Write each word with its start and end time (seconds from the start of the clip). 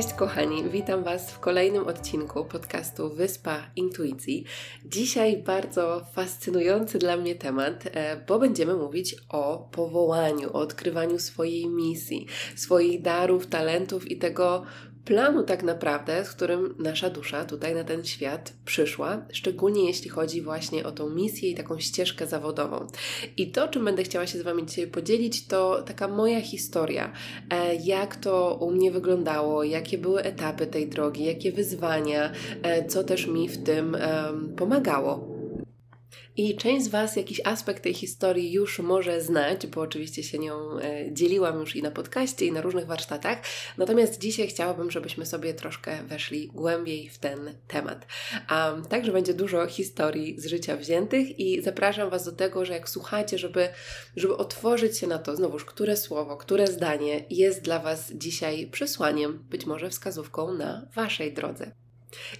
Cześć 0.00 0.14
kochani, 0.14 0.64
witam 0.64 1.04
Was 1.04 1.30
w 1.30 1.38
kolejnym 1.38 1.86
odcinku 1.86 2.44
podcastu 2.44 3.10
Wyspa 3.10 3.70
Intuicji. 3.76 4.44
Dzisiaj 4.84 5.42
bardzo 5.42 6.04
fascynujący 6.12 6.98
dla 6.98 7.16
mnie 7.16 7.34
temat, 7.34 7.84
e, 7.86 8.16
bo 8.16 8.38
będziemy 8.38 8.74
mówić 8.74 9.16
o 9.28 9.68
powołaniu, 9.72 10.48
o 10.48 10.52
odkrywaniu 10.52 11.18
swojej 11.18 11.68
misji, 11.68 12.26
swoich 12.56 13.02
darów, 13.02 13.46
talentów 13.46 14.10
i 14.10 14.18
tego, 14.18 14.62
planu 15.04 15.42
tak 15.42 15.62
naprawdę, 15.62 16.24
z 16.24 16.30
którym 16.30 16.74
nasza 16.78 17.10
dusza 17.10 17.44
tutaj 17.44 17.74
na 17.74 17.84
ten 17.84 18.04
świat 18.04 18.52
przyszła, 18.64 19.26
szczególnie 19.32 19.86
jeśli 19.86 20.10
chodzi 20.10 20.42
właśnie 20.42 20.84
o 20.84 20.92
tą 20.92 21.10
misję 21.10 21.50
i 21.50 21.54
taką 21.54 21.78
ścieżkę 21.78 22.26
zawodową. 22.26 22.86
I 23.36 23.50
to, 23.50 23.68
czym 23.68 23.84
będę 23.84 24.02
chciała 24.02 24.26
się 24.26 24.38
z 24.38 24.42
Wami 24.42 24.66
dzisiaj 24.66 24.86
podzielić, 24.86 25.46
to 25.46 25.82
taka 25.82 26.08
moja 26.08 26.40
historia, 26.40 27.12
e, 27.50 27.74
jak 27.74 28.16
to 28.16 28.58
u 28.60 28.70
mnie 28.70 28.90
wyglądało, 28.90 29.64
jakie 29.64 29.98
były 29.98 30.22
etapy 30.22 30.66
tej 30.66 30.88
drogi, 30.88 31.24
jakie 31.24 31.52
wyzwania, 31.52 32.32
e, 32.62 32.88
co 32.88 33.04
też 33.04 33.26
mi 33.26 33.48
w 33.48 33.64
tym 33.64 33.96
pomagało. 34.56 35.29
I 36.36 36.56
część 36.56 36.84
z 36.84 36.88
Was 36.88 37.16
jakiś 37.16 37.40
aspekt 37.44 37.82
tej 37.82 37.94
historii 37.94 38.52
już 38.52 38.78
może 38.78 39.22
znać, 39.22 39.66
bo 39.66 39.80
oczywiście 39.80 40.22
się 40.22 40.38
nią 40.38 40.78
e, 40.78 41.12
dzieliłam 41.12 41.60
już 41.60 41.76
i 41.76 41.82
na 41.82 41.90
podcaście, 41.90 42.46
i 42.46 42.52
na 42.52 42.60
różnych 42.60 42.86
warsztatach. 42.86 43.38
Natomiast 43.78 44.20
dzisiaj 44.20 44.48
chciałabym, 44.48 44.90
żebyśmy 44.90 45.26
sobie 45.26 45.54
troszkę 45.54 46.02
weszli 46.02 46.46
głębiej 46.46 47.08
w 47.08 47.18
ten 47.18 47.54
temat. 47.68 48.06
Um, 48.50 48.84
także 48.84 49.12
będzie 49.12 49.34
dużo 49.34 49.66
historii 49.66 50.40
z 50.40 50.46
życia 50.46 50.76
wziętych 50.76 51.38
i 51.38 51.62
zapraszam 51.62 52.10
Was 52.10 52.24
do 52.24 52.32
tego, 52.32 52.64
że 52.64 52.72
jak 52.72 52.88
słuchacie, 52.88 53.38
żeby, 53.38 53.68
żeby 54.16 54.36
otworzyć 54.36 54.98
się 54.98 55.06
na 55.06 55.18
to, 55.18 55.36
znowuż, 55.36 55.64
które 55.64 55.96
słowo, 55.96 56.36
które 56.36 56.66
zdanie 56.66 57.24
jest 57.30 57.62
dla 57.62 57.78
Was 57.78 58.12
dzisiaj 58.12 58.66
przesłaniem, 58.66 59.44
być 59.50 59.66
może 59.66 59.90
wskazówką 59.90 60.54
na 60.54 60.88
Waszej 60.94 61.32
drodze. 61.32 61.72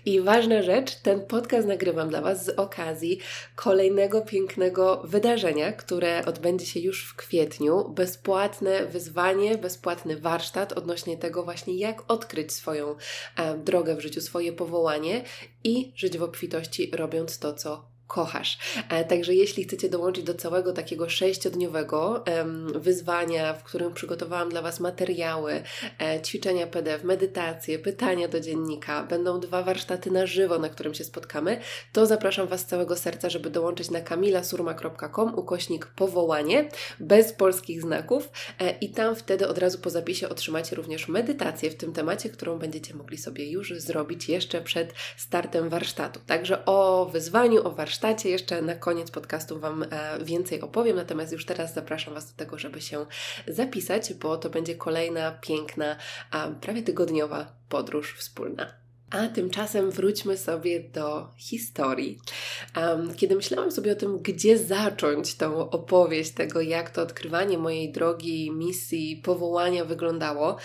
I 0.06 0.20
ważna 0.20 0.62
rzecz, 0.62 0.94
ten 0.94 1.26
podcast 1.26 1.68
nagrywam 1.68 2.08
dla 2.08 2.20
Was 2.20 2.44
z 2.44 2.48
okazji 2.48 3.20
kolejnego 3.56 4.20
pięknego 4.20 5.02
wydarzenia, 5.04 5.72
które 5.72 6.24
odbędzie 6.24 6.66
się 6.66 6.80
już 6.80 7.08
w 7.08 7.16
kwietniu. 7.16 7.88
Bezpłatne 7.88 8.86
wyzwanie, 8.86 9.58
bezpłatny 9.58 10.16
warsztat 10.16 10.72
odnośnie 10.72 11.16
tego 11.16 11.42
właśnie, 11.42 11.74
jak 11.74 12.10
odkryć 12.10 12.52
swoją 12.52 12.96
e, 13.36 13.58
drogę 13.58 13.96
w 13.96 14.00
życiu, 14.00 14.20
swoje 14.20 14.52
powołanie 14.52 15.24
i 15.64 15.92
żyć 15.96 16.18
w 16.18 16.22
obfitości, 16.22 16.90
robiąc 16.94 17.38
to, 17.38 17.54
co 17.54 17.89
kochasz. 18.10 18.58
E, 18.88 19.04
także 19.04 19.34
jeśli 19.34 19.64
chcecie 19.64 19.88
dołączyć 19.88 20.24
do 20.24 20.34
całego 20.34 20.72
takiego 20.72 21.08
sześciodniowego 21.08 22.24
wyzwania, 22.74 23.54
w 23.54 23.62
którym 23.62 23.94
przygotowałam 23.94 24.48
dla 24.48 24.62
Was 24.62 24.80
materiały, 24.80 25.62
e, 25.98 26.20
ćwiczenia 26.22 26.66
PDF, 26.66 27.04
medytacje, 27.04 27.78
pytania 27.78 28.28
do 28.28 28.40
dziennika, 28.40 29.02
będą 29.02 29.40
dwa 29.40 29.62
warsztaty 29.62 30.10
na 30.10 30.26
żywo, 30.26 30.58
na 30.58 30.68
którym 30.68 30.94
się 30.94 31.04
spotkamy, 31.04 31.60
to 31.92 32.06
zapraszam 32.06 32.46
Was 32.46 32.60
z 32.60 32.64
całego 32.64 32.96
serca, 32.96 33.30
żeby 33.30 33.50
dołączyć 33.50 33.90
na 33.90 34.00
kamilasurma.com 34.00 35.34
ukośnik 35.34 35.86
powołanie 35.86 36.68
bez 37.00 37.32
polskich 37.32 37.82
znaków 37.82 38.28
e, 38.58 38.70
i 38.70 38.88
tam 38.88 39.16
wtedy 39.16 39.48
od 39.48 39.58
razu 39.58 39.78
po 39.78 39.90
zapisie 39.90 40.28
otrzymacie 40.28 40.76
również 40.76 41.08
medytację 41.08 41.70
w 41.70 41.74
tym 41.74 41.92
temacie, 41.92 42.28
którą 42.30 42.58
będziecie 42.58 42.94
mogli 42.94 43.18
sobie 43.18 43.50
już 43.50 43.74
zrobić 43.74 44.28
jeszcze 44.28 44.60
przed 44.60 44.92
startem 45.16 45.68
warsztatu. 45.68 46.20
Także 46.26 46.64
o 46.66 47.06
wyzwaniu, 47.12 47.66
o 47.66 47.70
warsztacie 47.70 47.99
warsztacie. 48.00 48.30
Jeszcze 48.30 48.62
na 48.62 48.74
koniec 48.74 49.10
podcastu 49.10 49.60
Wam 49.60 49.82
e, 49.82 49.88
więcej 50.24 50.60
opowiem, 50.60 50.96
natomiast 50.96 51.32
już 51.32 51.44
teraz 51.46 51.74
zapraszam 51.74 52.14
Was 52.14 52.32
do 52.32 52.36
tego, 52.36 52.58
żeby 52.58 52.80
się 52.80 53.06
zapisać, 53.48 54.14
bo 54.14 54.36
to 54.36 54.50
będzie 54.50 54.74
kolejna 54.74 55.32
piękna, 55.32 55.96
prawie 56.60 56.82
tygodniowa 56.82 57.52
podróż 57.68 58.14
wspólna. 58.18 58.79
A 59.10 59.28
tymczasem 59.28 59.90
wróćmy 59.90 60.36
sobie 60.36 60.80
do 60.80 61.28
historii. 61.36 62.18
Um, 62.76 63.14
kiedy 63.14 63.36
myślałam 63.36 63.70
sobie 63.70 63.92
o 63.92 63.94
tym, 63.94 64.18
gdzie 64.18 64.58
zacząć 64.58 65.34
tą 65.34 65.70
opowieść 65.70 66.30
tego, 66.30 66.60
jak 66.60 66.90
to 66.90 67.02
odkrywanie 67.02 67.58
mojej 67.58 67.92
drogi, 67.92 68.50
misji, 68.50 69.20
powołania 69.24 69.84
wyglądało, 69.84 70.56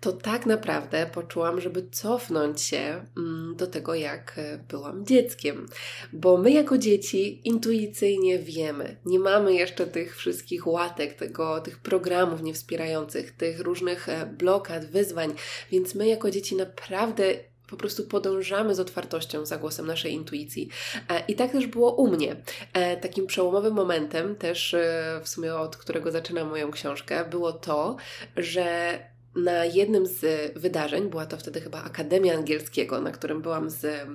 to 0.00 0.12
tak 0.12 0.46
naprawdę 0.46 1.06
poczułam, 1.12 1.60
żeby 1.60 1.88
cofnąć 1.90 2.60
się 2.60 3.06
um, 3.16 3.54
do 3.56 3.66
tego, 3.66 3.94
jak 3.94 4.34
e, 4.36 4.58
byłam 4.68 5.06
dzieckiem. 5.06 5.66
Bo 6.12 6.36
my, 6.36 6.50
jako 6.50 6.78
dzieci, 6.78 7.48
intuicyjnie 7.48 8.38
wiemy, 8.38 8.96
nie 9.06 9.18
mamy 9.18 9.54
jeszcze 9.54 9.86
tych 9.86 10.16
wszystkich 10.16 10.66
łatek, 10.66 11.14
tego, 11.14 11.60
tych 11.60 11.78
programów 11.78 12.42
niewspierających, 12.42 13.32
tych 13.32 13.60
różnych 13.60 14.08
e, 14.08 14.26
blokad, 14.26 14.84
wyzwań, 14.84 15.34
więc 15.70 15.94
my, 15.94 16.08
jako 16.08 16.30
dzieci, 16.30 16.56
naprawdę 16.56 17.53
po 17.66 17.76
prostu 17.76 18.04
podążamy 18.04 18.74
z 18.74 18.80
otwartością 18.80 19.46
za 19.46 19.56
głosem 19.56 19.86
naszej 19.86 20.12
intuicji. 20.12 20.68
E, 21.08 21.22
I 21.28 21.34
tak 21.34 21.52
też 21.52 21.66
było 21.66 21.94
u 21.94 22.08
mnie. 22.08 22.36
E, 22.72 22.96
takim 22.96 23.26
przełomowym 23.26 23.74
momentem, 23.74 24.36
też 24.36 24.74
e, 24.74 25.20
w 25.22 25.28
sumie 25.28 25.54
od 25.54 25.76
którego 25.76 26.10
zaczynam 26.10 26.48
moją 26.48 26.70
książkę, 26.70 27.24
było 27.30 27.52
to, 27.52 27.96
że 28.36 28.98
na 29.36 29.64
jednym 29.64 30.06
z 30.06 30.52
wydarzeń, 30.56 31.08
była 31.10 31.26
to 31.26 31.36
wtedy 31.36 31.60
chyba 31.60 31.82
Akademia 31.82 32.34
Angielskiego, 32.34 33.00
na 33.00 33.10
którym 33.10 33.42
byłam 33.42 33.70
z, 33.70 34.06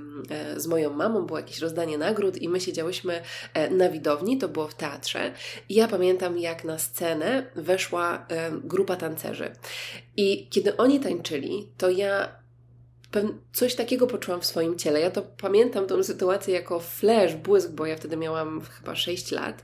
z 0.58 0.68
moją 0.68 0.94
mamą, 0.94 1.26
było 1.26 1.40
jakieś 1.40 1.60
rozdanie 1.60 1.98
nagród 1.98 2.38
i 2.38 2.50
my 2.50 2.62
siedziałyśmy 2.62 3.22
na 3.72 3.90
widowni, 3.90 4.38
to 4.38 4.48
było 4.48 4.68
w 4.68 4.76
teatrze. 4.76 5.32
I 5.70 5.76
ja 5.76 5.88
pamiętam, 5.88 6.38
jak 6.38 6.64
na 6.64 6.78
scenę 6.78 7.46
weszła 7.56 8.28
grupa 8.64 8.96
tancerzy. 8.96 9.52
I 10.18 10.48
kiedy 10.50 10.78
oni 10.78 11.00
tańczyli, 11.00 11.68
to 11.78 11.90
ja 11.90 12.39
coś 13.54 13.76
takiego 13.76 14.08
poczułam 14.08 14.42
w 14.42 14.46
swoim 14.46 14.78
ciele. 14.78 15.00
Ja 15.00 15.12
to 15.12 15.22
pamiętam 15.22 15.88
tą 15.88 16.04
sytuację 16.04 16.54
jako 16.54 16.80
flash, 16.80 17.36
błysk, 17.36 17.72
bo 17.72 17.86
ja 17.86 17.96
wtedy 17.96 18.18
miałam 18.18 18.62
chyba 18.62 18.96
6 18.96 19.32
lat. 19.32 19.64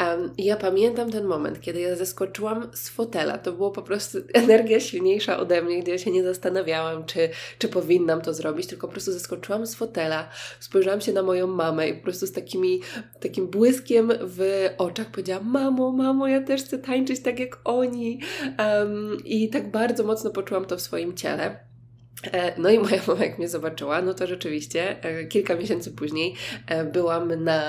Um, 0.00 0.32
ja 0.38 0.56
pamiętam 0.56 1.10
ten 1.10 1.24
moment, 1.24 1.60
kiedy 1.60 1.80
ja 1.80 1.96
zeskoczyłam 1.96 2.70
z 2.74 2.88
fotela. 2.88 3.38
To 3.38 3.52
było 3.52 3.70
po 3.70 3.82
prostu 3.82 4.18
energia 4.32 4.80
silniejsza 4.80 5.38
ode 5.38 5.62
mnie, 5.62 5.82
gdzie 5.82 5.92
ja 5.92 5.98
się 5.98 6.10
nie 6.10 6.24
zastanawiałam, 6.24 7.04
czy, 7.04 7.28
czy 7.58 7.68
powinnam 7.68 8.20
to 8.20 8.34
zrobić, 8.34 8.66
tylko 8.66 8.86
po 8.86 8.92
prostu 8.92 9.12
zeskoczyłam 9.12 9.66
z 9.66 9.74
fotela, 9.74 10.28
spojrzałam 10.60 11.00
się 11.00 11.12
na 11.12 11.22
moją 11.22 11.46
mamę 11.46 11.88
i 11.88 11.94
po 11.94 12.02
prostu 12.02 12.26
z 12.26 12.32
takimi, 12.32 12.80
takim 13.20 13.46
błyskiem 13.46 14.12
w 14.20 14.68
oczach 14.78 15.10
powiedziałam: 15.10 15.50
Mamo, 15.50 15.92
mamo, 15.92 16.28
ja 16.28 16.40
też 16.40 16.62
chcę 16.62 16.78
tańczyć 16.78 17.22
tak 17.22 17.40
jak 17.40 17.58
oni. 17.64 18.20
Um, 18.58 19.16
I 19.24 19.48
tak 19.48 19.70
bardzo 19.70 20.04
mocno 20.04 20.30
poczułam 20.30 20.64
to 20.64 20.76
w 20.76 20.80
swoim 20.80 21.14
ciele. 21.14 21.73
E, 22.32 22.60
no 22.60 22.70
i 22.70 22.78
moja 22.78 23.02
mama, 23.06 23.24
jak 23.24 23.38
mnie 23.38 23.48
zobaczyła, 23.48 24.02
no 24.02 24.14
to 24.14 24.26
rzeczywiście 24.26 25.02
e, 25.02 25.24
kilka 25.24 25.54
miesięcy 25.54 25.90
później 25.90 26.34
e, 26.66 26.84
byłam 26.84 27.44
na, 27.44 27.60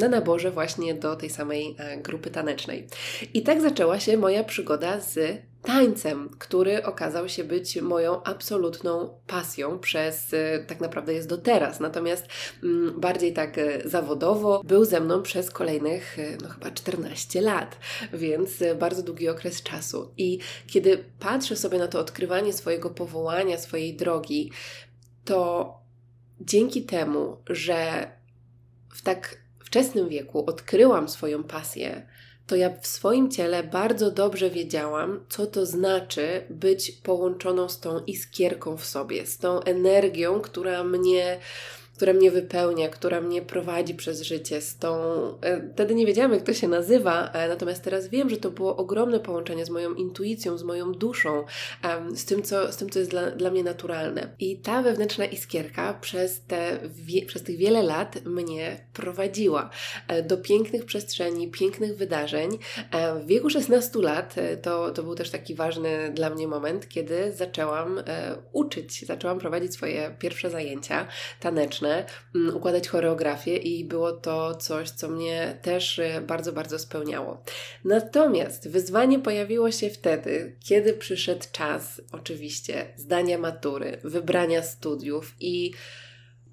na 0.00 0.08
naborze 0.08 0.50
właśnie 0.50 0.94
do 0.94 1.16
tej 1.16 1.30
samej 1.30 1.76
grupy 2.02 2.30
tanecznej. 2.30 2.86
I 3.34 3.42
tak 3.42 3.62
zaczęła 3.62 4.00
się 4.00 4.16
moja 4.16 4.44
przygoda 4.44 5.00
z 5.00 5.38
tańcem, 5.62 6.28
który 6.38 6.84
okazał 6.84 7.28
się 7.28 7.44
być 7.44 7.80
moją 7.80 8.22
absolutną 8.22 9.20
pasją 9.26 9.78
przez 9.78 10.32
y, 10.32 10.64
tak 10.68 10.80
naprawdę 10.80 11.14
jest 11.14 11.28
do 11.28 11.38
teraz. 11.38 11.80
Natomiast 11.80 12.26
mm, 12.62 13.00
bardziej 13.00 13.32
tak 13.32 13.58
y, 13.58 13.82
zawodowo 13.84 14.62
był 14.64 14.84
ze 14.84 15.00
mną 15.00 15.22
przez 15.22 15.50
kolejnych 15.50 16.18
y, 16.18 16.38
no 16.42 16.48
chyba 16.48 16.70
14 16.70 17.40
lat, 17.40 17.78
więc 18.12 18.50
bardzo 18.78 19.02
długi 19.02 19.28
okres 19.28 19.62
czasu. 19.62 20.12
I 20.16 20.38
kiedy 20.66 21.04
patrzę 21.18 21.56
sobie 21.56 21.78
na 21.78 21.88
to 21.88 22.00
odkrywanie 22.00 22.52
swojego 22.52 22.90
powołania, 22.90 23.58
swojej 23.58 23.96
drogi, 23.96 24.52
to 25.24 25.72
dzięki 26.40 26.82
temu, 26.82 27.36
że 27.50 28.10
w 28.94 29.02
tak 29.02 29.38
wczesnym 29.58 30.08
wieku 30.08 30.44
odkryłam 30.46 31.08
swoją 31.08 31.44
pasję, 31.44 32.06
to 32.46 32.56
ja 32.56 32.70
w 32.80 32.86
swoim 32.86 33.30
ciele 33.30 33.62
bardzo 33.62 34.10
dobrze 34.10 34.50
wiedziałam, 34.50 35.20
co 35.28 35.46
to 35.46 35.66
znaczy 35.66 36.42
być 36.50 36.92
połączoną 36.92 37.68
z 37.68 37.80
tą 37.80 38.00
iskierką 38.04 38.76
w 38.76 38.84
sobie, 38.84 39.26
z 39.26 39.38
tą 39.38 39.60
energią, 39.60 40.40
która 40.40 40.84
mnie 40.84 41.38
która 41.96 42.12
mnie 42.12 42.30
wypełnia, 42.30 42.88
która 42.88 43.20
mnie 43.20 43.42
prowadzi 43.42 43.94
przez 43.94 44.22
życie, 44.22 44.60
z 44.60 44.78
tą. 44.78 44.96
E, 45.40 45.70
wtedy 45.72 45.94
nie 45.94 46.06
wiedziałam, 46.06 46.32
jak 46.32 46.42
to 46.42 46.54
się 46.54 46.68
nazywa, 46.68 47.30
e, 47.32 47.48
natomiast 47.48 47.82
teraz 47.82 48.08
wiem, 48.08 48.30
że 48.30 48.36
to 48.36 48.50
było 48.50 48.76
ogromne 48.76 49.20
połączenie 49.20 49.66
z 49.66 49.70
moją 49.70 49.94
intuicją, 49.94 50.58
z 50.58 50.62
moją 50.62 50.92
duszą, 50.92 51.44
z 52.14 52.24
tym, 52.24 52.42
co, 52.42 52.72
z 52.72 52.76
tym, 52.76 52.90
co 52.90 52.98
jest 52.98 53.10
dla, 53.10 53.30
dla 53.30 53.50
mnie 53.50 53.64
naturalne. 53.64 54.34
I 54.38 54.58
ta 54.58 54.82
wewnętrzna 54.82 55.24
iskierka 55.24 55.94
przez, 55.94 56.40
te, 56.40 56.78
przez 57.26 57.42
tych 57.42 57.56
wiele 57.56 57.82
lat 57.82 58.24
mnie 58.24 58.86
prowadziła 58.92 59.70
e, 60.08 60.22
do 60.22 60.36
pięknych 60.36 60.84
przestrzeni, 60.84 61.50
pięknych 61.50 61.96
wydarzeń. 61.96 62.58
W 63.20 63.26
wieku 63.26 63.50
16 63.50 63.98
lat 63.98 64.34
to, 64.62 64.90
to 64.90 65.02
był 65.02 65.14
też 65.14 65.30
taki 65.30 65.54
ważny 65.54 66.12
dla 66.14 66.30
mnie 66.30 66.48
moment, 66.48 66.88
kiedy 66.88 67.32
zaczęłam 67.32 68.00
uczyć, 68.52 69.06
zaczęłam 69.06 69.38
prowadzić 69.38 69.74
swoje 69.74 70.16
pierwsze 70.18 70.50
zajęcia 70.50 71.08
taneczne 71.40 71.85
Mm, 72.34 72.56
układać 72.56 72.88
choreografię 72.88 73.56
i 73.56 73.84
było 73.84 74.12
to 74.12 74.54
coś, 74.54 74.90
co 74.90 75.08
mnie 75.08 75.58
też 75.62 75.98
y, 75.98 76.22
bardzo, 76.26 76.52
bardzo 76.52 76.78
spełniało. 76.78 77.42
Natomiast 77.84 78.68
wyzwanie 78.68 79.18
pojawiło 79.18 79.70
się 79.70 79.90
wtedy, 79.90 80.56
kiedy 80.60 80.92
przyszedł 80.92 81.44
czas, 81.52 82.00
oczywiście, 82.12 82.86
zdania 82.96 83.38
matury, 83.38 83.98
wybrania 84.04 84.62
studiów 84.62 85.34
i 85.40 85.72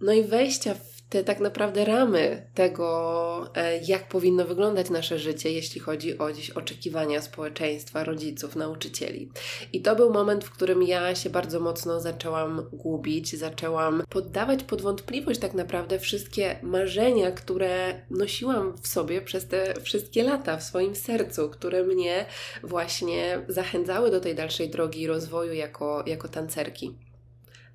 no 0.02 0.14
i 0.14 0.24
wejścia 0.24 0.74
w 0.74 0.93
te 1.14 1.24
tak 1.24 1.40
naprawdę 1.40 1.86
ramy 1.86 2.48
tego, 2.54 3.52
e, 3.56 3.78
jak 3.78 4.08
powinno 4.08 4.46
wyglądać 4.46 4.90
nasze 4.90 5.20
życie, 5.20 5.52
jeśli 5.52 5.82
chodzi 5.82 6.18
o 6.18 6.32
dziś 6.32 6.50
oczekiwania 6.50 7.22
społeczeństwa, 7.22 8.04
rodziców, 8.04 8.56
nauczycieli. 8.56 9.32
I 9.74 9.82
to 9.82 9.96
był 9.96 10.14
moment, 10.14 10.46
w 10.46 10.52
którym 10.52 10.84
ja 10.84 11.16
się 11.16 11.30
bardzo 11.30 11.60
mocno 11.60 12.00
zaczęłam 12.00 12.70
gubić, 12.72 13.36
zaczęłam 13.36 14.04
poddawać 14.10 14.64
pod 14.64 14.82
wątpliwość 14.82 15.40
tak 15.40 15.54
naprawdę 15.54 16.00
wszystkie 16.00 16.60
marzenia, 16.62 17.32
które 17.32 18.02
nosiłam 18.10 18.78
w 18.78 18.88
sobie 18.88 19.22
przez 19.22 19.48
te 19.48 19.74
wszystkie 19.82 20.24
lata, 20.24 20.58
w 20.58 20.64
swoim 20.64 20.96
sercu, 20.96 21.50
które 21.50 21.84
mnie 21.84 22.26
właśnie 22.64 23.46
zachęcały 23.48 24.12
do 24.12 24.20
tej 24.20 24.36
dalszej 24.36 24.70
drogi 24.70 25.08
rozwoju 25.08 25.54
jako, 25.54 26.04
jako 26.08 26.28
tancerki. 26.28 26.96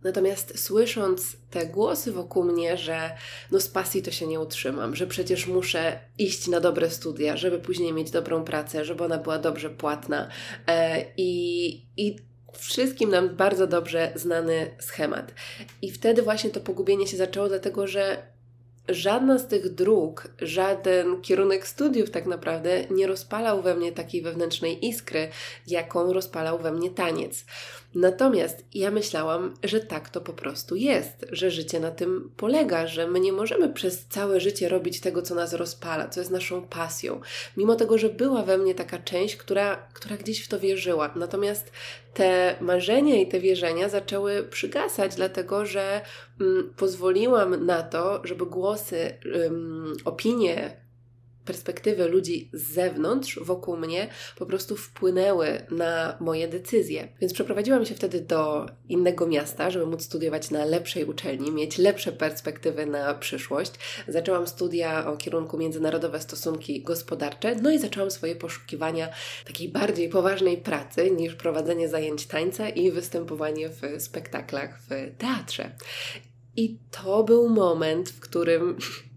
Natomiast 0.02 0.58
słysząc 0.60 1.36
te 1.50 1.66
głosy 1.66 2.12
wokół 2.12 2.44
mnie, 2.44 2.76
że 2.76 3.10
no 3.50 3.60
z 3.60 3.68
pasji 3.68 4.02
to 4.02 4.10
się 4.10 4.26
nie 4.26 4.40
utrzymam, 4.40 4.96
że 4.96 5.06
przecież 5.06 5.46
muszę 5.46 6.00
iść 6.18 6.46
na 6.46 6.60
dobre 6.60 6.90
studia, 6.90 7.36
żeby 7.36 7.58
później 7.58 7.92
mieć 7.92 8.10
dobrą 8.10 8.44
pracę, 8.44 8.84
żeby 8.84 9.04
ona 9.04 9.18
była 9.18 9.38
dobrze 9.38 9.70
płatna 9.70 10.28
e, 10.66 11.04
i, 11.16 11.68
i 11.96 12.16
wszystkim 12.58 13.10
nam 13.10 13.36
bardzo 13.36 13.66
dobrze 13.66 14.12
znany 14.14 14.76
schemat. 14.80 15.34
I 15.82 15.90
wtedy 15.90 16.22
właśnie 16.22 16.50
to 16.50 16.60
pogubienie 16.60 17.06
się 17.06 17.16
zaczęło, 17.16 17.48
dlatego 17.48 17.86
że 17.86 18.22
żadna 18.88 19.38
z 19.38 19.48
tych 19.48 19.74
dróg, 19.74 20.28
żaden 20.40 21.20
kierunek 21.20 21.66
studiów 21.66 22.10
tak 22.10 22.26
naprawdę 22.26 22.84
nie 22.90 23.06
rozpalał 23.06 23.62
we 23.62 23.74
mnie 23.74 23.92
takiej 23.92 24.22
wewnętrznej 24.22 24.86
iskry, 24.86 25.28
jaką 25.66 26.12
rozpalał 26.12 26.58
we 26.58 26.72
mnie 26.72 26.90
taniec. 26.90 27.44
Natomiast 27.94 28.64
ja 28.74 28.90
myślałam, 28.90 29.54
że 29.64 29.80
tak 29.80 30.08
to 30.08 30.20
po 30.20 30.32
prostu 30.32 30.76
jest, 30.76 31.26
że 31.32 31.50
życie 31.50 31.80
na 31.80 31.90
tym 31.90 32.30
polega, 32.36 32.86
że 32.86 33.06
my 33.06 33.20
nie 33.20 33.32
możemy 33.32 33.68
przez 33.68 34.06
całe 34.06 34.40
życie 34.40 34.68
robić 34.68 35.00
tego, 35.00 35.22
co 35.22 35.34
nas 35.34 35.52
rozpala, 35.52 36.08
co 36.08 36.20
jest 36.20 36.32
naszą 36.32 36.62
pasją, 36.62 37.20
mimo 37.56 37.74
tego, 37.74 37.98
że 37.98 38.08
była 38.08 38.42
we 38.42 38.58
mnie 38.58 38.74
taka 38.74 38.98
część, 38.98 39.36
która, 39.36 39.76
która 39.92 40.16
gdzieś 40.16 40.44
w 40.44 40.48
to 40.48 40.60
wierzyła. 40.60 41.12
Natomiast 41.16 41.72
te 42.18 42.56
marzenia 42.60 43.16
i 43.16 43.26
te 43.26 43.40
wierzenia 43.40 43.88
zaczęły 43.88 44.42
przygasać, 44.42 45.14
dlatego 45.14 45.66
że 45.66 46.00
mm, 46.40 46.74
pozwoliłam 46.76 47.66
na 47.66 47.82
to, 47.82 48.20
żeby 48.24 48.46
głosy, 48.46 49.18
opinie 50.04 50.76
perspektywy 51.48 52.08
ludzi 52.08 52.50
z 52.52 52.62
zewnątrz, 52.62 53.38
wokół 53.42 53.76
mnie, 53.76 54.08
po 54.36 54.46
prostu 54.46 54.76
wpłynęły 54.76 55.66
na 55.70 56.16
moje 56.20 56.48
decyzje. 56.48 57.08
Więc 57.20 57.32
przeprowadziłam 57.32 57.86
się 57.86 57.94
wtedy 57.94 58.20
do 58.20 58.66
innego 58.88 59.26
miasta, 59.26 59.70
żeby 59.70 59.86
móc 59.86 60.02
studiować 60.02 60.50
na 60.50 60.64
lepszej 60.64 61.04
uczelni, 61.04 61.52
mieć 61.52 61.78
lepsze 61.78 62.12
perspektywy 62.12 62.86
na 62.86 63.14
przyszłość. 63.14 63.72
Zaczęłam 64.08 64.46
studia 64.46 65.06
o 65.06 65.16
kierunku 65.16 65.58
międzynarodowe 65.58 66.20
stosunki 66.20 66.82
gospodarcze, 66.82 67.54
no 67.54 67.70
i 67.70 67.78
zaczęłam 67.78 68.10
swoje 68.10 68.36
poszukiwania 68.36 69.08
takiej 69.46 69.68
bardziej 69.68 70.08
poważnej 70.08 70.56
pracy 70.56 71.10
niż 71.10 71.34
prowadzenie 71.34 71.88
zajęć 71.88 72.26
tańca 72.26 72.68
i 72.68 72.90
występowanie 72.90 73.68
w 73.68 74.02
spektaklach 74.02 74.80
w 74.80 75.18
teatrze. 75.18 75.70
I 76.56 76.78
to 76.90 77.24
był 77.24 77.48
moment, 77.48 78.10
w 78.10 78.20
którym 78.20 78.78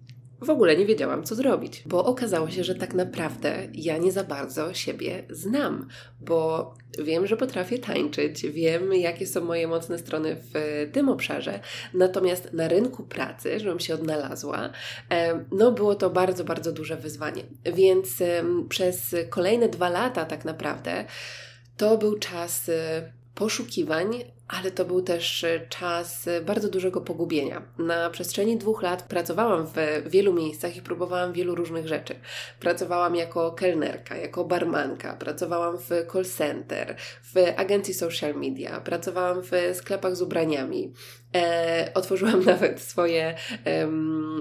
w 0.42 0.50
ogóle 0.50 0.78
nie 0.78 0.86
wiedziałam, 0.86 1.24
co 1.24 1.36
zrobić, 1.36 1.84
bo 1.86 2.06
okazało 2.06 2.50
się, 2.50 2.64
że 2.64 2.76
tak 2.76 2.94
naprawdę 2.94 3.68
ja 3.74 3.98
nie 3.98 4.12
za 4.12 4.24
bardzo 4.24 4.74
siebie 4.74 5.24
znam, 5.30 5.88
bo 6.22 6.74
wiem, 7.00 7.28
że 7.28 7.38
potrafię 7.38 7.80
tańczyć, 7.80 8.42
wiem, 8.44 8.94
jakie 8.94 9.28
są 9.28 9.46
moje 9.46 9.68
mocne 9.68 9.98
strony 9.98 10.36
w 10.36 10.90
tym 10.94 11.10
obszarze, 11.10 11.60
natomiast 11.94 12.54
na 12.54 12.68
rynku 12.68 13.04
pracy, 13.04 13.60
żebym 13.60 13.80
się 13.80 13.94
odnalazła, 13.94 14.70
no 15.52 15.72
było 15.72 15.96
to 15.96 16.10
bardzo, 16.10 16.44
bardzo 16.44 16.72
duże 16.72 16.98
wyzwanie. 16.98 17.44
Więc 17.74 18.24
przez 18.70 19.16
kolejne 19.30 19.70
dwa 19.70 19.90
lata 19.90 20.26
tak 20.26 20.46
naprawdę 20.46 21.06
to 21.78 21.98
był 21.98 22.20
czas 22.20 22.70
y, 22.70 22.74
poszukiwań, 23.36 24.24
ale 24.52 24.72
to 24.72 24.86
był 24.86 25.02
też 25.02 25.44
e, 25.44 25.68
czas 25.70 26.28
e, 26.28 26.42
bardzo 26.42 26.70
dużego 26.70 27.02
pogubienia. 27.02 27.62
Na 27.78 28.10
przestrzeni 28.10 28.58
dwóch 28.58 28.82
lat 28.82 29.04
pracowałam 29.04 29.68
w 29.68 29.76
wielu 30.10 30.34
miejscach 30.34 30.76
i 30.76 30.82
próbowałam 30.82 31.34
wielu 31.34 31.56
różnych 31.56 31.88
rzeczy. 31.88 32.16
Pracowałam 32.60 33.16
jako 33.16 33.52
kelnerka, 33.52 34.18
jako 34.18 34.46
barmanka, 34.46 35.14
pracowałam 35.16 35.78
w 35.78 35.90
call 36.12 36.26
center, 36.26 36.96
w 37.24 37.36
agencji 37.56 37.94
social 37.94 38.36
media, 38.36 38.82
pracowałam 38.82 39.42
w 39.42 39.52
sklepach 39.74 40.16
z 40.16 40.22
ubraniami, 40.22 40.94
E, 41.36 41.92
otworzyłam 41.94 42.46
nawet 42.54 42.82
swoje, 42.82 43.36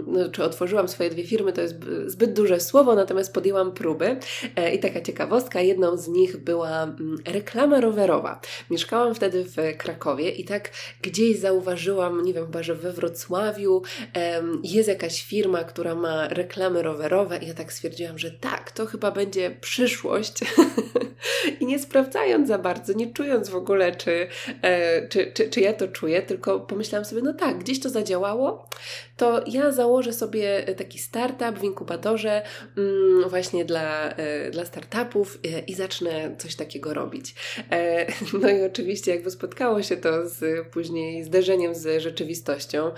no, 0.06 0.28
czy 0.28 0.44
otworzyłam 0.44 0.88
swoje 0.88 1.10
dwie 1.10 1.26
firmy, 1.26 1.52
to 1.52 1.60
jest 1.60 1.74
zbyt 2.06 2.32
duże 2.32 2.60
słowo, 2.60 2.94
natomiast 2.94 3.34
podjęłam 3.34 3.72
próby. 3.72 4.16
E, 4.56 4.74
I 4.74 4.78
taka 4.78 5.00
ciekawostka, 5.00 5.60
jedną 5.60 5.96
z 5.96 6.08
nich 6.08 6.36
była 6.36 6.82
mm, 6.82 7.18
reklama 7.26 7.80
rowerowa. 7.80 8.40
Mieszkałam 8.70 9.14
wtedy 9.14 9.44
w 9.44 9.76
Krakowie 9.78 10.30
i 10.30 10.44
tak 10.44 10.70
gdzieś 11.02 11.38
zauważyłam, 11.38 12.24
nie 12.24 12.34
wiem, 12.34 12.46
chyba, 12.46 12.62
że 12.62 12.74
we 12.74 12.92
Wrocławiu 12.92 13.82
jest 14.62 14.88
jakaś 14.88 15.24
firma, 15.24 15.64
która 15.64 15.94
ma 15.94 16.28
reklamy 16.28 16.82
rowerowe 16.82 17.38
i 17.38 17.46
ja 17.46 17.54
tak 17.54 17.72
stwierdziłam, 17.72 18.18
że 18.18 18.30
tak, 18.30 18.70
to 18.70 18.86
chyba 18.86 19.10
będzie 19.10 19.50
przyszłość. 19.60 20.34
I 21.60 21.66
nie 21.66 21.78
sprawdzając 21.78 22.48
za 22.48 22.58
bardzo, 22.58 22.92
nie 22.92 23.12
czując 23.12 23.48
w 23.48 23.56
ogóle, 23.56 23.96
czy, 23.96 24.26
e, 24.62 25.08
czy, 25.08 25.32
czy, 25.34 25.50
czy 25.50 25.60
ja 25.60 25.72
to 25.72 25.88
czuję, 25.88 26.22
tylko 26.22 26.60
pomyślałam 26.60 26.79
sobie, 26.84 27.22
no 27.22 27.34
tak, 27.34 27.58
gdzieś 27.58 27.80
to 27.80 27.90
zadziałało, 27.90 28.68
to 29.16 29.40
ja 29.46 29.72
założę 29.72 30.12
sobie 30.12 30.62
taki 30.76 30.98
startup 30.98 31.58
w 31.58 31.64
inkubatorze 31.64 32.42
mm, 32.76 33.28
właśnie 33.28 33.64
dla, 33.64 34.10
e, 34.10 34.50
dla 34.50 34.64
startupów 34.64 35.38
e, 35.44 35.60
i 35.60 35.74
zacznę 35.74 36.36
coś 36.38 36.54
takiego 36.54 36.94
robić. 36.94 37.34
E, 37.70 38.06
no 38.42 38.50
i 38.50 38.62
oczywiście 38.62 39.14
jakby 39.14 39.30
spotkało 39.30 39.82
się 39.82 39.96
to 39.96 40.28
z 40.28 40.66
później 40.68 41.24
zderzeniem 41.24 41.74
z 41.74 42.02
rzeczywistością. 42.02 42.90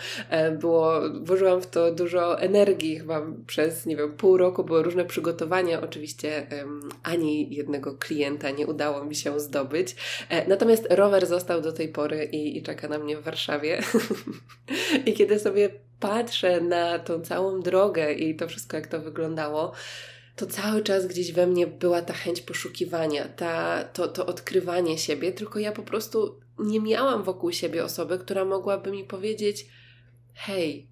Było, 0.61 1.01
włożyłam 1.23 1.63
w 1.63 1.67
to 1.67 1.93
dużo 1.93 2.41
energii 2.41 2.99
chyba 2.99 3.23
przez, 3.47 3.87
nie 3.87 3.97
wiem, 3.97 4.13
pół 4.13 4.37
roku, 4.37 4.65
były 4.65 4.83
różne 4.83 5.05
przygotowania. 5.05 5.81
Oczywiście 5.81 6.47
ani 7.03 7.55
jednego 7.55 7.95
klienta 7.95 8.51
nie 8.51 8.67
udało 8.67 9.05
mi 9.05 9.15
się 9.15 9.41
zdobyć. 9.41 9.97
Natomiast 10.49 10.87
rower 10.91 11.27
został 11.27 11.61
do 11.61 11.73
tej 11.73 11.89
pory 11.89 12.25
i, 12.25 12.59
i 12.59 12.63
czeka 12.63 12.89
na 12.89 12.99
mnie 12.99 13.17
w 13.17 13.23
Warszawie. 13.23 13.72
I 15.07 15.13
kiedy 15.13 15.39
sobie 15.39 15.71
patrzę 16.01 16.61
na 16.61 16.99
tą 16.99 17.21
całą 17.21 17.61
drogę 17.61 18.13
i 18.13 18.37
to 18.37 18.49
wszystko, 18.49 18.77
jak 18.77 18.87
to 18.87 19.01
wyglądało, 19.01 19.73
to 20.37 20.47
cały 20.47 20.83
czas 20.83 21.07
gdzieś 21.07 21.33
we 21.33 21.47
mnie 21.47 21.67
była 21.67 22.03
ta 22.03 22.13
chęć 22.13 22.41
poszukiwania, 22.41 23.29
ta, 23.29 23.85
to, 23.85 24.09
to 24.09 24.27
odkrywanie 24.27 24.99
siebie, 24.99 25.33
tylko 25.33 25.59
ja 25.59 25.73
po 25.73 25.83
prostu 25.83 26.41
nie 26.59 26.81
miałam 26.81 27.23
wokół 27.23 27.53
siebie 27.53 27.85
osoby, 27.85 28.19
która 28.19 28.45
mogłaby 28.45 28.91
mi 28.91 29.05
powiedzieć: 29.05 29.67
Hej, 30.35 30.89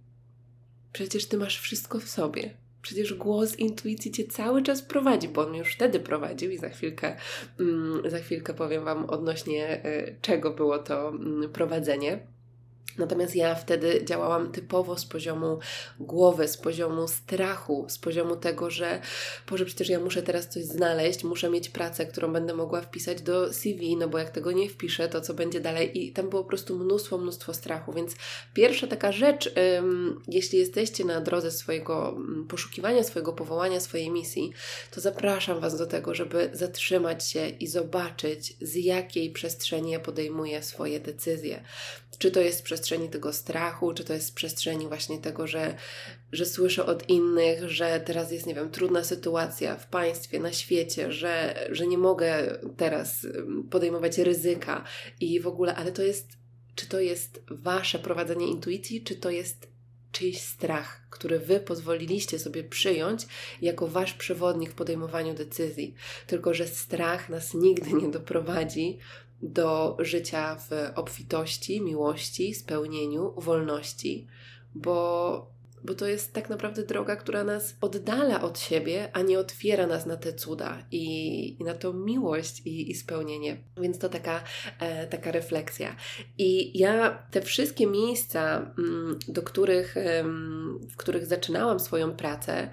przecież 0.93 1.27
ty 1.27 1.37
masz 1.37 1.61
wszystko 1.61 2.01
w 2.01 2.09
sobie. 2.09 2.55
Przecież 2.83 3.15
głos 3.15 3.59
intuicji 3.59 4.11
cię 4.11 4.25
cały 4.25 4.63
czas 4.63 4.83
prowadzi, 4.83 5.29
bo 5.29 5.47
on 5.47 5.55
już 5.55 5.75
wtedy 5.75 6.01
prowadził 6.01 6.51
i 6.51 6.59
za 6.59 6.69
chwilkę, 6.69 7.17
mm, 7.61 8.11
za 8.11 8.19
chwilkę 8.19 8.55
powiem 8.55 8.85
Wam 8.85 9.05
odnośnie 9.05 9.87
y, 9.87 10.17
czego 10.23 10.51
było 10.51 10.79
to 10.79 11.09
mm, 11.09 11.53
prowadzenie. 11.53 12.27
Natomiast 13.01 13.37
ja 13.37 13.55
wtedy 13.55 14.05
działałam 14.05 14.53
typowo 14.53 14.99
z 14.99 15.07
poziomu 15.07 15.59
głowy, 16.01 16.49
z 16.49 16.57
poziomu 16.57 17.09
strachu, 17.09 17.87
z 17.89 17.99
poziomu 17.99 18.37
tego, 18.37 18.71
że 18.71 19.01
Boże, 19.51 19.65
przecież 19.65 19.89
ja 19.89 20.01
muszę 20.01 20.23
teraz 20.23 20.49
coś 20.49 20.65
znaleźć, 20.65 21.25
muszę 21.25 21.51
mieć 21.51 21.69
pracę, 21.69 22.07
którą 22.07 22.33
będę 22.33 22.55
mogła 22.55 22.81
wpisać 22.81 23.23
do 23.23 23.53
CV, 23.53 23.97
no 23.97 24.09
bo 24.09 24.19
jak 24.19 24.31
tego 24.31 24.53
nie 24.53 24.69
wpiszę, 24.69 25.09
to 25.09 25.21
co 25.21 25.35
będzie 25.35 25.61
dalej? 25.61 26.05
I 26.05 26.13
tam 26.13 26.29
było 26.29 26.43
po 26.43 26.49
prostu 26.49 26.79
mnóstwo, 26.79 27.19
mnóstwo 27.19 27.55
strachu. 27.55 27.93
Więc 27.93 28.17
pierwsza 28.55 28.87
taka 28.87 29.13
rzecz, 29.13 29.55
ym, 29.79 30.23
jeśli 30.29 30.59
jesteście 30.59 31.05
na 31.05 31.21
drodze 31.21 31.51
swojego 31.51 32.19
poszukiwania, 32.49 33.03
swojego 33.03 33.33
powołania, 33.33 33.81
swojej 33.81 34.11
misji, 34.11 34.53
to 34.91 35.01
zapraszam 35.01 35.61
Was 35.61 35.79
do 35.79 35.87
tego, 35.87 36.15
żeby 36.15 36.51
zatrzymać 36.53 37.29
się 37.29 37.49
i 37.49 37.67
zobaczyć, 37.67 38.57
z 38.61 38.75
jakiej 38.75 39.31
przestrzeni 39.31 39.91
ja 39.91 40.01
podejmuję 40.01 40.63
swoje 40.63 41.01
decyzje. 41.01 41.65
Czy 42.19 42.31
to 42.31 42.41
jest 42.41 42.59
z 42.59 42.63
przestrzeni 42.91 43.09
tego 43.09 43.33
strachu, 43.33 43.95
czy 43.95 44.05
to 44.05 44.13
jest 44.13 44.27
z 44.27 44.31
przestrzeni 44.31 44.89
właśnie 44.89 45.19
tego, 45.19 45.47
że, 45.47 45.77
że 46.33 46.47
słyszę 46.47 46.87
od 46.87 47.09
innych, 47.09 47.71
że 47.71 48.01
teraz 48.01 48.33
jest, 48.33 48.47
nie 48.47 48.55
wiem, 48.55 48.71
trudna 48.71 49.05
sytuacja 49.05 49.77
w 49.77 49.87
państwie, 49.87 50.41
na 50.41 50.53
świecie, 50.53 51.13
że, 51.13 51.55
że 51.71 51.87
nie 51.87 51.99
mogę 51.99 52.59
teraz 52.77 53.27
podejmować 53.71 54.19
ryzyka 54.19 54.85
i 55.21 55.41
w 55.41 55.47
ogóle, 55.47 55.75
ale 55.75 55.93
to 55.93 56.03
jest, 56.03 56.29
czy 56.75 56.87
to 56.87 57.01
jest 57.01 57.43
Wasze 57.51 57.99
prowadzenie 57.99 58.47
intuicji, 58.47 59.05
czy 59.05 59.15
to 59.15 59.31
jest 59.31 59.69
czyjś 60.13 60.41
strach, 60.41 61.01
który 61.11 61.39
Wy 61.39 61.61
pozwoliliście 61.61 62.39
sobie 62.39 62.65
przyjąć 62.65 63.27
jako 63.63 63.87
Wasz 63.87 64.15
przewodnik 64.15 64.71
w 64.71 64.75
podejmowaniu 64.75 65.35
decyzji. 65.35 65.95
Tylko, 66.27 66.55
że 66.55 66.67
strach 66.67 67.29
nas 67.29 67.55
nigdy 67.55 67.93
nie 67.93 68.09
doprowadzi 68.09 68.99
do 69.43 69.97
życia 70.01 70.57
w 70.57 70.71
obfitości, 70.95 71.81
miłości, 71.81 72.55
spełnieniu, 72.55 73.35
wolności, 73.37 74.27
bo, 74.75 75.51
bo 75.85 75.95
to 75.95 76.07
jest 76.07 76.33
tak 76.33 76.51
naprawdę 76.51 76.83
droga, 76.83 77.17
która 77.17 77.45
nas 77.45 77.77
oddala 77.81 78.43
od 78.43 78.59
siebie, 78.59 79.09
a 79.13 79.23
nie 79.23 79.39
otwiera 79.39 79.87
nas 79.87 80.07
na 80.07 80.17
te 80.17 80.33
cuda 80.33 80.87
i, 80.91 81.57
i 81.61 81.65
na 81.65 81.75
tą 81.75 81.93
miłość 81.93 82.67
i, 82.67 82.91
i, 82.91 82.95
spełnienie. 82.95 83.57
Więc 83.77 83.99
to 83.99 84.09
taka, 84.09 84.43
e, 84.81 85.07
taka 85.07 85.33
refleksja. 85.33 85.97
I 86.39 86.79
ja 86.79 87.23
te 87.31 87.41
wszystkie 87.43 87.87
miejsca, 87.87 88.73
mm, 88.79 89.19
do 89.29 89.43
których, 89.43 89.95
w 90.91 90.97
których 90.97 91.27
zaczynałam 91.27 91.81
swoją 91.81 92.17
pracę, 92.17 92.71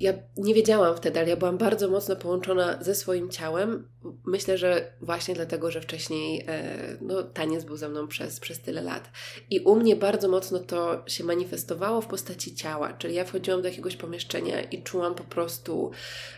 ja 0.00 0.12
nie 0.36 0.54
wiedziałam 0.54 0.96
wtedy, 0.96 1.20
ale 1.20 1.28
ja 1.28 1.36
byłam 1.36 1.58
bardzo 1.58 1.88
mocno 1.88 2.16
połączona 2.16 2.78
ze 2.82 2.94
swoim 2.94 3.30
ciałem. 3.30 3.88
Myślę, 4.26 4.58
że 4.58 4.92
właśnie 5.00 5.34
dlatego, 5.34 5.70
że 5.70 5.80
wcześniej 5.80 6.44
e, 6.48 6.96
no, 7.00 7.22
taniec 7.22 7.64
był 7.64 7.76
ze 7.76 7.88
mną 7.88 8.08
przez, 8.08 8.40
przez 8.40 8.60
tyle 8.60 8.82
lat. 8.82 9.10
I 9.50 9.60
u 9.60 9.76
mnie 9.76 9.96
bardzo 9.96 10.28
mocno 10.28 10.58
to 10.58 11.02
się 11.06 11.24
manifestowało 11.24 12.00
w 12.00 12.06
postaci 12.06 12.54
ciała. 12.54 12.92
Czyli 12.92 13.14
ja 13.14 13.24
wchodziłam 13.24 13.62
do 13.62 13.68
jakiegoś 13.68 13.96
pomieszczenia 13.96 14.62
i 14.62 14.82
czułam 14.82 15.14
po 15.14 15.24
prostu, 15.24 15.90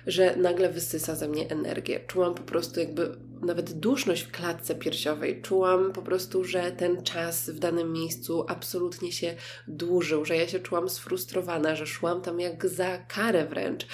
że 0.07 0.37
nagle 0.37 0.69
wysysa 0.69 1.15
ze 1.15 1.29
mnie 1.29 1.50
energię. 1.50 2.00
Czułam 2.07 2.35
po 2.35 2.43
prostu 2.43 2.81
jakby 2.81 3.17
nawet 3.42 3.73
duszność 3.73 4.23
w 4.23 4.30
klatce 4.30 4.75
piersiowej. 4.75 5.42
Czułam 5.42 5.92
po 5.92 6.02
prostu, 6.02 6.45
że 6.45 6.73
ten 6.73 7.02
czas 7.02 7.50
w 7.50 7.59
danym 7.59 7.92
miejscu 7.92 8.45
absolutnie 8.49 9.12
się 9.12 9.35
dłużył, 9.68 10.25
że 10.25 10.37
ja 10.37 10.49
się 10.49 10.61
czułam 10.61 10.88
sfrustrowana, 10.88 11.76
że 11.76 11.87
szłam 11.87 12.23
tam 12.23 12.40
jak 12.40 12.68
za 12.68 12.99
karę 12.99 13.47
wręcz. 13.47 13.87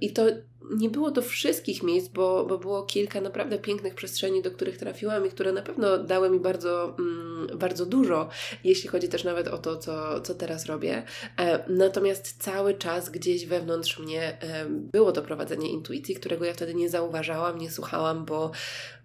I 0.00 0.12
to 0.12 0.26
nie 0.70 0.90
było 0.90 1.10
to 1.10 1.22
wszystkich 1.22 1.82
miejsc, 1.82 2.08
bo, 2.08 2.46
bo 2.46 2.58
było 2.58 2.82
kilka 2.82 3.20
naprawdę 3.20 3.58
pięknych 3.58 3.94
przestrzeni, 3.94 4.42
do 4.42 4.50
których 4.50 4.78
trafiłam 4.78 5.26
i 5.26 5.30
które 5.30 5.52
na 5.52 5.62
pewno 5.62 5.98
dały 5.98 6.30
mi 6.30 6.40
bardzo, 6.40 6.96
mm, 6.98 7.58
bardzo 7.58 7.86
dużo, 7.86 8.28
jeśli 8.64 8.88
chodzi 8.88 9.08
też 9.08 9.24
nawet 9.24 9.48
o 9.48 9.58
to, 9.58 9.76
co, 9.76 10.20
co 10.20 10.34
teraz 10.34 10.66
robię. 10.66 11.02
E, 11.38 11.64
natomiast 11.68 12.42
cały 12.42 12.74
czas 12.74 13.10
gdzieś 13.10 13.46
wewnątrz 13.46 13.98
mnie 13.98 14.38
e, 14.42 14.66
było 14.68 15.12
to 15.12 15.22
prowadzenie 15.22 15.70
intuicji, 15.70 16.14
którego 16.14 16.44
ja 16.44 16.52
wtedy 16.54 16.74
nie 16.74 16.88
zauważałam, 16.88 17.58
nie 17.58 17.70
słuchałam, 17.70 18.24
bo, 18.24 18.50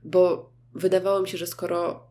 bo 0.04 0.50
wydawało 0.74 1.22
mi 1.22 1.28
się, 1.28 1.38
że 1.38 1.48
skoro 1.48 2.09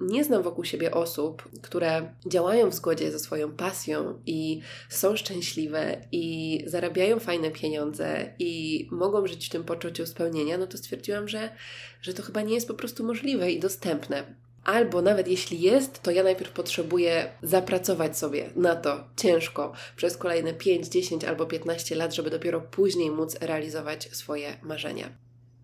nie 0.00 0.24
znam 0.24 0.42
wokół 0.42 0.64
siebie 0.64 0.90
osób, 0.90 1.48
które 1.62 2.14
działają 2.26 2.70
w 2.70 2.74
zgodzie 2.74 3.12
ze 3.12 3.18
swoją 3.18 3.52
pasją 3.52 4.22
i 4.26 4.60
są 4.88 5.16
szczęśliwe 5.16 6.00
i 6.12 6.64
zarabiają 6.66 7.20
fajne 7.20 7.50
pieniądze 7.50 8.34
i 8.38 8.86
mogą 8.90 9.26
żyć 9.26 9.46
w 9.46 9.50
tym 9.50 9.64
poczuciu 9.64 10.06
spełnienia, 10.06 10.58
no 10.58 10.66
to 10.66 10.78
stwierdziłam, 10.78 11.28
że, 11.28 11.50
że 12.02 12.14
to 12.14 12.22
chyba 12.22 12.42
nie 12.42 12.54
jest 12.54 12.68
po 12.68 12.74
prostu 12.74 13.04
możliwe 13.04 13.50
i 13.50 13.60
dostępne. 13.60 14.34
Albo 14.64 15.02
nawet 15.02 15.28
jeśli 15.28 15.60
jest, 15.60 16.02
to 16.02 16.10
ja 16.10 16.22
najpierw 16.22 16.52
potrzebuję 16.52 17.32
zapracować 17.42 18.18
sobie 18.18 18.50
na 18.56 18.76
to 18.76 19.04
ciężko 19.16 19.72
przez 19.96 20.16
kolejne 20.16 20.54
5, 20.54 20.88
10 20.88 21.24
albo 21.24 21.46
15 21.46 21.94
lat, 21.94 22.14
żeby 22.14 22.30
dopiero 22.30 22.60
później 22.60 23.10
móc 23.10 23.36
realizować 23.40 24.08
swoje 24.12 24.56
marzenia. 24.62 25.08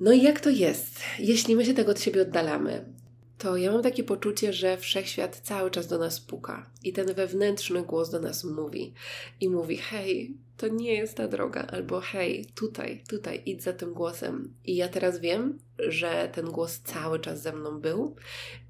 No 0.00 0.12
i 0.12 0.22
jak 0.22 0.40
to 0.40 0.50
jest, 0.50 1.00
jeśli 1.18 1.56
my 1.56 1.64
się 1.64 1.74
tego 1.74 1.90
od 1.90 2.00
siebie 2.00 2.22
oddalamy? 2.22 3.01
To 3.42 3.56
ja 3.56 3.72
mam 3.72 3.82
takie 3.82 4.04
poczucie, 4.04 4.52
że 4.52 4.76
wszechświat 4.76 5.36
cały 5.36 5.70
czas 5.70 5.86
do 5.86 5.98
nas 5.98 6.20
puka 6.20 6.70
i 6.82 6.92
ten 6.92 7.14
wewnętrzny 7.14 7.82
głos 7.82 8.10
do 8.10 8.20
nas 8.20 8.44
mówi 8.44 8.94
i 9.40 9.48
mówi: 9.48 9.76
hej, 9.76 10.36
to 10.56 10.68
nie 10.68 10.94
jest 10.94 11.16
ta 11.16 11.28
droga, 11.28 11.66
albo 11.66 12.00
hej, 12.00 12.46
tutaj, 12.54 13.02
tutaj, 13.08 13.42
idź 13.46 13.62
za 13.62 13.72
tym 13.72 13.94
głosem. 13.94 14.54
I 14.64 14.76
ja 14.76 14.88
teraz 14.88 15.20
wiem, 15.20 15.58
że 15.78 16.30
ten 16.34 16.46
głos 16.46 16.80
cały 16.80 17.20
czas 17.20 17.42
ze 17.42 17.52
mną 17.52 17.80
był 17.80 18.16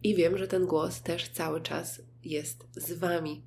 i 0.02 0.14
wiem, 0.14 0.38
że 0.38 0.48
ten 0.48 0.66
głos 0.66 1.02
też 1.02 1.28
cały 1.28 1.60
czas 1.60 2.02
jest 2.24 2.66
z 2.76 2.92
Wami. 2.92 3.42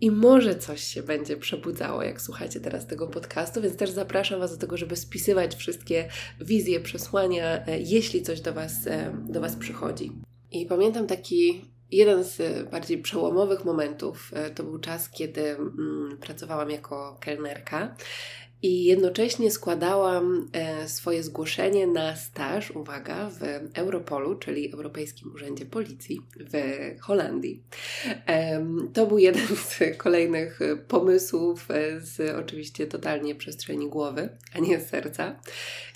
I 0.00 0.10
może 0.10 0.56
coś 0.56 0.82
się 0.82 1.02
będzie 1.02 1.36
przebudzało, 1.36 2.02
jak 2.02 2.20
słuchacie 2.20 2.60
teraz 2.60 2.86
tego 2.86 3.06
podcastu, 3.06 3.62
więc 3.62 3.76
też 3.76 3.90
zapraszam 3.90 4.40
Was 4.40 4.52
do 4.52 4.58
tego, 4.58 4.76
żeby 4.76 4.96
spisywać 4.96 5.54
wszystkie 5.54 6.08
wizje, 6.40 6.80
przesłania, 6.80 7.66
e, 7.66 7.80
jeśli 7.80 8.22
coś 8.22 8.40
do 8.40 8.52
Was, 8.52 8.86
e, 8.86 9.24
do 9.28 9.40
was 9.40 9.56
przychodzi. 9.56 10.12
I 10.52 10.66
pamiętam 10.66 11.06
taki 11.06 11.64
jeden 11.90 12.24
z 12.24 12.68
bardziej 12.70 12.98
przełomowych 12.98 13.64
momentów. 13.64 14.30
E, 14.34 14.50
to 14.50 14.64
był 14.64 14.78
czas, 14.78 15.10
kiedy 15.10 15.50
mm, 15.50 16.18
pracowałam 16.20 16.70
jako 16.70 17.16
kelnerka 17.20 17.96
i 18.62 18.84
jednocześnie 18.84 19.50
składałam 19.50 20.48
e, 20.52 20.88
swoje 20.88 21.22
zgłoszenie 21.22 21.86
na 21.86 22.16
staż, 22.16 22.70
uwaga, 22.70 23.30
w 23.30 23.40
Europolu, 23.74 24.34
czyli 24.34 24.72
Europejskim 24.72 25.32
Urzędzie 25.34 25.66
Policji 25.66 26.20
w 26.36 26.52
Holandii. 27.00 27.62
To 28.94 29.06
był 29.06 29.18
jeden 29.18 29.46
z 29.56 29.80
kolejnych 29.96 30.58
pomysłów 30.88 31.68
z 31.98 32.36
oczywiście 32.36 32.86
totalnie 32.86 33.34
przestrzeni 33.34 33.88
głowy, 33.88 34.28
a 34.54 34.58
nie 34.58 34.80
serca. 34.80 35.40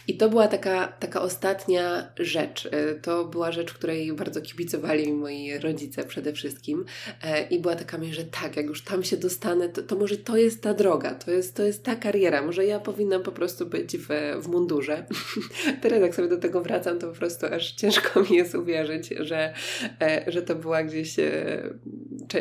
I 0.09 0.16
to 0.16 0.28
była 0.28 0.49
taka, 0.49 0.87
taka 0.87 1.23
ostatnia 1.23 2.12
rzecz. 2.18 2.68
E, 2.73 2.94
to 2.94 3.25
była 3.25 3.52
rzecz, 3.52 3.75
której 3.75 4.12
bardzo 4.12 4.40
kibicowali 4.40 5.12
moi 5.12 5.59
rodzice 5.59 6.04
przede 6.04 6.32
wszystkim. 6.32 6.85
E, 7.23 7.49
I 7.49 7.59
była 7.59 7.76
taka 7.76 7.99
myśl, 7.99 8.14
że 8.14 8.25
tak, 8.25 8.56
jak 8.56 8.66
już 8.66 8.85
tam 8.85 9.02
się 9.04 9.16
dostanę, 9.16 9.68
to, 9.68 9.82
to 9.82 9.97
może 9.97 10.16
to 10.16 10.37
jest 10.37 10.62
ta 10.62 10.75
droga, 10.75 11.14
to 11.14 11.30
jest, 11.30 11.56
to 11.56 11.62
jest 11.62 11.85
ta 11.85 11.97
kariera. 11.97 12.42
Może 12.42 12.66
ja 12.66 12.80
powinnam 12.80 13.23
po 13.23 13.32
prostu 13.32 13.66
być 13.66 13.97
w, 13.97 14.09
w 14.42 14.49
mundurze. 14.49 15.06
Teraz 15.82 16.00
jak 16.00 16.14
sobie 16.14 16.28
do 16.28 16.38
tego 16.38 16.62
wracam, 16.62 16.99
to 16.99 17.09
po 17.09 17.18
prostu 17.18 17.47
aż 17.47 17.73
ciężko 17.73 18.23
mi 18.23 18.37
jest 18.37 18.54
uwierzyć, 18.54 19.09
że, 19.21 19.54
e, 20.02 20.25
że 20.26 20.42
to 20.42 20.54
była 20.54 20.82
gdzieś 20.82 21.16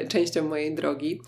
częścią 0.08 0.48
mojej 0.48 0.76
drogi. 0.76 1.22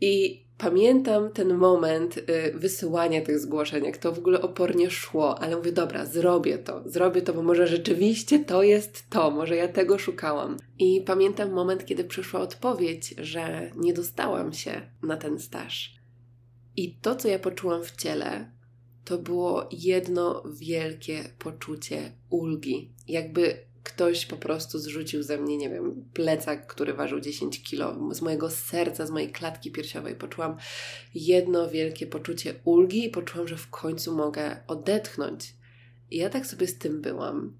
I 0.00 0.44
pamiętam 0.60 1.30
ten 1.30 1.54
moment 1.54 2.16
y, 2.16 2.22
wysyłania 2.54 3.22
tych 3.22 3.38
zgłoszeń, 3.38 3.84
jak 3.84 3.98
to 3.98 4.12
w 4.12 4.18
ogóle 4.18 4.42
opornie 4.42 4.90
szło, 4.90 5.42
ale 5.42 5.56
mówię, 5.56 5.72
dobra, 5.72 6.06
zrobię 6.06 6.58
to, 6.58 6.82
zrobię 6.86 7.22
to, 7.22 7.32
bo 7.32 7.42
może 7.42 7.66
rzeczywiście 7.66 8.44
to 8.44 8.62
jest 8.62 9.10
to, 9.10 9.30
może 9.30 9.56
ja 9.56 9.68
tego 9.68 9.98
szukałam. 9.98 10.56
I 10.78 11.02
pamiętam 11.06 11.52
moment, 11.52 11.84
kiedy 11.84 12.04
przyszła 12.04 12.40
odpowiedź, 12.40 13.14
że 13.18 13.70
nie 13.76 13.92
dostałam 13.92 14.52
się 14.52 14.80
na 15.02 15.16
ten 15.16 15.38
staż. 15.38 15.94
I 16.76 16.94
to, 16.94 17.16
co 17.16 17.28
ja 17.28 17.38
poczułam 17.38 17.84
w 17.84 17.96
ciele, 17.96 18.50
to 19.04 19.18
było 19.18 19.68
jedno 19.72 20.42
wielkie 20.60 21.24
poczucie 21.38 22.12
ulgi. 22.28 22.92
Jakby 23.08 23.69
ktoś 23.82 24.26
po 24.26 24.36
prostu 24.36 24.78
zrzucił 24.78 25.22
ze 25.22 25.38
mnie, 25.38 25.56
nie 25.56 25.70
wiem, 25.70 26.04
plecak, 26.14 26.66
który 26.66 26.94
ważył 26.94 27.20
10 27.20 27.62
kilo, 27.62 28.14
z 28.14 28.22
mojego 28.22 28.50
serca, 28.50 29.06
z 29.06 29.10
mojej 29.10 29.32
klatki 29.32 29.70
piersiowej. 29.70 30.16
Poczułam 30.16 30.56
jedno 31.14 31.70
wielkie 31.70 32.06
poczucie 32.06 32.54
ulgi 32.64 33.04
i 33.04 33.10
poczułam, 33.10 33.48
że 33.48 33.56
w 33.56 33.70
końcu 33.70 34.16
mogę 34.16 34.56
odetchnąć. 34.66 35.54
I 36.10 36.16
ja 36.16 36.30
tak 36.30 36.46
sobie 36.46 36.66
z 36.66 36.78
tym 36.78 37.00
byłam. 37.00 37.58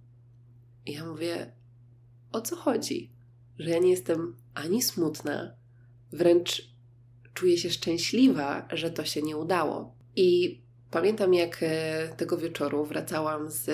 I 0.87 0.93
ja 0.93 1.07
mówię, 1.07 1.53
o 2.33 2.41
co 2.41 2.57
chodzi? 2.57 3.13
Że 3.59 3.71
ja 3.71 3.79
nie 3.79 3.91
jestem 3.91 4.37
ani 4.55 4.83
smutna, 4.83 5.55
wręcz 6.13 6.71
czuję 7.35 7.59
się 7.59 7.71
szczęśliwa, 7.71 8.69
że 8.73 8.91
to 8.91 9.05
się 9.05 9.23
nie 9.23 9.37
udało. 9.37 9.95
I 10.17 10.61
Pamiętam, 10.91 11.35
jak 11.35 11.59
e, 11.63 12.09
tego 12.17 12.37
wieczoru 12.39 12.85
wracałam 12.85 13.51
z, 13.51 13.65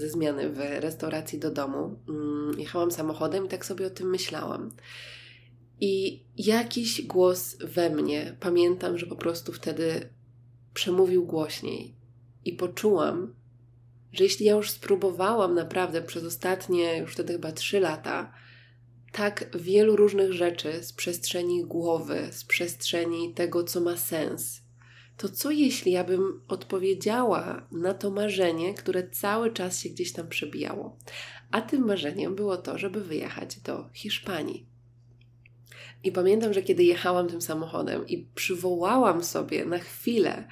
ze 0.00 0.08
zmiany 0.08 0.50
w 0.50 0.58
restauracji 0.58 1.38
do 1.38 1.50
domu. 1.50 1.98
Mm, 2.08 2.60
jechałam 2.60 2.90
samochodem 2.90 3.46
i 3.46 3.48
tak 3.48 3.66
sobie 3.66 3.86
o 3.86 3.90
tym 3.90 4.10
myślałam. 4.10 4.70
I 5.80 6.24
jakiś 6.36 7.06
głos 7.06 7.56
we 7.56 7.90
mnie, 7.90 8.36
pamiętam, 8.40 8.98
że 8.98 9.06
po 9.06 9.16
prostu 9.16 9.52
wtedy 9.52 10.08
przemówił 10.74 11.26
głośniej 11.26 11.96
i 12.44 12.52
poczułam, 12.52 13.34
że 14.12 14.24
jeśli 14.24 14.46
ja 14.46 14.52
już 14.52 14.70
spróbowałam 14.70 15.54
naprawdę 15.54 16.02
przez 16.02 16.24
ostatnie, 16.24 16.98
już 16.98 17.12
wtedy 17.12 17.32
chyba 17.32 17.52
trzy 17.52 17.80
lata, 17.80 18.32
tak 19.12 19.58
wielu 19.58 19.96
różnych 19.96 20.32
rzeczy 20.32 20.84
z 20.84 20.92
przestrzeni 20.92 21.64
głowy, 21.64 22.28
z 22.32 22.44
przestrzeni 22.44 23.34
tego, 23.34 23.64
co 23.64 23.80
ma 23.80 23.96
sens, 23.96 24.61
to 25.16 25.28
co 25.28 25.50
jeśli 25.50 25.92
ja 25.92 26.04
bym 26.04 26.40
odpowiedziała 26.48 27.66
na 27.72 27.94
to 27.94 28.10
marzenie, 28.10 28.74
które 28.74 29.08
cały 29.10 29.52
czas 29.52 29.80
się 29.80 29.88
gdzieś 29.88 30.12
tam 30.12 30.28
przebijało? 30.28 30.96
A 31.50 31.60
tym 31.60 31.86
marzeniem 31.86 32.34
było 32.34 32.56
to, 32.56 32.78
żeby 32.78 33.00
wyjechać 33.00 33.60
do 33.60 33.88
Hiszpanii. 33.92 34.66
I 36.04 36.12
pamiętam, 36.12 36.52
że 36.52 36.62
kiedy 36.62 36.84
jechałam 36.84 37.28
tym 37.28 37.42
samochodem 37.42 38.08
i 38.08 38.26
przywołałam 38.34 39.24
sobie 39.24 39.64
na 39.64 39.78
chwilę 39.78 40.48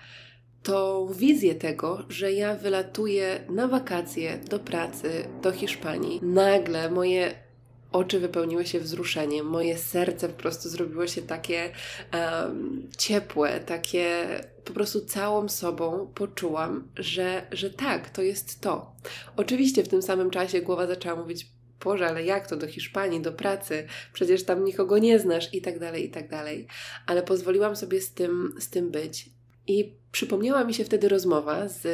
tą 0.62 1.08
wizję 1.12 1.54
tego, 1.54 2.04
że 2.08 2.32
ja 2.32 2.54
wylatuję 2.54 3.44
na 3.48 3.68
wakacje 3.68 4.40
do 4.50 4.58
pracy 4.58 5.28
do 5.42 5.52
Hiszpanii, 5.52 6.20
nagle 6.22 6.90
moje 6.90 7.49
oczy 7.92 8.20
wypełniły 8.20 8.66
się 8.66 8.80
wzruszeniem, 8.80 9.46
moje 9.46 9.78
serce 9.78 10.28
po 10.28 10.42
prostu 10.42 10.68
zrobiło 10.68 11.06
się 11.06 11.22
takie 11.22 11.70
um, 12.12 12.88
ciepłe, 12.98 13.60
takie 13.60 14.26
po 14.64 14.72
prostu 14.72 15.00
całą 15.00 15.48
sobą 15.48 16.12
poczułam, 16.14 16.88
że, 16.96 17.46
że 17.52 17.70
tak, 17.70 18.10
to 18.10 18.22
jest 18.22 18.60
to. 18.60 18.92
Oczywiście 19.36 19.82
w 19.82 19.88
tym 19.88 20.02
samym 20.02 20.30
czasie 20.30 20.62
głowa 20.62 20.86
zaczęła 20.86 21.16
mówić, 21.16 21.46
Boże, 21.84 22.06
ale 22.06 22.24
jak 22.24 22.46
to 22.46 22.56
do 22.56 22.66
Hiszpanii, 22.66 23.20
do 23.20 23.32
pracy? 23.32 23.86
Przecież 24.12 24.44
tam 24.44 24.64
nikogo 24.64 24.98
nie 24.98 25.18
znasz 25.18 25.54
i 25.54 25.62
tak 25.62 25.78
dalej, 25.78 26.06
i 26.06 26.10
tak 26.10 26.28
dalej. 26.28 26.66
Ale 27.06 27.22
pozwoliłam 27.22 27.76
sobie 27.76 28.00
z 28.00 28.12
tym, 28.12 28.54
z 28.58 28.70
tym 28.70 28.90
być. 28.90 29.30
I 29.66 29.94
przypomniała 30.12 30.64
mi 30.64 30.74
się 30.74 30.84
wtedy 30.84 31.08
rozmowa 31.08 31.68
z 31.68 31.86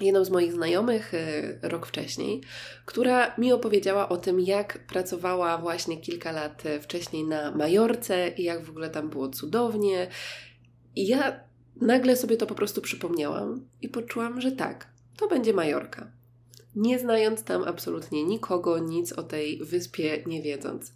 jedną 0.00 0.24
z 0.24 0.30
moich 0.30 0.52
znajomych 0.52 1.14
y, 1.14 1.58
rok 1.62 1.86
wcześniej, 1.86 2.40
która 2.84 3.34
mi 3.38 3.52
opowiedziała 3.52 4.08
o 4.08 4.16
tym, 4.16 4.40
jak 4.40 4.86
pracowała 4.86 5.58
właśnie 5.58 6.00
kilka 6.00 6.32
lat 6.32 6.66
y, 6.66 6.80
wcześniej 6.80 7.24
na 7.24 7.50
Majorce 7.50 8.28
i 8.28 8.42
jak 8.42 8.64
w 8.64 8.70
ogóle 8.70 8.90
tam 8.90 9.10
było 9.10 9.28
cudownie. 9.28 10.08
I 10.96 11.06
ja 11.06 11.40
nagle 11.80 12.16
sobie 12.16 12.36
to 12.36 12.46
po 12.46 12.54
prostu 12.54 12.80
przypomniałam 12.80 13.68
i 13.82 13.88
poczułam, 13.88 14.40
że 14.40 14.52
tak, 14.52 14.88
to 15.16 15.28
będzie 15.28 15.52
Majorka 15.52 16.17
nie 16.78 16.98
znając 16.98 17.42
tam 17.44 17.64
absolutnie 17.64 18.24
nikogo, 18.24 18.78
nic 18.78 19.12
o 19.12 19.22
tej 19.22 19.58
wyspie 19.64 20.22
nie 20.26 20.42
wiedząc. 20.42 20.92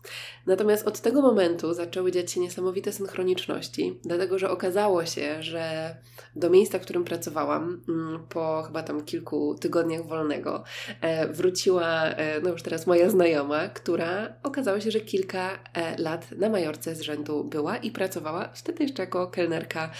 Natomiast 0.47 0.87
od 0.87 1.01
tego 1.01 1.23
momentu 1.23 1.75
zaczęły 1.75 2.13
dziać 2.13 2.33
się 2.33 2.41
niesamowite 2.41 2.93
synchroniczności, 2.93 3.99
dlatego 4.05 4.39
że 4.39 4.51
okazało 4.51 5.07
się, 5.07 5.43
że 5.43 5.97
do 6.37 6.51
miejsca, 6.51 6.79
w 6.79 6.83
którym 6.83 7.05
pracowałam, 7.05 7.83
mm, 7.89 8.27
po 8.29 8.63
chyba 8.67 8.83
tam 8.83 9.05
kilku 9.05 9.55
tygodniach 9.55 10.07
wolnego, 10.07 10.65
e, 11.01 11.29
wróciła, 11.29 12.05
e, 12.05 12.41
no 12.41 12.51
już 12.51 12.63
teraz 12.63 12.87
moja 12.87 13.11
znajoma, 13.11 13.69
która 13.69 14.35
okazało 14.43 14.81
się, 14.81 14.91
że 14.91 15.01
kilka 15.01 15.59
e, 15.75 16.03
lat 16.03 16.31
na 16.31 16.49
Majorce 16.49 16.95
z 16.95 17.01
rzędu 17.01 17.45
była 17.45 17.77
i 17.77 17.91
pracowała 17.91 18.49
wtedy 18.55 18.83
jeszcze 18.83 19.03
jako 19.03 19.27
kelnerka 19.27 19.91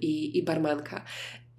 i, 0.00 0.38
i 0.38 0.42
barmanka. 0.42 1.04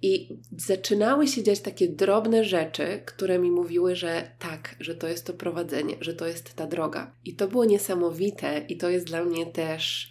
I 0.04 0.38
zaczynały 0.56 1.28
się 1.28 1.42
dziać 1.42 1.60
takie 1.60 1.88
drobne 1.88 2.44
rzeczy, 2.44 3.02
które 3.06 3.38
mi 3.38 3.50
mówiły, 3.50 3.96
że 3.96 4.30
tak, 4.38 4.76
że 4.80 4.94
to 4.94 5.08
jest 5.08 5.26
to 5.26 5.32
prowadzenie, 5.32 5.96
że 6.00 6.14
to 6.14 6.26
jest 6.26 6.54
ta 6.54 6.66
droga. 6.66 7.12
I 7.24 7.34
to 7.34 7.48
było 7.48 7.64
niesamowite, 7.64 8.64
i 8.68 8.76
to 8.76 8.88
jest 8.90 9.06
dla 9.06 9.24
mnie 9.24 9.46
też 9.46 10.10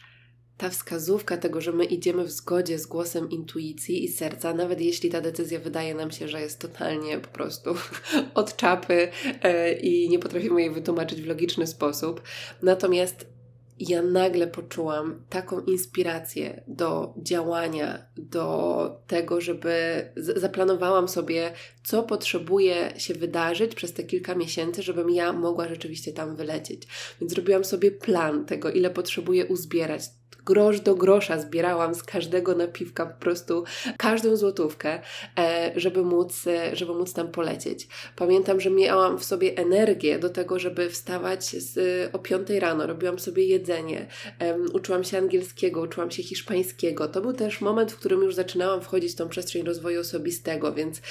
ta 0.57 0.69
wskazówka 0.69 1.37
tego, 1.37 1.61
że 1.61 1.71
my 1.71 1.85
idziemy 1.85 2.23
w 2.23 2.31
zgodzie 2.31 2.79
z 2.79 2.85
głosem 2.85 3.29
intuicji 3.29 4.05
i 4.05 4.07
serca, 4.07 4.53
nawet 4.53 4.81
jeśli 4.81 5.09
ta 5.09 5.21
decyzja 5.21 5.59
wydaje 5.59 5.95
nam 5.95 6.11
się, 6.11 6.27
że 6.27 6.41
jest 6.41 6.59
totalnie 6.59 7.19
po 7.19 7.27
prostu 7.27 7.69
od 8.33 8.55
czapy 8.55 9.07
e, 9.43 9.73
i 9.73 10.09
nie 10.09 10.19
potrafimy 10.19 10.61
jej 10.61 10.71
wytłumaczyć 10.71 11.21
w 11.21 11.27
logiczny 11.27 11.67
sposób. 11.67 12.21
Natomiast 12.61 13.32
ja 13.79 14.01
nagle 14.01 14.47
poczułam 14.47 15.23
taką 15.29 15.59
inspirację 15.59 16.63
do 16.67 17.13
działania, 17.17 18.05
do 18.17 19.01
tego, 19.07 19.41
żeby 19.41 19.73
zaplanowałam 20.15 21.07
sobie, 21.07 21.53
co 21.83 22.03
potrzebuje 22.03 22.93
się 22.97 23.13
wydarzyć 23.13 23.75
przez 23.75 23.93
te 23.93 24.03
kilka 24.03 24.35
miesięcy, 24.35 24.83
żebym 24.83 25.09
ja 25.09 25.33
mogła 25.33 25.67
rzeczywiście 25.67 26.13
tam 26.13 26.35
wylecieć. 26.35 26.87
Więc 27.21 27.33
zrobiłam 27.33 27.63
sobie 27.63 27.91
plan 27.91 28.45
tego, 28.45 28.71
ile 28.71 28.89
potrzebuję 28.89 29.45
uzbierać, 29.45 30.01
grosz 30.45 30.79
do 30.79 30.95
grosza 30.95 31.39
zbierałam 31.39 31.95
z 31.95 32.03
każdego 32.03 32.55
napiwka 32.55 33.05
po 33.05 33.19
prostu 33.19 33.63
każdą 33.97 34.35
złotówkę, 34.35 35.01
e, 35.39 35.71
żeby 35.75 36.03
móc, 36.03 36.47
e, 36.47 36.75
żeby 36.75 36.93
móc 36.93 37.13
tam 37.13 37.27
polecieć. 37.27 37.87
Pamiętam, 38.15 38.59
że 38.59 38.69
miałam 38.69 39.19
w 39.19 39.23
sobie 39.23 39.57
energię 39.57 40.19
do 40.19 40.29
tego, 40.29 40.59
żeby 40.59 40.89
wstawać 40.89 41.45
z, 41.45 42.09
o 42.15 42.19
5 42.19 42.49
rano, 42.59 42.87
robiłam 42.87 43.19
sobie 43.19 43.45
jedzenie, 43.45 44.07
uczyłam 44.73 45.03
się 45.03 45.17
angielskiego, 45.17 45.81
uczyłam 45.81 46.11
się 46.11 46.23
hiszpańskiego. 46.23 47.07
To 47.07 47.21
był 47.21 47.33
też 47.33 47.61
moment, 47.61 47.91
w 47.91 47.99
którym 47.99 48.23
już 48.23 48.35
zaczynałam 48.35 48.81
wchodzić 48.81 49.11
w 49.11 49.15
tą 49.15 49.29
przestrzeń 49.29 49.63
rozwoju 49.63 49.99
osobistego, 49.99 50.73
więc, 50.73 51.01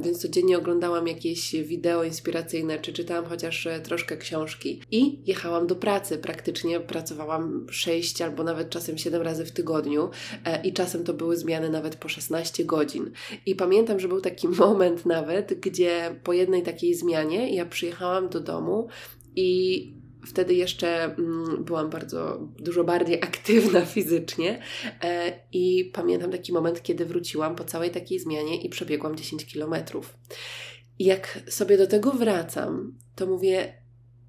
więc 0.00 0.22
codziennie 0.22 0.58
oglądałam 0.58 1.06
jakieś 1.06 1.52
wideo 1.52 2.04
inspiracyjne, 2.04 2.78
czy 2.78 2.92
czytałam 2.92 3.24
chociaż 3.24 3.66
e, 3.66 3.80
troszkę 3.80 4.16
książki 4.16 4.82
i 4.90 5.18
jechałam 5.26 5.66
do 5.66 5.76
pracy. 5.76 6.18
Praktycznie 6.18 6.80
pracowałam 6.80 7.66
6 7.70 8.22
albo 8.22 8.44
nawet 8.44 8.51
nawet 8.52 8.70
czasem 8.70 8.98
7 8.98 9.22
razy 9.22 9.44
w 9.44 9.52
tygodniu 9.52 10.10
e, 10.44 10.62
i 10.62 10.72
czasem 10.72 11.04
to 11.04 11.14
były 11.14 11.36
zmiany 11.36 11.70
nawet 11.70 11.96
po 11.96 12.08
16 12.08 12.64
godzin. 12.64 13.10
I 13.46 13.54
pamiętam, 13.54 14.00
że 14.00 14.08
był 14.08 14.20
taki 14.20 14.48
moment 14.64 15.06
nawet, 15.06 15.60
gdzie 15.60 16.20
po 16.24 16.32
jednej 16.32 16.62
takiej 16.62 16.94
zmianie 16.94 17.54
ja 17.54 17.66
przyjechałam 17.66 18.28
do 18.28 18.40
domu 18.40 18.88
i 19.36 20.02
wtedy 20.26 20.54
jeszcze 20.54 21.04
mm, 21.04 21.64
byłam 21.64 21.90
bardzo 21.90 22.48
dużo 22.58 22.84
bardziej 22.84 23.22
aktywna 23.30 23.86
fizycznie 23.86 24.62
e, 25.02 25.32
i 25.52 25.90
pamiętam 25.94 26.30
taki 26.30 26.52
moment, 26.52 26.82
kiedy 26.82 27.06
wróciłam 27.06 27.56
po 27.56 27.64
całej 27.64 27.90
takiej 27.90 28.18
zmianie 28.18 28.62
i 28.62 28.68
przebiegłam 28.68 29.16
10 29.16 29.46
kilometrów. 29.46 30.14
Jak 30.98 31.38
sobie 31.48 31.78
do 31.78 31.86
tego 31.86 32.12
wracam, 32.12 32.98
to 33.14 33.26
mówię, 33.26 33.81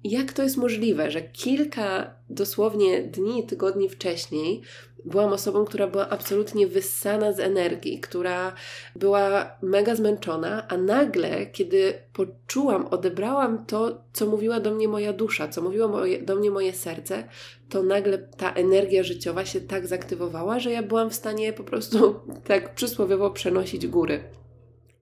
jak 0.04 0.32
to 0.32 0.42
jest 0.42 0.56
możliwe, 0.56 1.10
że 1.10 1.22
kilka 1.22 2.14
dosłownie 2.30 3.02
dni, 3.02 3.46
tygodni 3.46 3.88
wcześniej 3.88 4.62
byłam 5.04 5.32
osobą, 5.32 5.64
która 5.64 5.86
była 5.86 6.08
absolutnie 6.08 6.66
wyssana 6.66 7.32
z 7.32 7.40
energii, 7.40 8.00
która 8.00 8.52
była 8.96 9.50
mega 9.62 9.94
zmęczona, 9.94 10.68
a 10.68 10.76
nagle, 10.76 11.46
kiedy 11.46 11.94
poczułam, 12.12 12.86
odebrałam 12.86 13.66
to, 13.66 14.04
co 14.12 14.26
mówiła 14.26 14.60
do 14.60 14.74
mnie 14.74 14.88
moja 14.88 15.12
dusza, 15.12 15.48
co 15.48 15.62
mówiło 15.62 15.88
moje, 15.88 16.22
do 16.22 16.36
mnie 16.36 16.50
moje 16.50 16.72
serce, 16.72 17.28
to 17.68 17.82
nagle 17.82 18.18
ta 18.18 18.52
energia 18.52 19.02
życiowa 19.02 19.44
się 19.44 19.60
tak 19.60 19.86
zaktywowała, 19.86 20.60
że 20.60 20.70
ja 20.70 20.82
byłam 20.82 21.10
w 21.10 21.14
stanie 21.14 21.52
po 21.52 21.64
prostu 21.64 22.14
tak 22.48 22.74
przysłowiowo 22.74 23.30
przenosić 23.30 23.86
góry. 23.86 24.24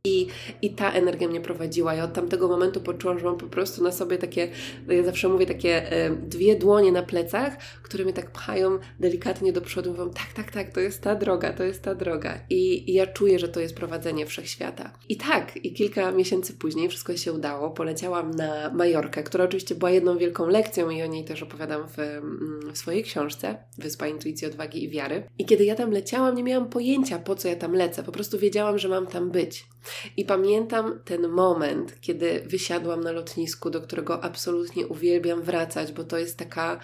I, 0.06 0.26
I 0.62 0.74
ta 0.74 0.92
energia 0.92 1.28
mnie 1.28 1.40
prowadziła. 1.40 1.94
Ja 1.94 2.04
od 2.04 2.12
tamtego 2.12 2.48
momentu 2.48 2.80
poczułam, 2.80 3.18
że 3.18 3.24
mam 3.24 3.36
po 3.36 3.46
prostu 3.46 3.82
na 3.82 3.92
sobie 3.92 4.18
takie, 4.18 4.48
ja 4.88 5.02
zawsze 5.02 5.28
mówię, 5.28 5.46
takie 5.46 5.92
e, 5.92 6.10
dwie 6.10 6.56
dłonie 6.56 6.92
na 6.92 7.02
plecach, 7.02 7.56
które 7.82 8.04
mnie 8.04 8.12
tak 8.12 8.30
pchają 8.30 8.78
delikatnie 9.00 9.52
do 9.52 9.60
przodu. 9.60 9.90
Mówią, 9.90 10.10
tak, 10.10 10.32
tak, 10.34 10.50
tak, 10.50 10.70
to 10.70 10.80
jest 10.80 11.02
ta 11.02 11.14
droga, 11.14 11.52
to 11.52 11.64
jest 11.64 11.82
ta 11.82 11.94
droga. 11.94 12.40
I, 12.50 12.90
I 12.90 12.94
ja 12.94 13.06
czuję, 13.06 13.38
że 13.38 13.48
to 13.48 13.60
jest 13.60 13.74
prowadzenie 13.74 14.26
wszechświata. 14.26 14.92
I 15.08 15.16
tak, 15.16 15.56
i 15.56 15.72
kilka 15.72 16.12
miesięcy 16.12 16.54
później 16.54 16.88
wszystko 16.88 17.16
się 17.16 17.32
udało. 17.32 17.70
Poleciałam 17.70 18.30
na 18.30 18.70
Majorkę, 18.74 19.22
która 19.22 19.44
oczywiście 19.44 19.74
była 19.74 19.90
jedną 19.90 20.18
wielką 20.18 20.46
lekcją 20.46 20.90
i 20.90 21.02
o 21.02 21.06
niej 21.06 21.24
też 21.24 21.42
opowiadam 21.42 21.88
w, 21.88 21.98
mm, 21.98 22.60
w 22.72 22.78
swojej 22.78 23.02
książce 23.02 23.58
Wyspa 23.78 24.06
Intuicji, 24.06 24.46
Odwagi 24.46 24.84
i 24.84 24.88
Wiary. 24.88 25.22
I 25.38 25.44
kiedy 25.44 25.64
ja 25.64 25.74
tam 25.74 25.90
leciałam, 25.90 26.34
nie 26.34 26.44
miałam 26.44 26.68
pojęcia, 26.68 27.18
po 27.18 27.34
co 27.34 27.48
ja 27.48 27.56
tam 27.56 27.72
lecę. 27.72 28.02
Po 28.02 28.12
prostu 28.12 28.38
wiedziałam, 28.38 28.78
że 28.78 28.88
mam 28.88 29.06
tam 29.06 29.30
być. 29.30 29.71
I 30.16 30.24
pamiętam 30.24 31.00
ten 31.04 31.28
moment, 31.28 32.00
kiedy 32.00 32.42
wysiadłam 32.46 33.00
na 33.00 33.12
lotnisku, 33.12 33.70
do 33.70 33.80
którego 33.80 34.24
absolutnie 34.24 34.86
uwielbiam 34.86 35.42
wracać, 35.42 35.92
bo 35.92 36.04
to 36.04 36.18
jest 36.18 36.38
taka 36.38 36.80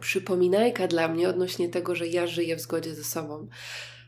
przypominajka 0.00 0.86
dla 0.86 1.08
mnie 1.08 1.28
odnośnie 1.28 1.68
tego, 1.68 1.94
że 1.94 2.08
ja 2.08 2.26
żyję 2.26 2.56
w 2.56 2.60
zgodzie 2.60 2.94
ze 2.94 3.04
sobą. 3.04 3.48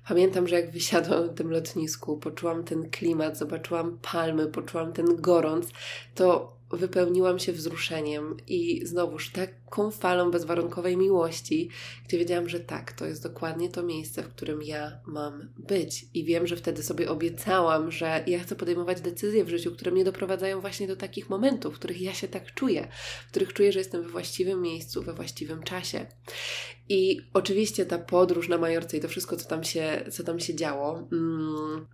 Pamiętam, 0.09 0.49
że 0.49 0.57
jak 0.57 0.71
wysiadłam 0.71 1.27
na 1.27 1.33
tym 1.33 1.51
lotnisku, 1.51 2.19
poczułam 2.19 2.65
ten 2.65 2.91
klimat, 2.91 3.39
zobaczyłam 3.39 3.99
palmy, 4.13 4.47
poczułam 4.47 4.93
ten 4.93 5.17
gorąc, 5.17 5.69
to 6.15 6.57
wypełniłam 6.77 7.39
się 7.39 7.53
wzruszeniem 7.53 8.37
i 8.49 8.87
znowuż 8.87 9.31
taką 9.31 9.91
falą 9.91 10.31
bezwarunkowej 10.31 10.97
miłości, 10.97 11.69
gdzie 12.09 12.19
wiedziałam, 12.19 12.49
że 12.49 12.61
tak, 12.61 12.93
to 12.93 13.07
jest 13.07 13.23
dokładnie 13.23 13.69
to 13.69 13.83
miejsce, 13.83 14.23
w 14.23 14.29
którym 14.29 14.63
ja 14.63 15.01
mam 15.07 15.49
być. 15.59 16.07
I 16.15 16.25
wiem, 16.25 16.47
że 16.47 16.57
wtedy 16.57 16.83
sobie 16.83 17.11
obiecałam, 17.11 17.91
że 17.91 18.25
ja 18.27 18.39
chcę 18.39 18.57
podejmować 18.57 19.01
decyzje 19.01 19.45
w 19.45 19.49
życiu, 19.49 19.73
które 19.73 19.91
mnie 19.91 20.05
doprowadzają 20.05 20.61
właśnie 20.61 20.87
do 20.87 20.97
takich 20.97 21.31
momentów, 21.31 21.75
w 21.75 21.79
których 21.79 22.01
ja 22.01 22.15
się 22.15 22.29
tak 22.29 22.55
czuję, 22.55 22.89
w 23.27 23.31
których 23.31 23.53
czuję, 23.53 23.73
że 23.73 23.79
jestem 23.79 24.03
we 24.03 24.09
właściwym 24.09 24.63
miejscu, 24.63 25.03
we 25.03 25.15
właściwym 25.15 25.63
czasie. 25.63 26.07
I 26.89 27.21
oczywiście 27.33 27.87
ta 27.87 27.99
podróż 27.99 28.49
na 28.49 28.59
Majorce 28.59 28.97
i 28.97 29.01
to 29.01 29.09
wszystko, 29.09 29.37
co 29.37 29.49
tam 29.49 29.65
się, 29.65 30.05
co 30.11 30.25
tam 30.25 30.41
się 30.41 30.55
działo. 30.55 31.09
Mm, 31.13 31.87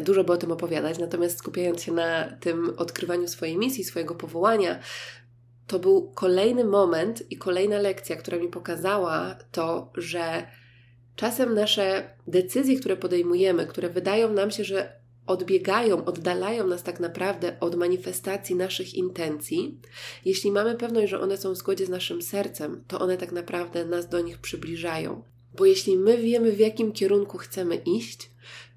dużo 0.00 0.24
by 0.24 0.32
o 0.32 0.36
tym 0.36 0.52
opowiadać, 0.52 0.98
natomiast 0.98 1.38
skupiając 1.38 1.82
się 1.82 1.92
na 1.92 2.24
tym 2.40 2.72
odkrywaniu 2.76 3.28
swojej 3.28 3.58
misji, 3.58 3.84
swojego 3.84 4.14
powołania, 4.14 4.78
to 5.66 5.78
był 5.78 6.12
kolejny 6.14 6.64
moment 6.64 7.32
i 7.32 7.36
kolejna 7.36 7.78
lekcja, 7.78 8.16
która 8.16 8.38
mi 8.38 8.48
pokazała 8.48 9.36
to, 9.52 9.92
że 9.94 10.46
czasem 11.16 11.54
nasze 11.54 12.10
decyzje, 12.26 12.78
które 12.78 12.96
podejmujemy, 12.96 13.66
które 13.66 13.90
wydają 13.90 14.32
nam 14.32 14.50
się, 14.50 14.64
że 14.64 14.92
odbiegają, 15.26 16.04
oddalają 16.04 16.66
nas 16.66 16.82
tak 16.82 17.00
naprawdę 17.00 17.60
od 17.60 17.74
manifestacji 17.74 18.56
naszych 18.56 18.94
intencji, 18.94 19.80
jeśli 20.24 20.52
mamy 20.52 20.74
pewność, 20.74 21.10
że 21.10 21.20
one 21.20 21.36
są 21.36 21.52
w 21.52 21.56
zgodzie 21.56 21.86
z 21.86 21.88
naszym 21.88 22.22
sercem, 22.22 22.84
to 22.88 23.00
one 23.00 23.16
tak 23.16 23.32
naprawdę 23.32 23.84
nas 23.84 24.08
do 24.08 24.20
nich 24.20 24.38
przybliżają. 24.38 25.22
Bo 25.56 25.64
jeśli 25.64 25.98
my 25.98 26.18
wiemy, 26.18 26.52
w 26.52 26.58
jakim 26.58 26.92
kierunku 26.92 27.38
chcemy 27.38 27.76
iść, 27.76 28.30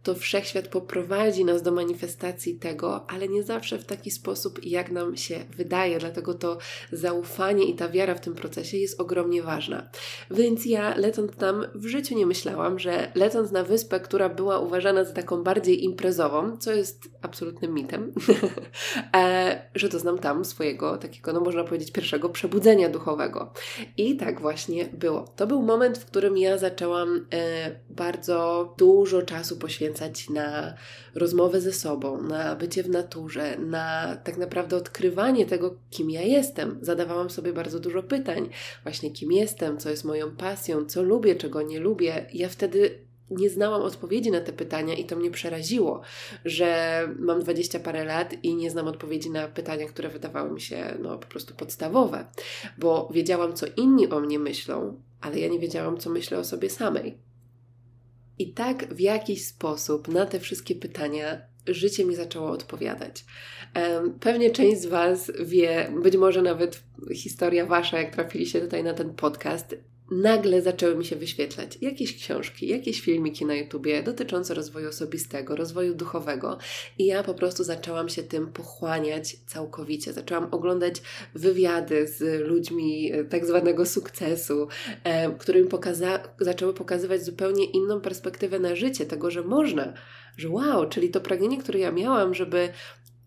to 0.10 0.16
wszechświat 0.16 0.68
poprowadzi 0.68 1.46
nas 1.46 1.62
do 1.62 1.72
manifestacji 1.72 2.56
tego, 2.56 3.10
ale 3.10 3.28
nie 3.28 3.44
zawsze 3.44 3.78
w 3.80 3.86
taki 3.86 4.12
sposób, 4.12 4.66
jak 4.66 4.92
nam 4.92 5.18
się 5.18 5.40
wydaje. 5.58 6.00
Dlatego 6.00 6.34
to 6.34 6.58
zaufanie 6.92 7.66
i 7.66 7.76
ta 7.76 7.90
wiara 7.90 8.16
w 8.16 8.22
tym 8.22 8.36
procesie 8.36 8.78
jest 8.78 9.02
ogromnie 9.02 9.44
ważna. 9.44 9.90
Więc 10.32 10.66
ja 10.66 10.96
lecąc 10.98 11.36
tam 11.36 11.66
w 11.76 11.88
życiu 11.88 12.16
nie 12.16 12.26
myślałam, 12.26 12.80
że 12.80 13.12
lecąc 13.16 13.52
na 13.52 13.64
wyspę, 13.64 14.00
która 14.00 14.30
była 14.30 14.60
uważana 14.60 15.04
za 15.04 15.14
taką 15.14 15.44
bardziej 15.44 15.84
imprezową, 15.84 16.58
co 16.58 16.72
jest 16.72 17.10
absolutnym 17.22 17.74
mitem, 17.74 18.14
e, 19.16 19.70
że 19.76 19.90
doznam 19.90 20.20
tam 20.20 20.46
swojego 20.46 20.98
takiego, 20.98 21.34
no 21.34 21.40
można 21.40 21.64
powiedzieć, 21.64 21.92
pierwszego 21.92 22.30
przebudzenia 22.30 22.90
duchowego. 22.90 23.54
I 23.98 24.18
tak 24.18 24.42
właśnie 24.42 24.86
było. 24.86 25.26
To 25.36 25.48
był 25.48 25.62
moment, 25.62 25.98
w 25.98 26.06
którym 26.06 26.38
ja 26.38 26.58
zaczęłam 26.58 27.26
e, 27.34 27.72
bardzo 27.90 28.74
dużo 28.78 29.22
czasu 29.22 29.58
poświęcać 29.58 29.99
na 30.30 30.74
rozmowę 31.16 31.62
ze 31.62 31.74
sobą, 31.74 32.22
na 32.22 32.56
bycie 32.56 32.84
w 32.84 32.90
naturze, 32.90 33.58
na 33.58 34.16
tak 34.24 34.38
naprawdę 34.38 34.78
odkrywanie 34.78 35.46
tego, 35.46 35.76
kim 35.90 36.10
ja 36.10 36.22
jestem. 36.22 36.80
Zadawałam 36.82 37.30
sobie 37.30 37.54
bardzo 37.54 37.80
dużo 37.80 38.04
pytań, 38.04 38.50
właśnie 38.84 39.12
kim 39.12 39.32
jestem, 39.32 39.78
co 39.78 39.90
jest 39.90 40.06
moją 40.06 40.32
pasją, 40.32 40.86
co 40.86 41.04
lubię, 41.04 41.36
czego 41.36 41.62
nie 41.62 41.80
lubię. 41.80 42.26
Ja 42.34 42.50
wtedy 42.50 43.10
nie 43.32 43.50
znałam 43.50 43.82
odpowiedzi 43.82 44.32
na 44.32 44.42
te 44.42 44.54
pytania 44.54 44.94
i 44.94 45.06
to 45.06 45.16
mnie 45.16 45.32
przeraziło, 45.32 46.02
że 46.46 47.02
mam 47.20 47.40
dwadzieścia 47.42 47.80
parę 47.80 48.06
lat 48.06 48.36
i 48.44 48.56
nie 48.56 48.72
znam 48.72 48.88
odpowiedzi 48.88 49.30
na 49.30 49.48
pytania, 49.48 49.88
które 49.88 50.10
wydawały 50.10 50.52
mi 50.52 50.62
się 50.62 50.98
no, 51.00 51.18
po 51.18 51.28
prostu 51.28 51.56
podstawowe, 51.56 52.26
bo 52.78 53.10
wiedziałam, 53.14 53.54
co 53.54 53.66
inni 53.78 54.10
o 54.10 54.20
mnie 54.20 54.40
myślą, 54.40 55.02
ale 55.22 55.40
ja 55.40 55.48
nie 55.48 55.60
wiedziałam, 55.60 55.98
co 55.98 56.10
myślę 56.10 56.40
o 56.40 56.44
sobie 56.44 56.70
samej. 56.70 57.29
I 58.40 58.54
tak 58.54 58.94
w 58.94 59.00
jakiś 59.00 59.46
sposób 59.46 60.08
na 60.08 60.26
te 60.26 60.40
wszystkie 60.40 60.76
pytania 60.76 61.42
życie 61.68 62.06
mi 62.06 62.16
zaczęło 62.16 62.52
odpowiadać. 62.52 63.26
Pewnie 64.20 64.52
część 64.52 64.82
z 64.82 64.86
Was 64.86 65.32
wie, 65.46 65.92
być 66.04 66.18
może 66.18 66.42
nawet 66.42 66.84
historia 67.14 67.66
Wasza, 67.66 68.00
jak 68.00 68.16
trafiliście 68.16 68.62
tutaj 68.62 68.84
na 68.84 68.94
ten 68.94 69.14
podcast, 69.14 69.76
nagle 70.12 70.62
zaczęły 70.62 70.96
mi 70.96 71.06
się 71.06 71.16
wyświetlać 71.16 71.78
jakieś 71.82 72.16
książki, 72.16 72.68
jakieś 72.68 73.02
filmiki 73.02 73.46
na 73.46 73.56
YouTubie 73.56 74.04
dotyczące 74.04 74.54
rozwoju 74.54 74.90
osobistego, 74.90 75.56
rozwoju 75.56 75.96
duchowego 75.96 76.58
i 76.98 77.06
ja 77.06 77.24
po 77.24 77.34
prostu 77.34 77.64
zaczęłam 77.64 78.10
się 78.10 78.24
tym 78.24 78.48
pochłaniać 78.48 79.38
całkowicie. 79.48 80.14
Zaczęłam 80.14 80.48
oglądać 80.52 81.02
wywiady 81.36 82.08
z 82.08 82.48
ludźmi 82.48 83.12
e, 83.14 83.24
tak 83.24 83.46
zwanego 83.46 83.86
sukcesu, 83.86 84.68
e, 85.04 85.32
które 85.32 85.62
mi 85.62 85.68
pokaza- 85.68 86.20
zaczęły 86.40 86.74
pokazywać 86.74 87.24
zupełnie 87.24 87.66
inną 87.66 88.02
perspektywę 88.02 88.60
na 88.60 88.76
życie, 88.76 89.06
tego, 89.06 89.32
że 89.32 89.44
można, 89.44 89.94
że 90.38 90.50
wow, 90.50 90.90
czyli 90.90 91.10
to 91.10 91.22
pragnienie, 91.22 91.58
które 91.58 91.80
ja 91.80 91.92
miałam, 91.92 92.34
żeby 92.34 92.70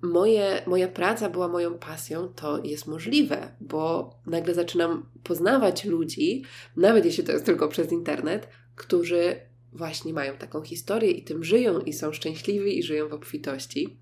moje, 0.03 0.63
moja 0.67 0.89
praca 0.89 1.31
była 1.31 1.49
moją 1.49 1.79
pasją, 1.79 2.29
to 2.29 2.65
jest 2.65 2.87
możliwe, 2.87 3.49
bo 3.61 4.11
nagle 4.27 4.55
zaczynam 4.55 5.07
poznawać 5.25 5.85
ludzi, 5.85 6.45
nawet 6.77 7.05
jeśli 7.05 7.25
to 7.25 7.33
jest 7.33 7.47
tylko 7.47 7.69
przez 7.69 7.93
internet, 7.93 8.49
którzy 8.77 9.37
właśnie 9.73 10.13
mają 10.13 10.37
taką 10.37 10.63
historię 10.63 11.11
i 11.11 11.23
tym 11.23 11.45
żyją 11.45 11.81
i 11.81 11.93
są 11.93 12.13
szczęśliwi 12.13 12.79
i 12.79 12.83
żyją 12.83 13.09
w 13.09 13.13
obfitości. 13.13 14.02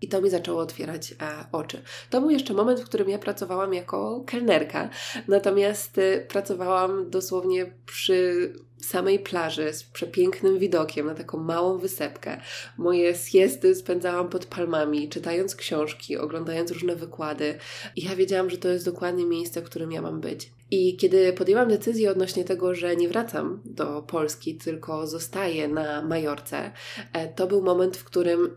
I 0.00 0.08
to 0.08 0.22
mi 0.22 0.30
zaczęło 0.30 0.60
otwierać 0.60 1.12
e, 1.12 1.16
oczy. 1.52 1.82
To 2.10 2.20
był 2.20 2.30
jeszcze 2.30 2.54
moment, 2.54 2.80
w 2.80 2.84
którym 2.84 3.10
ja 3.10 3.18
pracowałam 3.18 3.74
jako 3.74 4.24
kelnerka, 4.26 4.90
natomiast 5.28 5.98
y, 5.98 6.26
pracowałam 6.28 7.10
dosłownie 7.10 7.72
przy 7.86 8.52
samej 8.80 9.18
plaży 9.18 9.72
z 9.72 9.84
przepięknym 9.84 10.58
widokiem 10.58 11.06
na 11.06 11.14
taką 11.14 11.38
małą 11.38 11.78
wysepkę. 11.78 12.40
Moje 12.78 13.14
siesty 13.14 13.74
spędzałam 13.74 14.28
pod 14.28 14.46
palmami, 14.46 15.08
czytając 15.08 15.56
książki, 15.56 16.16
oglądając 16.16 16.70
różne 16.70 16.96
wykłady. 16.96 17.58
I 17.96 18.04
ja 18.04 18.16
wiedziałam, 18.16 18.50
że 18.50 18.58
to 18.58 18.68
jest 18.68 18.84
dokładnie 18.84 19.26
miejsce, 19.26 19.60
w 19.60 19.64
którym 19.64 19.92
ja 19.92 20.02
mam 20.02 20.20
być. 20.20 20.55
I 20.70 20.96
kiedy 20.96 21.32
podjęłam 21.32 21.68
decyzję 21.68 22.10
odnośnie 22.10 22.44
tego, 22.44 22.74
że 22.74 22.96
nie 22.96 23.08
wracam 23.08 23.60
do 23.64 24.02
Polski, 24.02 24.54
tylko 24.54 25.06
zostaję 25.06 25.68
na 25.68 26.02
Majorce, 26.02 26.72
e, 27.12 27.28
to 27.28 27.46
był 27.46 27.62
moment, 27.62 27.96
w 27.96 28.04
którym 28.04 28.50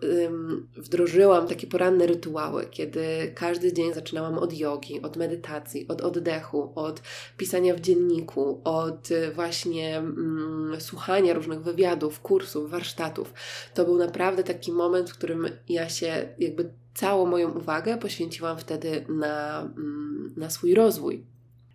wdrożyłam 0.78 1.48
takie 1.48 1.68
poranne 1.68 2.08
rytuały, 2.08 2.66
kiedy 2.72 3.32
każdy 3.36 3.74
dzień 3.74 3.94
zaczynałam 3.94 4.38
od 4.38 4.58
jogi, 4.58 5.02
od 5.02 5.18
medytacji, 5.18 5.88
od 5.88 6.02
oddechu, 6.02 6.72
od 6.76 7.02
pisania 7.38 7.76
w 7.76 7.80
dzienniku, 7.80 8.62
od 8.64 9.10
właśnie 9.36 9.98
mm, 9.98 10.82
słuchania 10.82 11.34
różnych 11.34 11.62
wywiadów, 11.62 12.20
kursów, 12.20 12.70
warsztatów. 12.70 13.34
To 13.74 13.86
był 13.86 13.98
naprawdę 13.98 14.44
taki 14.44 14.72
moment, 14.72 15.10
w 15.10 15.18
którym 15.18 15.48
ja 15.70 15.90
się 15.90 16.30
jakby 16.40 16.70
całą 16.94 17.26
moją 17.26 17.52
uwagę 17.52 17.98
poświęciłam 17.98 18.58
wtedy 18.58 19.06
na, 19.10 19.62
mm, 19.62 20.34
na 20.38 20.50
swój 20.50 20.74
rozwój. 20.74 21.29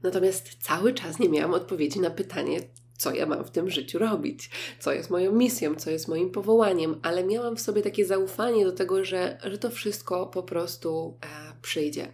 Natomiast 0.04 0.56
cały 0.60 0.94
czas 0.94 1.18
nie 1.18 1.28
miałam 1.28 1.54
odpowiedzi 1.54 2.00
na 2.00 2.10
pytanie, 2.10 2.60
co 2.98 3.14
ja 3.14 3.26
mam 3.26 3.44
w 3.44 3.50
tym 3.50 3.70
życiu 3.70 3.98
robić, 3.98 4.50
co 4.78 4.92
jest 4.92 5.10
moją 5.10 5.32
misją, 5.32 5.74
co 5.74 5.90
jest 5.90 6.08
moim 6.08 6.30
powołaniem, 6.30 7.00
ale 7.02 7.24
miałam 7.24 7.56
w 7.56 7.60
sobie 7.60 7.82
takie 7.82 8.04
zaufanie 8.04 8.64
do 8.64 8.72
tego, 8.72 9.04
że, 9.04 9.38
że 9.44 9.58
to 9.58 9.70
wszystko 9.70 10.26
po 10.26 10.42
prostu 10.42 11.18
e, 11.22 11.26
przyjdzie. 11.62 12.12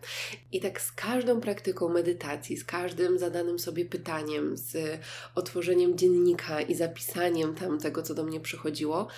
I 0.53 0.61
tak 0.61 0.81
z 0.81 0.92
każdą 0.92 1.40
praktyką 1.40 1.88
medytacji, 1.88 2.57
z 2.57 2.64
każdym 2.64 3.18
zadanym 3.18 3.59
sobie 3.59 3.85
pytaniem, 3.85 4.57
z 4.57 5.00
otworzeniem 5.35 5.98
dziennika 5.98 6.61
i 6.61 6.74
zapisaniem 6.74 7.55
tam 7.55 7.79
tego, 7.79 8.03
co 8.03 8.14
do 8.14 8.24
mnie 8.24 8.40
przychodziło, 8.40 9.09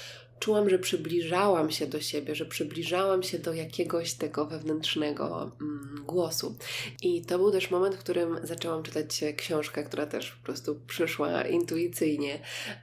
czułam, 0.42 0.70
że 0.70 0.78
przybliżałam 0.78 1.70
się 1.70 1.86
do 1.86 2.00
siebie, 2.00 2.34
że 2.34 2.46
przybliżałam 2.46 3.22
się 3.22 3.38
do 3.38 3.52
jakiegoś 3.52 4.14
tego 4.14 4.46
wewnętrznego 4.46 5.52
mm, 5.60 6.04
głosu. 6.06 6.56
I 7.02 7.24
to 7.24 7.38
był 7.38 7.52
też 7.52 7.70
moment, 7.70 7.94
w 7.94 7.98
którym 7.98 8.38
zaczęłam 8.42 8.82
czytać 8.82 9.20
książkę, 9.36 9.84
która 9.84 10.06
też 10.06 10.30
po 10.32 10.44
prostu 10.44 10.80
przyszła 10.86 11.42
intuicyjnie. 11.42 12.38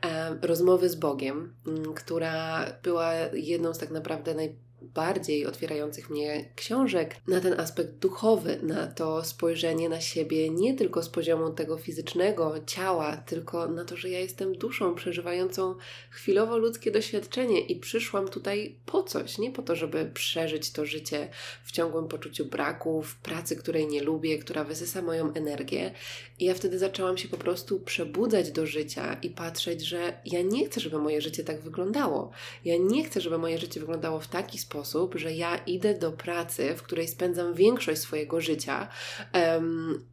E, 0.05 0.37
rozmowy 0.41 0.89
z 0.89 0.95
Bogiem, 0.95 1.53
m, 1.67 1.75
mm, 1.75 1.93
która 1.93 2.65
była 2.83 3.13
jedną 3.33 3.73
z 3.73 3.77
tak 3.77 3.91
naprawdę 3.91 4.35
naj 4.35 4.55
bardziej 4.81 5.45
otwierających 5.45 6.09
mnie 6.09 6.49
książek 6.55 7.15
na 7.27 7.41
ten 7.41 7.59
aspekt 7.59 7.91
duchowy, 7.91 8.59
na 8.63 8.87
to 8.87 9.23
spojrzenie 9.23 9.89
na 9.89 10.01
siebie 10.01 10.49
nie 10.49 10.73
tylko 10.73 11.03
z 11.03 11.09
poziomu 11.09 11.49
tego 11.49 11.77
fizycznego 11.77 12.55
ciała, 12.65 13.17
tylko 13.17 13.67
na 13.67 13.85
to, 13.85 13.97
że 13.97 14.09
ja 14.09 14.19
jestem 14.19 14.53
duszą 14.53 14.95
przeżywającą 14.95 15.75
chwilowo 16.09 16.57
ludzkie 16.57 16.91
doświadczenie 16.91 17.59
i 17.59 17.75
przyszłam 17.75 18.27
tutaj 18.27 18.75
po 18.85 19.03
coś, 19.03 19.37
nie 19.37 19.51
po 19.51 19.61
to, 19.61 19.75
żeby 19.75 20.11
przeżyć 20.13 20.71
to 20.71 20.85
życie 20.85 21.29
w 21.63 21.71
ciągłym 21.71 22.07
poczuciu 22.07 22.45
braku, 22.45 23.01
w 23.01 23.15
pracy, 23.15 23.55
której 23.55 23.87
nie 23.87 24.03
lubię, 24.03 24.37
która 24.37 24.63
wysysa 24.63 25.01
moją 25.01 25.33
energię. 25.33 25.91
I 26.39 26.45
ja 26.45 26.53
wtedy 26.53 26.79
zaczęłam 26.79 27.17
się 27.17 27.27
po 27.27 27.37
prostu 27.37 27.79
przebudzać 27.79 28.51
do 28.51 28.65
życia 28.65 29.17
i 29.21 29.29
patrzeć, 29.29 29.81
że 29.81 30.21
ja 30.25 30.41
nie 30.41 30.65
chcę, 30.65 30.79
żeby 30.79 30.99
moje 30.99 31.21
życie 31.21 31.43
tak 31.43 31.61
wyglądało. 31.61 32.31
Ja 32.65 32.75
nie 32.77 33.03
chcę, 33.03 33.21
żeby 33.21 33.37
moje 33.37 33.57
życie 33.57 33.79
wyglądało 33.79 34.19
w 34.19 34.27
taki 34.27 34.57
sposób, 34.57 34.68
sposób, 34.69 35.15
że 35.15 35.33
ja 35.33 35.57
idę 35.57 35.93
do 35.93 36.11
pracy, 36.11 36.75
w 36.75 36.83
której 36.83 37.07
spędzam 37.07 37.53
większość 37.53 38.01
swojego 38.01 38.41
życia. 38.41 38.87
Um, 39.33 40.05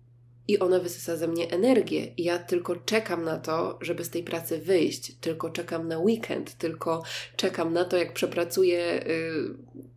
i 0.49 0.59
ona 0.59 0.79
wysysa 0.79 1.17
ze 1.17 1.29
mnie 1.29 1.51
energię. 1.51 2.07
I 2.17 2.25
ja 2.25 2.39
tylko 2.39 2.77
czekam 2.77 3.25
na 3.25 3.37
to, 3.39 3.79
żeby 3.81 4.05
z 4.05 4.11
tej 4.11 4.23
pracy 4.23 4.59
wyjść, 4.59 5.15
tylko 5.21 5.51
czekam 5.51 5.89
na 5.89 5.99
weekend, 5.99 6.55
tylko 6.55 7.03
czekam 7.37 7.73
na 7.73 7.85
to, 7.85 7.97
jak 7.97 8.13
przepracuję, 8.13 9.05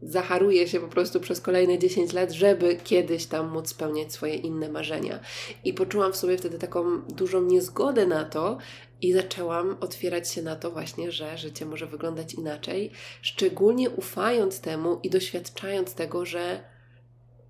yy, 0.02 0.10
zaharuję 0.10 0.68
się 0.68 0.80
po 0.80 0.88
prostu 0.88 1.20
przez 1.20 1.42
kolejne 1.42 1.80
10 1.80 2.14
lat, 2.14 2.32
żeby 2.32 2.78
kiedyś 2.84 3.26
tam 3.26 3.52
móc 3.52 3.70
spełniać 3.70 4.14
swoje 4.14 4.36
inne 4.36 4.70
marzenia. 4.70 5.20
I 5.64 5.74
poczułam 5.74 6.14
w 6.14 6.18
sobie 6.18 6.38
wtedy 6.38 6.60
taką 6.60 7.02
dużą 7.02 7.42
niezgodę 7.42 8.06
na 8.06 8.26
to, 8.26 8.58
i 9.02 9.14
zaczęłam 9.14 9.78
otwierać 9.80 10.32
się 10.32 10.42
na 10.42 10.56
to 10.56 10.72
właśnie, 10.72 11.12
że 11.12 11.38
życie 11.38 11.66
może 11.66 11.88
wyglądać 11.88 12.34
inaczej, 12.34 12.92
szczególnie 13.22 13.90
ufając 13.90 14.62
temu 14.62 15.00
i 15.04 15.10
doświadczając 15.10 15.94
tego, 15.94 16.26
że, 16.26 16.64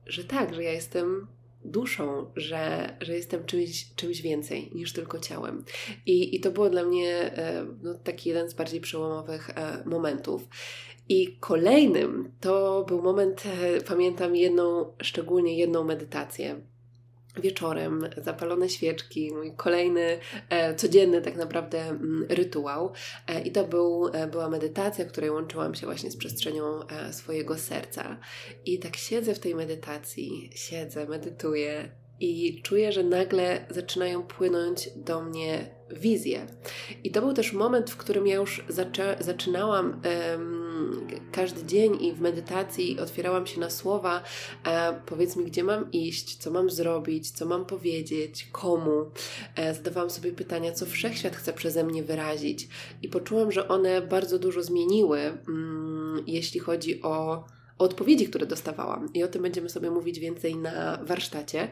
że 0.06 0.24
tak, 0.24 0.54
że 0.54 0.64
ja 0.64 0.72
jestem 0.72 1.28
duszą, 1.66 2.32
że, 2.36 2.94
że 3.02 3.16
jestem 3.16 3.46
czymś, 3.46 3.96
czymś 3.96 4.22
więcej 4.22 4.72
niż 4.76 4.94
tylko 4.94 5.20
ciałem. 5.20 5.64
I, 6.06 6.36
i 6.36 6.40
to 6.40 6.52
było 6.52 6.70
dla 6.70 6.84
mnie 6.84 7.38
e, 7.38 7.66
no, 7.82 7.94
taki 7.94 8.30
jeden 8.30 8.50
z 8.50 8.54
bardziej 8.54 8.82
przełomowych 8.82 9.50
e, 9.50 9.84
momentów. 9.86 10.48
I 11.10 11.38
kolejnym 11.40 12.32
to 12.40 12.84
był 12.88 13.02
moment, 13.02 13.44
e, 13.46 13.82
pamiętam 13.82 14.36
jedną, 14.36 14.94
szczególnie 15.02 15.58
jedną 15.58 15.84
medytację 15.84 16.62
wieczorem, 17.38 18.10
zapalone 18.18 18.70
świeczki, 18.70 19.32
mój 19.32 19.54
kolejny 19.56 20.20
e, 20.50 20.76
codzienny 20.76 21.22
tak 21.22 21.36
naprawdę 21.36 21.82
m, 21.82 21.96
mm, 21.96 22.26
rytuał. 22.30 22.94
E, 23.28 23.42
I 23.42 23.52
to 23.52 23.64
był, 23.64 24.10
e, 24.14 24.28
była 24.28 24.50
medytacja, 24.50 25.06
której 25.06 25.32
łączyłam 25.32 25.76
się 25.76 25.86
właśnie 25.86 26.12
z 26.12 26.18
przestrzenią 26.18 26.88
e, 26.88 27.14
swojego 27.14 27.58
serca. 27.58 28.20
I 28.66 28.80
tak 28.80 28.96
siedzę 28.96 29.34
w 29.34 29.40
tej 29.40 29.56
medytacji, 29.56 30.50
siedzę, 30.56 31.06
medytuję 31.06 31.90
i 32.20 32.62
czuję, 32.62 32.92
że 32.92 33.04
nagle 33.04 33.66
zaczynają 33.70 34.24
płynąć 34.24 34.90
do 34.96 35.22
mnie 35.22 35.79
wizje. 35.92 36.48
I 37.04 37.12
to 37.12 37.22
był 37.22 37.34
też 37.34 37.54
moment, 37.54 37.92
w 37.92 37.98
którym 37.98 38.28
ja 38.28 38.36
już 38.36 38.66
zaczę 38.70 39.18
zaczynałam 39.20 40.02
um, 40.32 41.08
każdy 41.32 41.66
dzień 41.66 42.04
i 42.04 42.14
w 42.14 42.22
medytacji 42.22 43.00
otwierałam 43.00 43.48
się 43.48 43.60
na 43.60 43.70
słowa, 43.70 44.24
e, 44.66 45.02
powiedz 45.06 45.36
mi, 45.36 45.46
gdzie 45.46 45.64
mam 45.64 45.92
iść, 45.92 46.38
co 46.38 46.52
mam 46.52 46.70
zrobić, 46.70 47.32
co 47.32 47.46
mam 47.46 47.66
powiedzieć, 47.66 48.48
komu. 48.52 49.12
E, 49.56 49.74
zadawałam 49.74 50.10
sobie 50.10 50.32
pytania, 50.32 50.72
co 50.72 50.86
wszechświat 50.86 51.36
chce 51.36 51.54
przeze 51.54 51.84
mnie 51.84 52.04
wyrazić. 52.04 52.68
I 53.02 53.10
poczułam, 53.10 53.52
że 53.52 53.68
one 53.68 54.02
bardzo 54.02 54.40
dużo 54.40 54.64
zmieniły, 54.64 55.20
mm, 55.20 56.24
jeśli 56.28 56.60
chodzi 56.60 57.02
o 57.02 57.44
odpowiedzi, 57.80 58.28
które 58.28 58.46
dostawałam. 58.46 59.14
I 59.14 59.24
o 59.24 59.28
tym 59.28 59.42
będziemy 59.42 59.70
sobie 59.70 59.92
mówić 59.92 60.20
więcej 60.20 60.56
na 60.56 61.00
warsztacie, 61.04 61.68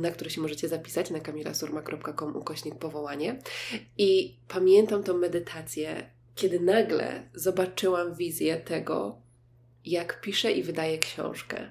na 0.00 0.10
który 0.10 0.30
się 0.30 0.40
możecie 0.40 0.68
zapisać 0.68 1.10
na 1.10 1.20
kamilasurma.com 1.20 2.36
ukośnik 2.36 2.74
powołanie. 2.74 3.38
I 3.98 4.38
pamiętam 4.48 5.02
tą 5.02 5.18
medytację, 5.18 6.10
kiedy 6.34 6.60
nagle 6.60 7.28
zobaczyłam 7.34 8.14
wizję 8.14 8.56
tego, 8.56 9.22
jak 9.84 10.20
piszę 10.20 10.52
i 10.52 10.62
wydaję 10.62 10.98
książkę. 10.98 11.70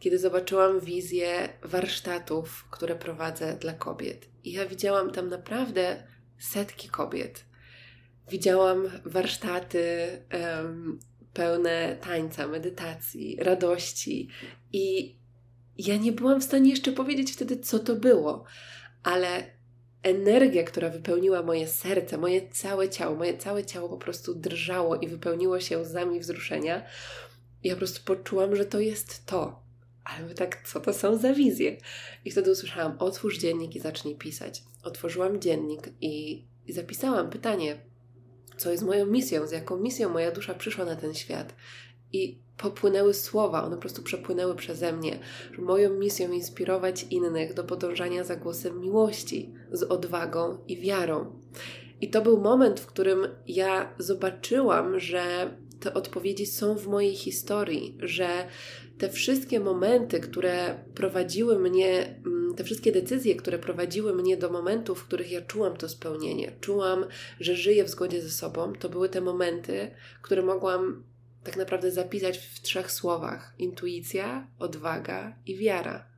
Kiedy 0.00 0.18
zobaczyłam 0.18 0.80
wizję 0.80 1.48
warsztatów, 1.62 2.68
które 2.70 2.96
prowadzę 2.96 3.56
dla 3.56 3.72
kobiet. 3.72 4.28
I 4.44 4.52
ja 4.52 4.66
widziałam 4.66 5.10
tam 5.10 5.28
naprawdę 5.28 6.02
setki 6.38 6.88
kobiet. 6.88 7.44
Widziałam 8.30 8.90
warsztaty 9.04 10.08
um, 10.32 10.98
pełne 11.34 11.96
tańca, 12.00 12.48
medytacji, 12.48 13.36
radości. 13.40 14.28
I 14.72 15.16
ja 15.78 15.96
nie 15.96 16.12
byłam 16.12 16.40
w 16.40 16.44
stanie 16.44 16.70
jeszcze 16.70 16.92
powiedzieć 16.92 17.32
wtedy, 17.32 17.56
co 17.56 17.78
to 17.78 17.96
było, 17.96 18.44
ale 19.02 19.54
energia, 20.02 20.64
która 20.64 20.90
wypełniła 20.90 21.42
moje 21.42 21.68
serce, 21.68 22.18
moje 22.18 22.48
całe 22.48 22.88
ciało, 22.88 23.16
moje 23.16 23.38
całe 23.38 23.64
ciało 23.64 23.88
po 23.88 23.96
prostu 23.96 24.34
drżało 24.34 24.96
i 24.96 25.08
wypełniło 25.08 25.60
się 25.60 25.78
łzami 25.78 26.20
wzruszenia. 26.20 26.82
Ja 27.64 27.74
po 27.74 27.78
prostu 27.78 28.00
poczułam, 28.04 28.56
że 28.56 28.64
to 28.64 28.80
jest 28.80 29.26
to. 29.26 29.64
Ale 30.04 30.26
my 30.26 30.34
tak, 30.34 30.68
co 30.68 30.80
to 30.80 30.92
są 30.92 31.16
za 31.16 31.32
wizje? 31.32 31.76
I 32.24 32.30
wtedy 32.30 32.50
usłyszałam, 32.50 32.96
otwórz 32.98 33.38
dziennik 33.38 33.76
i 33.76 33.80
zacznij 33.80 34.16
pisać. 34.16 34.62
Otworzyłam 34.82 35.40
dziennik 35.40 35.88
i, 36.00 36.44
i 36.66 36.72
zapisałam 36.72 37.30
pytanie, 37.30 37.78
co 38.56 38.70
jest 38.70 38.82
moją 38.82 39.06
misją, 39.06 39.46
z 39.46 39.52
jaką 39.52 39.76
misją 39.76 40.08
moja 40.08 40.30
dusza 40.30 40.54
przyszła 40.54 40.84
na 40.84 40.96
ten 40.96 41.14
świat. 41.14 41.54
I 42.12 42.38
popłynęły 42.56 43.14
słowa, 43.14 43.64
one 43.64 43.76
po 43.76 43.80
prostu 43.80 44.02
przepłynęły 44.02 44.54
przeze 44.54 44.92
mnie. 44.92 45.18
Moją 45.58 45.90
misją 45.90 46.32
inspirować 46.32 47.06
innych 47.10 47.54
do 47.54 47.64
podążania 47.64 48.24
za 48.24 48.36
głosem 48.36 48.80
miłości, 48.80 49.54
z 49.72 49.82
odwagą 49.82 50.58
i 50.68 50.80
wiarą. 50.80 51.40
I 52.00 52.10
to 52.10 52.22
był 52.22 52.40
moment, 52.40 52.80
w 52.80 52.86
którym 52.86 53.28
ja 53.46 53.94
zobaczyłam, 53.98 55.00
że 55.00 55.56
te 55.80 55.94
odpowiedzi 55.94 56.46
są 56.46 56.78
w 56.78 56.86
mojej 56.86 57.14
historii, 57.14 57.98
że 58.00 58.28
te 58.98 59.08
wszystkie 59.08 59.60
momenty, 59.60 60.20
które 60.20 60.84
prowadziły 60.94 61.58
mnie, 61.58 62.20
mm, 62.26 62.43
te 62.54 62.64
wszystkie 62.64 62.92
decyzje, 62.92 63.36
które 63.36 63.58
prowadziły 63.58 64.14
mnie 64.14 64.36
do 64.36 64.50
momentów, 64.50 65.00
w 65.00 65.04
których 65.04 65.30
ja 65.30 65.42
czułam 65.42 65.76
to 65.76 65.88
spełnienie, 65.88 66.52
czułam, 66.60 67.06
że 67.40 67.56
żyję 67.56 67.84
w 67.84 67.88
zgodzie 67.88 68.22
ze 68.22 68.30
sobą, 68.30 68.72
to 68.72 68.88
były 68.88 69.08
te 69.08 69.20
momenty, 69.20 69.90
które 70.22 70.42
mogłam 70.42 71.04
tak 71.44 71.56
naprawdę 71.56 71.90
zapisać 71.90 72.38
w 72.38 72.60
trzech 72.60 72.90
słowach: 72.90 73.54
intuicja, 73.58 74.48
odwaga 74.58 75.36
i 75.46 75.56
wiara. 75.56 76.14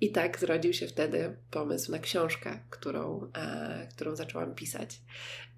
I 0.00 0.12
tak 0.12 0.38
zrodził 0.38 0.72
się 0.72 0.86
wtedy 0.86 1.36
pomysł 1.50 1.92
na 1.92 1.98
książkę, 1.98 2.60
którą, 2.70 3.30
e, 3.34 3.88
którą 3.94 4.16
zaczęłam 4.16 4.54
pisać 4.54 5.00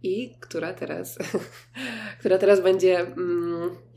i 0.02 0.36
która 0.40 0.74
teraz, 0.74 1.18
która 2.20 2.38
teraz 2.38 2.60
będzie. 2.60 3.00
Mm, 3.00 3.89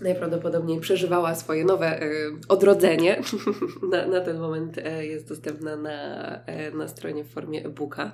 najprawdopodobniej 0.00 0.80
przeżywała 0.80 1.34
swoje 1.34 1.64
nowe 1.64 2.02
y, 2.02 2.30
odrodzenie. 2.48 3.22
na, 3.92 4.06
na 4.06 4.20
ten 4.20 4.38
moment 4.38 4.78
y, 4.78 5.06
jest 5.06 5.28
dostępna 5.28 5.76
na, 5.76 6.38
y, 6.68 6.74
na 6.74 6.88
stronie 6.88 7.24
w 7.24 7.30
formie 7.30 7.64
e-booka. 7.64 8.12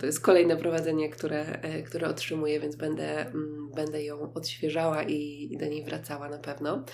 to 0.00 0.06
jest 0.06 0.20
kolejne 0.20 0.56
prowadzenie, 0.56 1.08
które, 1.08 1.60
które 1.86 2.08
otrzymuję, 2.08 2.60
więc 2.60 2.76
będę, 2.76 3.20
mm, 3.20 3.70
będę 3.74 4.04
ją 4.04 4.32
odświeżała 4.34 5.02
i, 5.02 5.48
i 5.52 5.58
do 5.58 5.66
niej 5.66 5.84
wracała 5.84 6.28
na 6.28 6.38
pewno. 6.38 6.84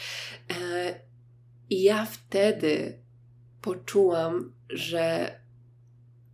I 1.71 1.83
ja 1.83 2.07
wtedy 2.07 2.99
poczułam, 3.61 4.53
że 4.69 5.41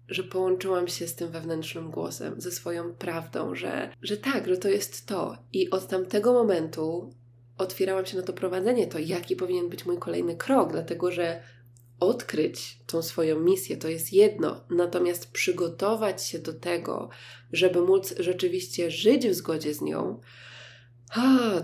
że 0.08 0.22
połączyłam 0.22 0.88
się 0.88 1.06
z 1.06 1.14
tym 1.14 1.30
wewnętrznym 1.30 1.90
głosem, 1.90 2.40
ze 2.40 2.50
swoją 2.50 2.92
prawdą, 2.92 3.54
że, 3.54 3.92
że 4.02 4.16
tak, 4.16 4.46
że 4.46 4.56
to 4.56 4.68
jest 4.68 5.06
to. 5.06 5.36
I 5.52 5.70
od 5.70 5.88
tamtego 5.88 6.32
momentu 6.32 7.14
otwierałam 7.58 8.06
się 8.06 8.16
na 8.16 8.22
to 8.22 8.32
prowadzenie, 8.32 8.86
to 8.86 8.98
jaki 8.98 9.36
powinien 9.36 9.68
być 9.68 9.86
mój 9.86 9.98
kolejny 9.98 10.36
krok, 10.36 10.72
dlatego 10.72 11.10
że 11.10 11.42
odkryć 12.00 12.78
tą 12.86 13.02
swoją 13.02 13.40
misję 13.40 13.76
to 13.76 13.88
jest 13.88 14.12
jedno, 14.12 14.64
natomiast 14.70 15.30
przygotować 15.30 16.26
się 16.26 16.38
do 16.38 16.52
tego, 16.52 17.08
żeby 17.52 17.80
móc 17.80 18.14
rzeczywiście 18.18 18.90
żyć 18.90 19.28
w 19.28 19.34
zgodzie 19.34 19.74
z 19.74 19.80
nią, 19.80 20.20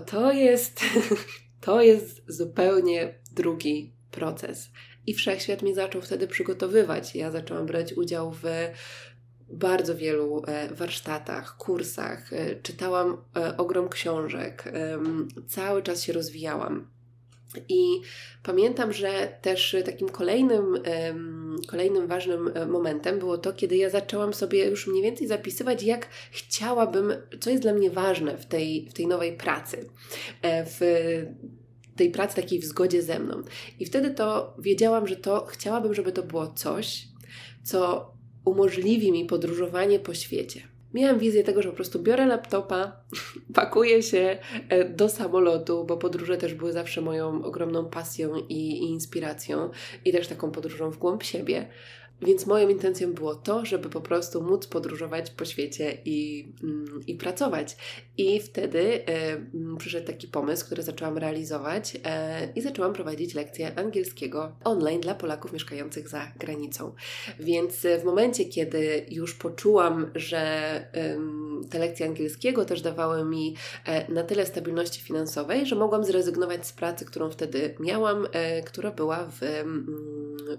to 0.05 0.31
jest, 0.31 0.81
to 1.65 1.81
jest 1.81 2.21
zupełnie 2.27 3.19
drugi 3.31 3.93
proces. 4.11 4.69
I 5.07 5.13
wszechświat 5.13 5.61
mi 5.61 5.73
zaczął 5.73 6.01
wtedy 6.01 6.27
przygotowywać. 6.27 7.15
Ja 7.15 7.31
zaczęłam 7.31 7.65
brać 7.65 7.93
udział 7.93 8.31
w 8.31 8.43
bardzo 9.53 9.95
wielu 9.95 10.43
e, 10.47 10.75
warsztatach, 10.75 11.57
kursach, 11.57 12.33
e, 12.33 12.55
czytałam 12.55 13.17
e, 13.37 13.57
ogrom 13.57 13.89
książek, 13.89 14.73
cały 15.47 15.83
czas 15.83 16.03
się 16.03 16.13
rozwijałam. 16.13 16.87
I 17.69 18.01
pamiętam, 18.43 18.93
że 18.93 19.37
też 19.41 19.75
takim 19.85 20.09
kolejnym, 20.09 20.77
kolejnym 21.67 22.07
ważnym 22.07 22.51
momentem 22.67 23.19
było 23.19 23.37
to, 23.37 23.53
kiedy 23.53 23.77
ja 23.77 23.89
zaczęłam 23.89 24.33
sobie 24.33 24.65
już 24.69 24.87
mniej 24.87 25.03
więcej 25.03 25.27
zapisywać, 25.27 25.83
jak 25.83 26.07
chciałabym, 26.31 27.13
co 27.39 27.49
jest 27.49 27.63
dla 27.63 27.73
mnie 27.73 27.91
ważne 27.91 28.37
w 28.37 28.45
tej, 28.45 28.87
w 28.89 28.93
tej 28.93 29.07
nowej 29.07 29.37
pracy, 29.37 29.89
w 30.43 30.79
tej 31.95 32.11
pracy 32.11 32.35
takiej 32.35 32.59
w 32.59 32.65
zgodzie 32.65 33.01
ze 33.01 33.19
mną. 33.19 33.41
I 33.79 33.85
wtedy 33.85 34.11
to 34.11 34.57
wiedziałam, 34.59 35.07
że 35.07 35.15
to 35.15 35.45
chciałabym, 35.45 35.93
żeby 35.93 36.11
to 36.11 36.23
było 36.23 36.47
coś, 36.47 37.07
co 37.63 38.13
umożliwi 38.45 39.11
mi 39.11 39.25
podróżowanie 39.25 39.99
po 39.99 40.13
świecie. 40.13 40.61
Miałam 40.93 41.19
wizję 41.19 41.43
tego, 41.43 41.61
że 41.61 41.69
po 41.69 41.75
prostu 41.75 41.99
biorę 41.99 42.25
laptopa, 42.25 42.91
pakuję 43.53 44.03
się 44.03 44.37
e, 44.69 44.89
do 44.89 45.09
samolotu, 45.09 45.85
bo 45.85 45.97
podróże 45.97 46.37
też 46.37 46.53
były 46.53 46.71
zawsze 46.71 47.01
moją 47.01 47.43
ogromną 47.43 47.85
pasją 47.85 48.35
i, 48.35 48.53
i 48.53 48.83
inspiracją, 48.83 49.69
i 50.05 50.11
też 50.11 50.27
taką 50.27 50.51
podróżą 50.51 50.91
w 50.91 50.97
głąb 50.97 51.23
siebie. 51.23 51.67
Więc 52.21 52.45
moją 52.45 52.69
intencją 52.69 53.13
było 53.13 53.35
to, 53.35 53.65
żeby 53.65 53.89
po 53.89 54.01
prostu 54.01 54.43
móc 54.43 54.67
podróżować 54.67 55.31
po 55.31 55.45
świecie 55.45 55.97
i, 56.05 56.47
mm, 56.63 57.01
i 57.07 57.15
pracować. 57.15 57.77
I 58.17 58.39
wtedy 58.39 59.05
e, 59.05 59.77
przyszedł 59.77 60.07
taki 60.07 60.27
pomysł, 60.27 60.65
który 60.65 60.83
zaczęłam 60.83 61.17
realizować 61.17 61.97
e, 62.03 62.53
i 62.55 62.61
zaczęłam 62.61 62.93
prowadzić 62.93 63.33
lekcje 63.33 63.79
angielskiego 63.79 64.55
online 64.63 65.01
dla 65.01 65.15
Polaków 65.15 65.53
mieszkających 65.53 66.09
za 66.09 66.31
granicą. 66.39 66.93
Więc 67.39 67.87
w 68.01 68.03
momencie, 68.03 68.45
kiedy 68.45 69.05
już 69.09 69.35
poczułam, 69.35 70.11
że 70.15 70.39
e, 70.93 71.17
te 71.69 71.79
lekcje 71.79 72.05
angielskiego 72.05 72.65
też 72.65 72.81
dawały 72.81 73.25
mi 73.25 73.55
e, 73.85 74.11
na 74.11 74.23
tyle 74.23 74.45
stabilności 74.45 75.01
finansowej, 75.01 75.65
że 75.65 75.75
mogłam 75.75 76.03
zrezygnować 76.03 76.67
z 76.67 76.73
pracy, 76.73 77.05
którą 77.05 77.29
wtedy 77.29 77.75
miałam, 77.79 78.27
e, 78.31 78.61
która 78.61 78.91
była 78.91 79.25
w 79.25 79.43
mm, 79.43 79.85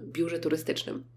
biurze 0.03 0.39
turystycznym. 0.39 1.14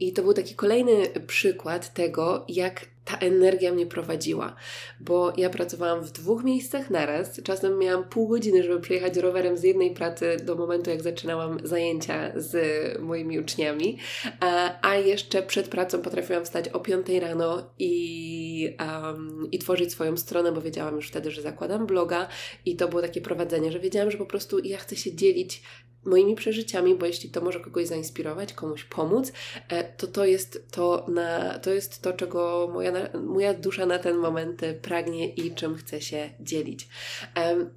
I 0.00 0.12
to 0.12 0.22
był 0.22 0.32
taki 0.32 0.54
kolejny 0.54 1.06
przykład 1.26 1.94
tego, 1.94 2.44
jak 2.48 2.86
ta 3.04 3.18
energia 3.18 3.72
mnie 3.72 3.86
prowadziła, 3.86 4.56
bo 5.00 5.32
ja 5.36 5.50
pracowałam 5.50 6.04
w 6.04 6.12
dwóch 6.12 6.44
miejscach 6.44 6.90
naraz. 6.90 7.42
Czasem 7.42 7.78
miałam 7.78 8.04
pół 8.04 8.28
godziny, 8.28 8.62
żeby 8.62 8.80
przejechać 8.80 9.16
rowerem 9.16 9.56
z 9.56 9.62
jednej 9.62 9.94
pracy 9.94 10.36
do 10.44 10.54
momentu, 10.54 10.90
jak 10.90 11.02
zaczynałam 11.02 11.58
zajęcia 11.64 12.32
z 12.36 12.56
moimi 13.00 13.38
uczniami, 13.38 13.98
a, 14.82 14.94
jeszcze 14.94 15.42
przed 15.42 15.68
pracą 15.68 16.02
potrafiłam 16.02 16.44
wstać 16.44 16.68
o 16.68 16.80
5 16.80 17.06
rano 17.20 17.70
i, 17.78 18.76
um, 18.80 19.48
i 19.52 19.58
tworzyć 19.58 19.92
swoją 19.92 20.16
stronę, 20.16 20.52
bo 20.52 20.60
wiedziałam 20.60 20.96
już 20.96 21.08
wtedy, 21.08 21.30
że 21.30 21.42
zakładam 21.42 21.86
bloga 21.86 22.28
i 22.66 22.76
to 22.76 22.88
było 22.88 23.02
takie 23.02 23.20
prowadzenie, 23.20 23.72
że 23.72 23.80
wiedziałam, 23.80 24.10
że 24.10 24.18
po 24.18 24.26
prostu 24.26 24.58
ja 24.58 24.78
chcę 24.78 24.96
się 24.96 25.14
dzielić 25.14 25.62
moimi 26.04 26.34
przeżyciami, 26.34 26.94
bo 26.94 27.06
jeśli 27.06 27.30
to 27.30 27.40
może 27.40 27.60
kogoś 27.60 27.86
zainspirować, 27.86 28.52
komuś 28.52 28.84
pomóc, 28.84 29.32
e, 29.68 29.84
to 29.84 30.06
to 30.06 30.24
jest 30.24 30.70
to, 30.70 31.06
na, 31.08 31.58
to, 31.58 31.70
jest 31.70 32.02
to 32.02 32.12
czego 32.12 32.70
moja, 32.72 32.92
moja 33.24 33.54
dusza 33.54 33.86
na 33.86 33.98
ten 33.98 34.16
moment 34.16 34.60
pragnie 34.82 35.28
i 35.28 35.54
czym 35.54 35.76
chce 35.76 36.00
się 36.00 36.30
dzielić. 36.40 36.88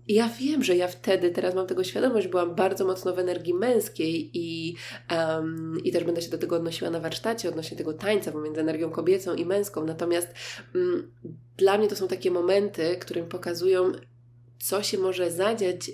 Ja 0.08 0.30
wiem, 0.40 0.64
że 0.64 0.76
ja 0.76 0.88
wtedy, 0.88 1.30
teraz 1.30 1.56
mam 1.56 1.68
tego 1.68 1.84
świadomość, 1.84 2.28
byłam 2.28 2.56
bardzo 2.56 2.86
mocno 2.86 3.14
w 3.14 3.20
energii 3.20 3.54
męskiej 3.54 4.30
i, 4.34 4.76
um, 5.12 5.78
i 5.84 5.92
też 5.92 6.04
będę 6.04 6.22
się 6.22 6.30
do 6.30 6.38
tego 6.38 6.56
odnosiła 6.56 6.90
na 6.90 7.00
warsztacie, 7.00 7.50
odnośnie 7.50 7.78
tego 7.78 7.94
tańca 7.94 8.32
pomiędzy 8.32 8.62
energią 8.62 8.90
kobiecą 8.90 9.36
i 9.36 9.46
męską. 9.46 9.86
Natomiast 9.86 10.34
um, 10.76 11.12
dla 11.58 11.78
mnie 11.78 11.88
to 11.88 11.96
są 11.96 12.08
takie 12.08 12.32
momenty, 12.32 12.98
które 13.00 13.24
pokazują, 13.24 13.92
co 14.60 14.84
się 14.84 14.98
może 14.98 15.32
zadziać, 15.32 15.90
y, 15.90 15.94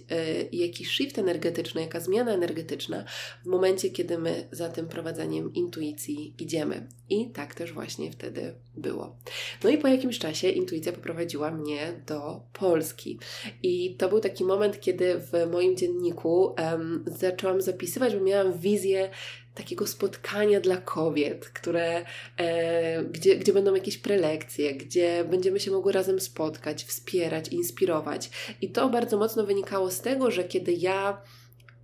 jaki 0.52 0.86
shift 0.86 1.20
energetyczny, 1.20 1.82
jaka 1.82 2.00
zmiana 2.00 2.34
energetyczna 2.34 3.04
w 3.44 3.46
momencie, 3.46 3.90
kiedy 3.90 4.18
my 4.18 4.48
za 4.52 4.70
tym 4.70 4.88
prowadzeniem 4.88 5.54
intuicji 5.54 6.36
idziemy. 6.40 6.88
I 7.14 7.30
tak 7.30 7.56
też 7.56 7.74
właśnie 7.74 8.12
wtedy 8.12 8.54
było. 8.76 9.16
No 9.64 9.70
i 9.70 9.78
po 9.78 9.88
jakimś 9.88 10.20
czasie 10.20 10.50
intuicja 10.50 10.94
poprowadziła 10.94 11.52
mnie 11.52 12.02
do 12.08 12.42
Polski. 12.54 13.20
I 13.64 13.96
to 13.96 14.10
był 14.10 14.20
taki 14.20 14.44
moment, 14.44 14.80
kiedy 14.80 15.20
w 15.20 15.52
moim 15.52 15.78
dzienniku 15.78 16.56
um, 16.58 17.06
zaczęłam 17.08 17.62
zapisywać, 17.62 18.16
bo 18.16 18.22
miałam 18.22 18.60
wizję 18.60 19.10
takiego 19.56 19.88
spotkania 19.88 20.60
dla 20.60 20.78
kobiet, 20.78 21.46
które, 21.46 22.06
e, 22.38 23.04
gdzie, 23.04 23.36
gdzie 23.36 23.54
będą 23.54 23.76
jakieś 23.76 23.98
prelekcje, 23.98 24.76
gdzie 24.76 25.26
będziemy 25.30 25.60
się 25.60 25.72
mogły 25.72 25.92
razem 25.92 26.20
spotkać, 26.20 26.84
wspierać, 26.84 27.48
inspirować. 27.48 28.30
I 28.62 28.70
to 28.70 28.90
bardzo 28.90 29.18
mocno 29.18 29.44
wynikało 29.44 29.92
z 29.92 30.02
tego, 30.02 30.32
że 30.32 30.44
kiedy 30.44 30.74
ja 30.74 31.22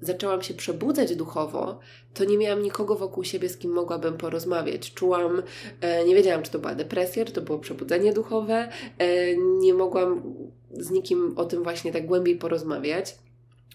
zaczęłam 0.02 0.42
się 0.42 0.54
przebudzać 0.54 1.16
duchowo, 1.16 1.80
to 2.14 2.26
nie 2.26 2.38
miałam 2.38 2.64
nikogo 2.64 2.96
wokół 2.96 3.24
siebie, 3.24 3.50
z 3.50 3.58
kim 3.58 3.72
mogłabym 3.72 4.18
porozmawiać. 4.18 4.94
Czułam, 4.94 5.42
e, 5.82 6.06
nie 6.06 6.16
wiedziałam, 6.16 6.44
czy 6.44 6.52
to 6.52 6.60
była 6.60 6.76
depresja, 6.76 7.26
czy 7.26 7.34
to 7.34 7.42
było 7.42 7.60
przebudzenie 7.60 8.14
duchowe, 8.14 8.70
e, 8.98 9.38
nie 9.38 9.74
mogłam 9.74 10.24
z 10.72 10.92
nikim 10.92 11.34
o 11.36 11.46
tym 11.46 11.64
właśnie 11.64 11.92
tak 11.92 12.06
głębiej 12.06 12.36
porozmawiać 12.36 13.16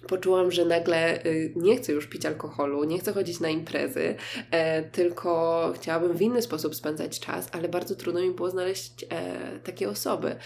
poczułam, 0.05 0.51
że 0.51 0.65
nagle 0.65 1.25
y, 1.27 1.53
nie 1.57 1.77
chcę 1.77 1.93
już 1.93 2.07
pić 2.07 2.27
alkoholu, 2.27 2.85
nie 2.85 2.99
chcę 2.99 3.13
chodzić 3.13 3.41
na 3.41 3.49
imprezy, 3.49 4.15
e, 4.51 4.83
tylko 4.83 5.73
chciałabym 5.77 6.17
w 6.17 6.23
inny 6.23 6.43
sposób 6.43 6.75
spędzać 6.75 7.21
czas, 7.21 7.49
ale 7.53 7.69
bardzo 7.69 7.95
trudno 7.95 8.21
mi 8.21 8.31
było 8.31 8.51
znaleźć 8.51 9.07
e, 9.11 9.59
takie 9.65 9.89
osoby. 9.89 10.37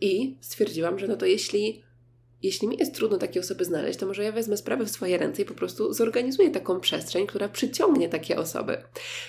I 0.00 0.38
stwierdziłam, 0.40 0.98
że 0.98 1.08
no 1.08 1.16
to 1.16 1.26
jeśli 1.26 1.82
jeśli 2.44 2.68
mi 2.68 2.76
jest 2.78 2.94
trudno 2.94 3.18
takie 3.18 3.40
osoby 3.40 3.64
znaleźć, 3.64 3.98
to 3.98 4.06
może 4.06 4.24
ja 4.24 4.32
wezmę 4.32 4.56
sprawę 4.56 4.84
w 4.84 4.90
swoje 4.90 5.18
ręce 5.18 5.42
i 5.42 5.44
po 5.44 5.54
prostu 5.54 5.92
zorganizuję 5.92 6.50
taką 6.50 6.80
przestrzeń, 6.80 7.26
która 7.26 7.48
przyciągnie 7.48 8.08
takie 8.08 8.36
osoby. 8.36 8.76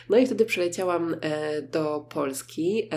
No 0.10 0.18
i 0.18 0.26
wtedy 0.26 0.46
przyleciałam 0.46 1.16
e, 1.22 1.62
do 1.62 2.06
Polski 2.10 2.90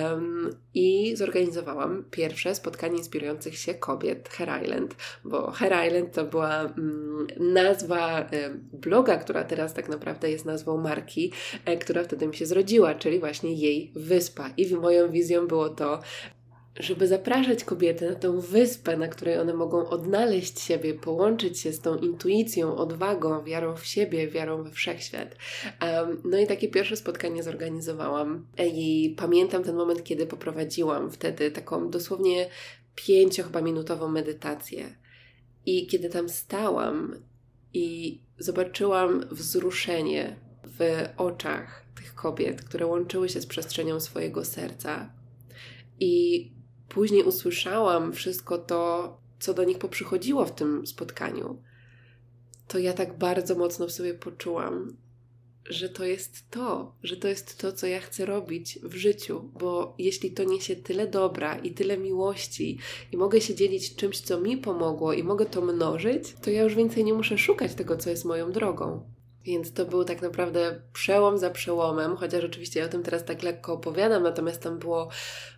i 0.75 1.17
zorganizowałam 1.17 2.05
pierwsze 2.11 2.55
spotkanie 2.55 2.99
inspirujących 2.99 3.59
się 3.59 3.75
kobiet 3.75 4.29
Hair 4.29 4.63
Island, 4.63 4.97
bo 5.25 5.51
Hair 5.51 5.87
Island 5.87 6.13
to 6.13 6.25
była 6.25 6.61
mm, 6.61 7.27
nazwa 7.37 8.21
e, 8.21 8.51
bloga, 8.73 9.17
która 9.17 9.45
teraz 9.45 9.75
tak 9.75 9.89
naprawdę 9.89 10.31
jest 10.31 10.45
nazwą 10.45 10.77
marki, 10.77 11.33
e, 11.65 11.77
która 11.77 12.05
wtedy 12.05 12.27
mi 12.27 12.35
się 12.35 12.47
zrodziła, 12.47 12.95
czyli 12.95 13.19
właśnie 13.19 13.53
jej 13.53 13.93
wyspa. 13.95 14.51
I 14.57 14.75
moją 14.75 15.11
wizją 15.11 15.47
było 15.47 15.69
to, 15.69 16.01
żeby 16.77 17.07
zapraszać 17.07 17.65
kobiety 17.65 18.11
na 18.11 18.15
tą 18.15 18.41
wyspę, 18.41 18.97
na 18.97 19.09
której 19.09 19.39
one 19.39 19.55
mogą 19.55 19.89
odnaleźć 19.89 20.61
siebie, 20.61 20.95
połączyć 20.95 21.61
się 21.61 21.73
z 21.73 21.81
tą 21.81 21.97
intuicją, 21.97 22.77
odwagą, 22.77 23.45
wiarą 23.45 23.77
w 23.77 23.87
siebie, 23.87 24.29
wiarą 24.29 24.63
we 24.63 24.71
wszechświat. 24.71 25.37
Um, 25.83 26.21
no 26.25 26.39
i 26.39 26.47
takie 26.47 26.69
pierwsze 26.69 26.97
spotkanie 26.97 27.43
zorganizowałam 27.43 28.47
i 28.59 29.15
pamiętam 29.19 29.65
ten 29.65 29.77
moment, 29.77 30.05
kiedy 30.05 30.27
poprowadziłam 30.27 31.11
wtedy 31.11 31.51
taką 31.51 31.91
dosłownie 31.91 32.49
pięcio 32.95 33.43
chyba 33.43 33.61
minutową 33.61 34.09
medytację. 34.09 34.95
I 35.67 35.87
kiedy 35.87 36.09
tam 36.09 36.29
stałam 36.29 37.15
i 37.75 38.19
zobaczyłam 38.39 39.29
wzruszenie 39.31 40.37
w 40.65 41.09
oczach 41.17 41.85
tych 41.97 42.15
kobiet, 42.15 42.63
które 42.63 42.87
łączyły 42.87 43.29
się 43.29 43.41
z 43.41 43.47
przestrzenią 43.47 44.01
swojego 44.01 44.45
serca. 44.45 45.13
I 46.01 46.58
później 46.89 47.23
usłyszałam 47.23 48.13
wszystko 48.13 48.59
to, 48.59 49.17
co 49.39 49.55
do 49.55 49.65
nich 49.65 49.79
poprzychodziło 49.79 50.45
w 50.45 50.55
tym 50.55 50.87
spotkaniu, 50.87 51.63
to 52.69 52.79
ja 52.79 52.93
tak 52.93 53.19
bardzo 53.19 53.55
mocno 53.55 53.87
w 53.87 53.93
sobie 53.93 54.15
poczułam, 54.15 54.97
że 55.65 55.89
to 55.89 56.05
jest 56.05 56.51
to, 56.51 56.95
że 57.03 57.17
to 57.17 57.29
jest 57.29 57.59
to, 57.59 57.73
co 57.73 57.87
ja 57.87 58.01
chcę 58.01 58.27
robić 58.27 58.79
w 58.83 58.95
życiu, 58.95 59.51
bo 59.61 59.95
jeśli 59.99 60.31
to 60.31 60.45
niesie 60.45 60.77
tyle 60.77 61.07
dobra 61.07 61.59
i 61.59 61.71
tyle 61.71 61.99
miłości 61.99 62.79
i 63.13 63.17
mogę 63.17 63.41
się 63.41 63.55
dzielić 63.55 63.97
czymś, 63.97 64.21
co 64.21 64.41
mi 64.41 64.57
pomogło 64.57 65.13
i 65.13 65.23
mogę 65.23 65.47
to 65.47 65.61
mnożyć, 65.61 66.35
to 66.43 66.51
ja 66.51 66.63
już 66.63 66.75
więcej 66.75 67.05
nie 67.05 67.15
muszę 67.15 67.39
szukać 67.39 67.75
tego, 67.75 67.97
co 67.97 68.11
jest 68.11 68.25
moją 68.25 68.53
drogą. 68.53 69.18
Więc 69.49 69.73
to 69.73 69.85
był 69.85 70.05
tak 70.05 70.23
naprawdę 70.23 70.81
przełom 70.93 71.39
za 71.39 71.51
przełomem, 71.51 72.17
chociaż 72.17 72.45
oczywiście 72.45 72.81
ja 72.81 72.87
o 72.87 72.89
tym 72.89 73.03
teraz 73.03 73.25
tak 73.25 73.43
lekko 73.43 73.73
opowiadam, 73.73 74.23
natomiast 74.23 74.63
tam 74.63 74.79
było 74.79 75.09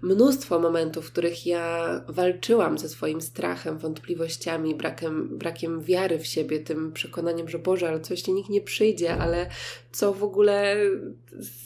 mnóstwo 0.03 0.59
momentów, 0.59 1.07
w 1.07 1.12
których 1.12 1.46
ja 1.46 1.88
walczyłam 2.09 2.79
ze 2.79 2.88
swoim 2.88 3.20
strachem, 3.20 3.79
wątpliwościami, 3.79 4.74
brakiem, 4.74 5.38
brakiem 5.38 5.81
wiary 5.81 6.18
w 6.18 6.26
siebie, 6.26 6.61
tym 6.61 6.92
przekonaniem, 6.92 7.48
że 7.48 7.59
Boże, 7.59 7.88
ale 7.88 8.00
coś 8.00 8.22
ci 8.22 8.33
nikt 8.33 8.50
nie 8.50 8.61
przyjdzie, 8.61 9.16
ale 9.16 9.50
co 9.92 10.12
w 10.12 10.24
ogóle, 10.24 10.76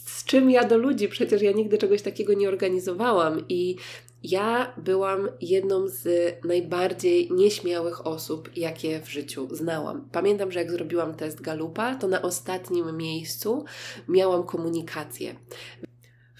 z 0.06 0.24
czym 0.24 0.50
ja 0.50 0.64
do 0.64 0.78
ludzi? 0.78 1.08
Przecież 1.08 1.42
ja 1.42 1.52
nigdy 1.52 1.78
czegoś 1.78 2.02
takiego 2.02 2.34
nie 2.34 2.48
organizowałam 2.48 3.44
i 3.48 3.76
ja 4.24 4.74
byłam 4.76 5.28
jedną 5.40 5.88
z 5.88 6.06
najbardziej 6.44 7.32
nieśmiałych 7.32 8.06
osób, 8.06 8.56
jakie 8.56 9.00
w 9.00 9.10
życiu 9.10 9.48
znałam. 9.50 10.08
Pamiętam, 10.12 10.52
że 10.52 10.58
jak 10.58 10.70
zrobiłam 10.70 11.14
test 11.14 11.40
Galupa, 11.40 11.94
to 11.94 12.08
na 12.08 12.22
ostatnim 12.22 12.96
miejscu 12.96 13.64
miałam 14.08 14.44
komunikację. 14.46 15.34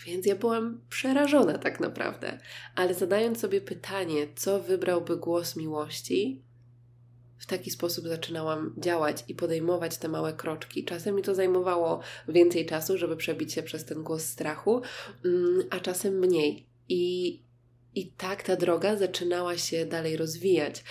Więc 0.07 0.27
ja 0.27 0.37
byłam 0.37 0.81
przerażona 0.89 1.59
tak 1.59 1.81
naprawdę. 1.81 2.39
Ale 2.75 2.95
zadając 2.95 3.41
sobie 3.41 3.61
pytanie, 3.61 4.27
co 4.37 4.61
wybrałby 4.61 5.17
głos 5.17 5.57
miłości, 5.57 6.43
w 7.39 7.47
taki 7.47 7.71
sposób 7.71 8.09
zaczynałam 8.09 8.75
działać 8.79 9.25
i 9.29 9.35
podejmować 9.35 9.99
te 9.99 10.09
małe 10.09 10.33
kroczki. 10.33 10.85
Czasem 10.85 11.15
mi 11.15 11.23
to 11.23 11.35
zajmowało 11.35 12.01
więcej 12.29 12.67
czasu, 12.67 12.99
żeby 12.99 13.17
przebić 13.17 13.53
się 13.53 13.63
przez 13.63 13.85
ten 13.85 14.03
głos 14.03 14.23
strachu, 14.23 14.83
mm, 15.25 15.63
a 15.71 15.81
czasem 15.81 16.19
mniej. 16.19 16.67
I 16.89 17.44
i 17.95 18.07
tak 18.07 18.43
ta 18.43 18.57
droga 18.57 18.97
zaczynała 18.97 19.57
się 19.57 19.87
dalej 19.87 20.17
rozwijać. 20.17 20.85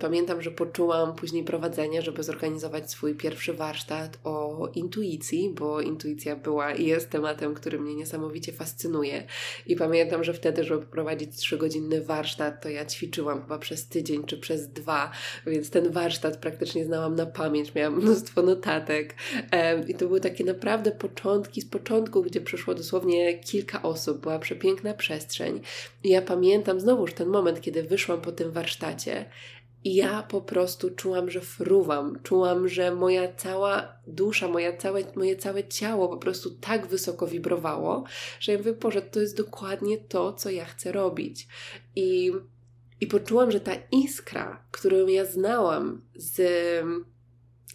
Pamiętam, 0.00 0.42
że 0.42 0.50
poczułam 0.50 1.14
później 1.14 1.44
prowadzenie, 1.44 2.02
żeby 2.02 2.22
zorganizować 2.22 2.90
swój 2.90 3.14
pierwszy 3.14 3.52
warsztat 3.52 4.18
o 4.24 4.68
intuicji, 4.74 5.54
bo 5.58 5.80
intuicja 5.80 6.36
była 6.36 6.74
i 6.74 6.86
jest 6.86 7.10
tematem, 7.10 7.54
który 7.54 7.80
mnie 7.80 7.94
niesamowicie 7.94 8.52
fascynuje. 8.52 9.26
I 9.66 9.76
pamiętam, 9.76 10.24
że 10.24 10.34
wtedy, 10.34 10.64
żeby 10.64 10.86
prowadzić 10.86 11.36
trzygodzinny 11.36 12.00
warsztat, 12.04 12.62
to 12.62 12.68
ja 12.68 12.84
ćwiczyłam 12.86 13.42
chyba 13.42 13.58
przez 13.58 13.86
tydzień 13.86 14.24
czy 14.24 14.38
przez 14.38 14.68
dwa, 14.68 15.12
więc 15.46 15.70
ten 15.70 15.90
warsztat 15.92 16.36
praktycznie 16.36 16.84
znałam 16.84 17.14
na 17.14 17.26
pamięć, 17.26 17.74
miałam 17.74 17.96
mnóstwo 18.02 18.42
notatek. 18.42 19.14
I 19.88 19.94
to 19.94 20.06
były 20.06 20.20
takie 20.20 20.44
naprawdę 20.44 20.90
początki 20.90 21.60
z 21.60 21.66
początku, 21.66 22.22
gdzie 22.22 22.40
przyszło 22.40 22.74
dosłownie 22.74 23.38
kilka 23.38 23.82
osób, 23.82 24.20
była 24.20 24.38
przepiękna 24.38 24.94
przestrzeń. 24.94 25.60
I 26.04 26.08
ja 26.08 26.19
pamiętam 26.22 26.80
znowuż 26.80 27.14
ten 27.14 27.28
moment, 27.28 27.60
kiedy 27.60 27.82
wyszłam 27.82 28.20
po 28.20 28.32
tym 28.32 28.52
warsztacie 28.52 29.30
i 29.84 29.94
ja 29.94 30.22
po 30.22 30.40
prostu 30.40 30.90
czułam, 30.90 31.30
że 31.30 31.40
fruwam. 31.40 32.18
Czułam, 32.22 32.68
że 32.68 32.94
moja 32.94 33.32
cała 33.34 33.96
dusza, 34.06 34.48
moja 34.48 34.76
całe, 34.76 35.02
moje 35.16 35.36
całe 35.36 35.68
ciało 35.68 36.08
po 36.08 36.16
prostu 36.16 36.50
tak 36.50 36.86
wysoko 36.86 37.26
wibrowało, 37.26 38.04
że 38.40 38.52
ja 38.52 38.58
mówię, 38.58 38.72
Boże, 38.72 39.02
to 39.02 39.20
jest 39.20 39.36
dokładnie 39.36 39.98
to, 39.98 40.32
co 40.32 40.50
ja 40.50 40.64
chcę 40.64 40.92
robić. 40.92 41.48
I, 41.96 42.32
i 43.00 43.06
poczułam, 43.06 43.50
że 43.50 43.60
ta 43.60 43.72
iskra, 43.92 44.64
którą 44.70 45.06
ja 45.06 45.24
znałam 45.24 46.02
z 46.14 46.40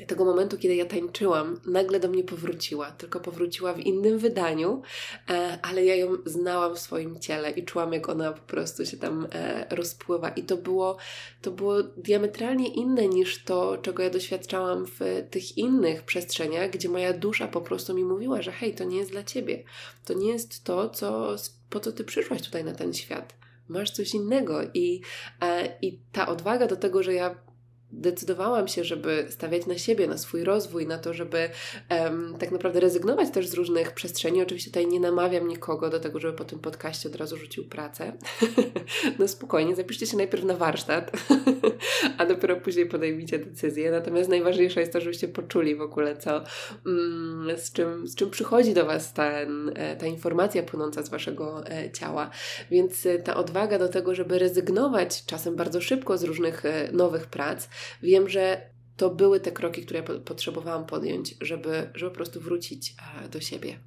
tego 0.08 0.26
momentu, 0.26 0.58
kiedy 0.58 0.76
ja 0.76 0.86
tańczyłam, 0.86 1.60
nagle 1.66 2.00
do 2.00 2.08
mnie 2.08 2.24
powróciła, 2.24 2.92
tylko 2.92 3.20
powróciła 3.20 3.74
w 3.74 3.80
innym 3.80 4.18
wydaniu, 4.18 4.82
e, 5.30 5.60
ale 5.62 5.86
ja 5.86 5.96
ją 5.96 6.18
znałam 6.26 6.76
w 6.76 6.80
swoim 6.80 7.20
ciele 7.20 7.52
i 7.52 7.66
czułam, 7.66 7.94
jak 7.94 8.10
ona 8.10 8.32
po 8.32 8.42
prostu 8.42 8.86
się 8.86 8.98
tam 8.98 9.28
e, 9.34 9.76
rozpływa. 9.76 10.30
I 10.30 10.44
to 10.44 10.58
było, 10.58 10.98
to 11.42 11.52
było 11.52 11.84
diametralnie 11.84 12.68
inne 12.68 13.08
niż 13.08 13.44
to, 13.44 13.78
czego 13.78 14.04
ja 14.04 14.10
doświadczałam 14.10 14.86
w 14.86 15.00
tych 15.32 15.58
innych 15.58 16.04
przestrzeniach, 16.04 16.72
gdzie 16.72 16.90
moja 16.90 17.14
dusza 17.14 17.48
po 17.48 17.62
prostu 17.62 17.94
mi 17.94 18.04
mówiła, 18.04 18.42
że 18.42 18.52
hej, 18.52 18.76
to 18.76 18.84
nie 18.84 18.98
jest 18.98 19.12
dla 19.12 19.24
ciebie. 19.24 19.64
To 20.06 20.14
nie 20.14 20.32
jest 20.32 20.64
to, 20.64 20.90
co, 20.90 21.36
po 21.70 21.80
co 21.80 21.92
ty 21.92 22.04
przyszłaś 22.04 22.42
tutaj 22.42 22.64
na 22.64 22.74
ten 22.74 22.94
świat. 22.94 23.36
Masz 23.68 23.92
coś 23.92 24.14
innego. 24.14 24.60
I, 24.74 25.02
e, 25.42 25.78
i 25.82 26.00
ta 26.12 26.28
odwaga 26.28 26.68
do 26.68 26.76
tego, 26.76 27.04
że 27.04 27.14
ja 27.14 27.36
decydowałam 27.92 28.68
się, 28.68 28.84
żeby 28.84 29.26
stawiać 29.30 29.66
na 29.66 29.78
siebie, 29.78 30.08
na 30.08 30.18
swój 30.18 30.44
rozwój, 30.44 30.88
na 30.88 30.98
to, 30.98 31.14
żeby 31.14 31.50
um, 31.90 32.36
tak 32.40 32.52
naprawdę 32.52 32.80
rezygnować 32.80 33.30
też 33.30 33.48
z 33.48 33.54
różnych 33.54 33.92
przestrzeni. 33.92 34.42
Oczywiście 34.42 34.72
tutaj 34.72 34.88
nie 34.88 35.00
namawiam 35.00 35.48
nikogo 35.48 35.90
do 35.90 36.00
tego, 36.00 36.20
żeby 36.20 36.38
po 36.38 36.46
tym 36.46 36.60
podcaście 36.60 37.10
od 37.10 37.16
razu 37.16 37.38
rzucił 37.38 37.64
pracę. 37.64 38.14
no 39.20 39.28
spokojnie, 39.28 39.76
zapiszcie 39.76 40.08
się 40.08 40.18
najpierw 40.18 40.44
na 40.44 40.56
warsztat, 40.56 41.12
a 42.18 42.26
dopiero 42.26 42.56
później 42.56 42.86
podejmijcie 42.86 43.40
decyzję. 43.40 43.92
Natomiast 43.92 44.30
najważniejsze 44.30 44.80
jest 44.80 44.94
to, 44.94 45.02
żebyście 45.02 45.28
poczuli 45.28 45.76
w 45.76 45.82
ogóle, 45.82 46.18
co, 46.18 46.42
mm, 46.86 47.58
z, 47.58 47.72
czym, 47.72 48.08
z 48.08 48.16
czym 48.16 48.30
przychodzi 48.30 48.74
do 48.74 48.86
Was 48.86 49.14
ten, 49.14 49.72
e, 49.76 49.96
ta 49.96 50.06
informacja 50.06 50.64
płynąca 50.64 51.04
z 51.04 51.10
Waszego 51.10 51.68
e, 51.68 51.92
ciała. 51.92 52.30
Więc 52.72 53.06
e, 53.06 53.20
ta 53.20 53.36
odwaga 53.36 53.80
do 53.80 53.90
tego, 53.90 54.16
żeby 54.16 54.40
rezygnować 54.40 55.26
czasem 55.26 55.56
bardzo 55.56 55.82
szybko 55.82 56.18
z 56.18 56.24
różnych 56.24 56.64
nowych 56.92 57.28
prac, 57.28 57.68
Wiem, 58.02 58.30
że 58.30 58.76
to 58.98 59.10
były 59.10 59.40
te 59.40 59.52
kroki, 59.52 59.86
które 59.86 60.04
potrzebowałam 60.04 60.86
podjąć, 60.86 61.36
żeby, 61.42 61.90
żeby 61.96 62.12
po 62.12 62.16
prostu 62.16 62.42
wrócić 62.42 62.96
e, 63.26 63.30
do 63.30 63.42
siebie. 63.42 63.80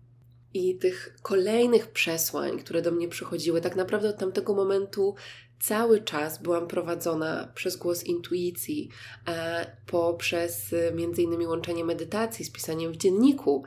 I 0.54 0.78
tych 0.78 1.16
kolejnych 1.22 1.90
przesłań, 1.90 2.58
które 2.58 2.82
do 2.82 2.90
mnie 2.90 3.08
przychodziły, 3.08 3.60
tak 3.60 3.76
naprawdę 3.76 4.08
od 4.08 4.18
tamtego 4.18 4.54
momentu 4.54 5.14
cały 5.60 6.00
czas 6.00 6.42
byłam 6.42 6.68
prowadzona 6.68 7.52
przez 7.54 7.76
głos 7.76 8.04
intuicji, 8.04 8.88
e, 9.28 9.76
poprzez 9.86 10.72
e, 10.72 11.22
innymi 11.22 11.46
łączenie 11.46 11.84
medytacji 11.84 12.44
z 12.44 12.50
pisaniem 12.50 12.92
w 12.92 12.96
dzienniku, 12.96 13.64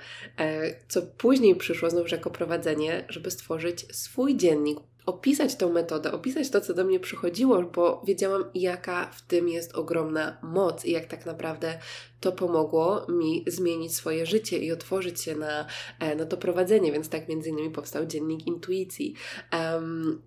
co 0.88 1.02
później 1.02 1.56
przyszło 1.56 1.90
znowu 1.90 2.08
jako 2.12 2.30
prowadzenie, 2.30 3.06
żeby 3.10 3.32
stworzyć 3.32 3.96
swój 3.96 4.38
dziennik 4.38 4.80
opisać 5.06 5.56
tą 5.56 5.74
metodę, 5.74 6.12
opisać 6.12 6.50
to, 6.50 6.62
co 6.62 6.74
do 6.74 6.84
mnie 6.84 7.00
przychodziło, 7.00 7.62
bo 7.62 8.04
wiedziałam, 8.08 8.44
jaka 8.56 9.06
w 9.06 9.22
tym 9.22 9.50
jest 9.50 9.76
ogromna 9.76 10.38
moc 10.42 10.86
i 10.86 10.92
jak 10.92 11.06
tak 11.06 11.26
naprawdę 11.26 11.80
to 12.20 12.32
pomogło 12.32 13.06
mi 13.10 13.46
zmienić 13.48 13.96
swoje 13.96 14.26
życie 14.26 14.58
i 14.58 14.72
otworzyć 14.72 15.22
się 15.22 15.36
na, 15.36 15.66
e, 16.00 16.16
na 16.16 16.26
to 16.26 16.38
prowadzenie, 16.38 16.92
więc 16.92 17.10
tak 17.10 17.28
między 17.28 17.50
innymi 17.50 17.70
powstał 17.70 18.06
dziennik 18.06 18.48
intuicji. 18.48 19.14
Um, 19.54 20.22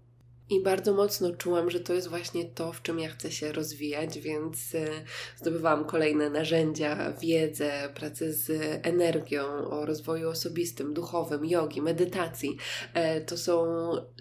i 0.50 0.62
bardzo 0.62 0.94
mocno 0.94 1.32
czułam, 1.36 1.70
że 1.70 1.80
to 1.80 1.94
jest 1.94 2.08
właśnie 2.08 2.44
to, 2.44 2.72
w 2.72 2.82
czym 2.82 2.98
ja 2.98 3.08
chcę 3.08 3.30
się 3.30 3.52
rozwijać, 3.52 4.18
więc 4.18 4.74
e, 4.74 4.86
zdobywałam 5.36 5.84
kolejne 5.84 6.30
narzędzia, 6.30 7.12
wiedzę, 7.12 7.72
pracę 7.94 8.32
z 8.32 8.50
energią, 8.86 9.44
o 9.46 9.86
rozwoju 9.86 10.28
osobistym, 10.28 10.94
duchowym, 10.94 11.44
jogi, 11.44 11.82
medytacji. 11.82 12.56
E, 12.94 13.20
to 13.20 13.36
są 13.36 13.66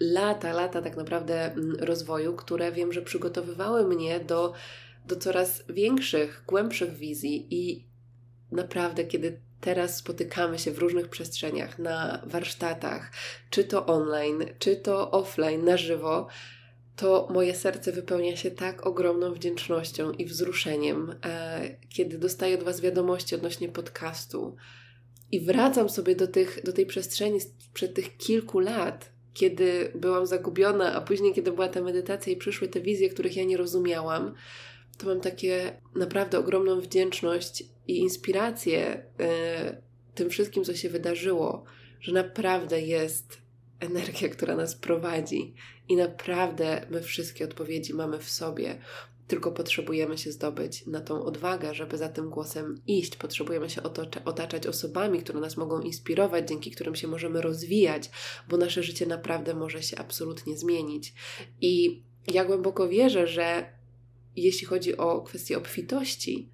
lata, 0.00 0.52
lata 0.52 0.82
tak 0.82 0.96
naprawdę 0.96 1.52
mm, 1.52 1.76
rozwoju, 1.80 2.36
które 2.36 2.72
wiem, 2.72 2.92
że 2.92 3.02
przygotowywały 3.02 3.86
mnie 3.86 4.20
do, 4.20 4.52
do 5.06 5.16
coraz 5.16 5.62
większych, 5.68 6.44
głębszych 6.46 6.94
wizji 6.96 7.46
i 7.50 7.88
naprawdę, 8.52 9.04
kiedy 9.04 9.40
teraz 9.64 9.96
spotykamy 9.96 10.58
się 10.58 10.70
w 10.70 10.78
różnych 10.78 11.08
przestrzeniach, 11.08 11.78
na 11.78 12.22
warsztatach, 12.26 13.10
czy 13.50 13.64
to 13.64 13.86
online, 13.86 14.44
czy 14.58 14.76
to 14.76 15.10
offline, 15.10 15.64
na 15.64 15.76
żywo, 15.76 16.26
to 16.96 17.28
moje 17.30 17.54
serce 17.54 17.92
wypełnia 17.92 18.36
się 18.36 18.50
tak 18.50 18.86
ogromną 18.86 19.32
wdzięcznością 19.32 20.12
i 20.12 20.24
wzruszeniem, 20.24 21.14
e, 21.24 21.76
kiedy 21.88 22.18
dostaję 22.18 22.54
od 22.54 22.62
Was 22.62 22.80
wiadomości 22.80 23.34
odnośnie 23.34 23.68
podcastu 23.68 24.56
i 25.32 25.40
wracam 25.40 25.88
sobie 25.88 26.16
do, 26.16 26.28
tych, 26.28 26.62
do 26.64 26.72
tej 26.72 26.86
przestrzeni 26.86 27.40
sprzed 27.40 27.94
tych 27.94 28.16
kilku 28.16 28.60
lat, 28.60 29.10
kiedy 29.34 29.92
byłam 29.94 30.26
zagubiona, 30.26 30.94
a 30.94 31.00
później, 31.00 31.34
kiedy 31.34 31.52
była 31.52 31.68
ta 31.68 31.80
medytacja 31.80 32.32
i 32.32 32.36
przyszły 32.36 32.68
te 32.68 32.80
wizje, 32.80 33.08
których 33.08 33.36
ja 33.36 33.44
nie 33.44 33.56
rozumiałam, 33.56 34.34
to 34.98 35.06
mam 35.06 35.20
takie 35.20 35.80
naprawdę 35.94 36.38
ogromną 36.38 36.80
wdzięczność 36.80 37.73
i 37.86 37.98
inspirację 37.98 39.04
y, 39.20 39.82
tym 40.14 40.30
wszystkim, 40.30 40.64
co 40.64 40.74
się 40.74 40.88
wydarzyło, 40.88 41.64
że 42.00 42.12
naprawdę 42.12 42.80
jest 42.80 43.38
energia, 43.80 44.28
która 44.28 44.56
nas 44.56 44.74
prowadzi 44.74 45.54
i 45.88 45.96
naprawdę 45.96 46.86
my 46.90 47.02
wszystkie 47.02 47.44
odpowiedzi 47.44 47.94
mamy 47.94 48.18
w 48.18 48.30
sobie. 48.30 48.78
Tylko 49.26 49.52
potrzebujemy 49.52 50.18
się 50.18 50.32
zdobyć 50.32 50.86
na 50.86 51.00
tą 51.00 51.24
odwagę, 51.24 51.74
żeby 51.74 51.98
za 51.98 52.08
tym 52.08 52.30
głosem 52.30 52.80
iść. 52.86 53.16
Potrzebujemy 53.16 53.70
się 53.70 53.82
otaczać 54.24 54.66
osobami, 54.66 55.18
które 55.18 55.40
nas 55.40 55.56
mogą 55.56 55.80
inspirować, 55.80 56.48
dzięki 56.48 56.70
którym 56.70 56.94
się 56.94 57.08
możemy 57.08 57.40
rozwijać, 57.40 58.10
bo 58.48 58.56
nasze 58.56 58.82
życie 58.82 59.06
naprawdę 59.06 59.54
może 59.54 59.82
się 59.82 59.98
absolutnie 59.98 60.56
zmienić. 60.56 61.14
I 61.60 62.02
ja 62.32 62.44
głęboko 62.44 62.88
wierzę, 62.88 63.26
że 63.26 63.72
jeśli 64.36 64.66
chodzi 64.66 64.96
o 64.96 65.20
kwestię 65.20 65.58
obfitości, 65.58 66.50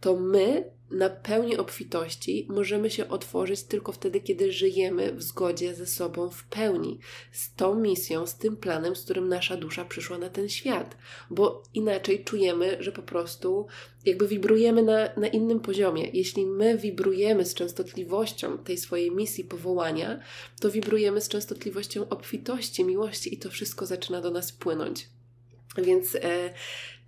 to 0.00 0.16
my 0.16 0.70
na 0.90 1.10
pełni 1.10 1.56
obfitości 1.56 2.46
możemy 2.48 2.90
się 2.90 3.08
otworzyć 3.08 3.62
tylko 3.62 3.92
wtedy, 3.92 4.20
kiedy 4.20 4.52
żyjemy 4.52 5.12
w 5.12 5.22
zgodzie 5.22 5.74
ze 5.74 5.86
sobą 5.86 6.30
w 6.30 6.44
pełni, 6.44 6.98
z 7.32 7.54
tą 7.54 7.74
misją, 7.74 8.26
z 8.26 8.34
tym 8.34 8.56
planem, 8.56 8.96
z 8.96 9.04
którym 9.04 9.28
nasza 9.28 9.56
dusza 9.56 9.84
przyszła 9.84 10.18
na 10.18 10.28
ten 10.28 10.48
świat, 10.48 10.96
bo 11.30 11.62
inaczej 11.74 12.24
czujemy, 12.24 12.76
że 12.80 12.92
po 12.92 13.02
prostu 13.02 13.66
jakby 14.04 14.28
wibrujemy 14.28 14.82
na, 14.82 15.08
na 15.16 15.26
innym 15.26 15.60
poziomie. 15.60 16.10
Jeśli 16.12 16.46
my 16.46 16.78
wibrujemy 16.78 17.44
z 17.44 17.54
częstotliwością 17.54 18.58
tej 18.58 18.78
swojej 18.78 19.10
misji 19.10 19.44
powołania, 19.44 20.20
to 20.60 20.70
wibrujemy 20.70 21.20
z 21.20 21.28
częstotliwością 21.28 22.08
obfitości, 22.08 22.84
miłości 22.84 23.34
i 23.34 23.38
to 23.38 23.50
wszystko 23.50 23.86
zaczyna 23.86 24.20
do 24.20 24.30
nas 24.30 24.52
płynąć. 24.52 25.08
Więc 25.78 26.14
e, 26.14 26.54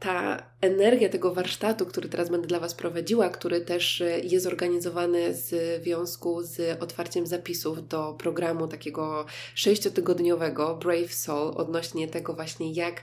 ta 0.02 0.42
energia 0.60 1.08
tego 1.08 1.34
warsztatu, 1.34 1.86
który 1.86 2.08
teraz 2.08 2.28
będę 2.28 2.46
dla 2.46 2.60
Was 2.60 2.74
prowadziła, 2.74 3.30
który 3.30 3.60
też 3.60 4.00
e, 4.00 4.20
jest 4.20 4.46
organizowany 4.46 5.34
w 5.34 5.80
związku 5.82 6.42
z 6.42 6.82
otwarciem 6.82 7.26
zapisów 7.26 7.88
do 7.88 8.12
programu 8.12 8.68
takiego 8.68 9.26
sześciotygodniowego 9.54 10.76
Brave 10.76 11.14
Soul 11.14 11.52
odnośnie 11.56 12.08
tego 12.08 12.34
właśnie 12.34 12.72
jak 12.72 13.02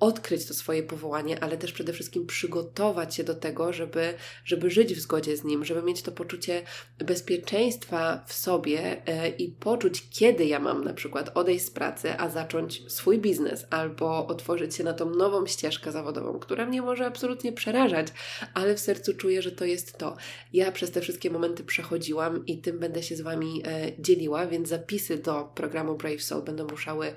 odkryć 0.00 0.46
to 0.46 0.54
swoje 0.54 0.82
powołanie, 0.82 1.44
ale 1.44 1.56
też 1.56 1.72
przede 1.72 1.92
wszystkim 1.92 2.26
przygotować 2.26 3.14
się 3.14 3.24
do 3.24 3.34
tego, 3.34 3.72
żeby, 3.72 4.14
żeby 4.44 4.70
żyć 4.70 4.94
w 4.94 5.00
zgodzie 5.00 5.36
z 5.36 5.44
nim, 5.44 5.64
żeby 5.64 5.82
mieć 5.82 6.02
to 6.02 6.12
poczucie 6.12 6.62
bezpieczeństwa 6.98 8.24
w 8.26 8.32
sobie 8.32 9.06
e, 9.06 9.28
i 9.28 9.48
poczuć, 9.48 10.08
kiedy 10.10 10.44
ja 10.44 10.58
mam 10.58 10.84
na 10.84 10.94
przykład 10.94 11.30
odejść 11.34 11.64
z 11.64 11.70
pracy, 11.70 12.18
a 12.18 12.28
zacząć 12.28 12.92
swój 12.92 13.18
biznes 13.18 13.66
albo 13.70 14.26
otworzyć 14.26 14.74
się 14.74 14.84
na 14.84 14.92
tą 14.92 15.10
nową 15.10 15.46
ścieżkę 15.46 15.92
zawodową, 15.92 16.38
która 16.38 16.66
mnie 16.66 16.82
może 16.82 17.06
absolutnie 17.06 17.52
przerażać, 17.52 18.06
ale 18.54 18.74
w 18.74 18.80
sercu 18.80 19.14
czuję, 19.14 19.42
że 19.42 19.52
to 19.52 19.64
jest 19.64 19.98
to. 19.98 20.16
Ja 20.52 20.72
przez 20.72 20.90
te 20.90 21.00
wszystkie 21.00 21.30
momenty 21.30 21.64
przechodziłam 21.64 22.46
i 22.46 22.58
tym 22.58 22.78
będę 22.78 23.02
się 23.02 23.16
z 23.16 23.20
Wami 23.20 23.62
e, 23.66 23.92
dzieliła, 23.98 24.46
więc 24.46 24.68
zapisy 24.68 25.18
do 25.18 25.44
programu 25.54 25.94
Brave 25.94 26.22
Soul 26.22 26.42
będą 26.42 26.66
ruszały 26.66 27.14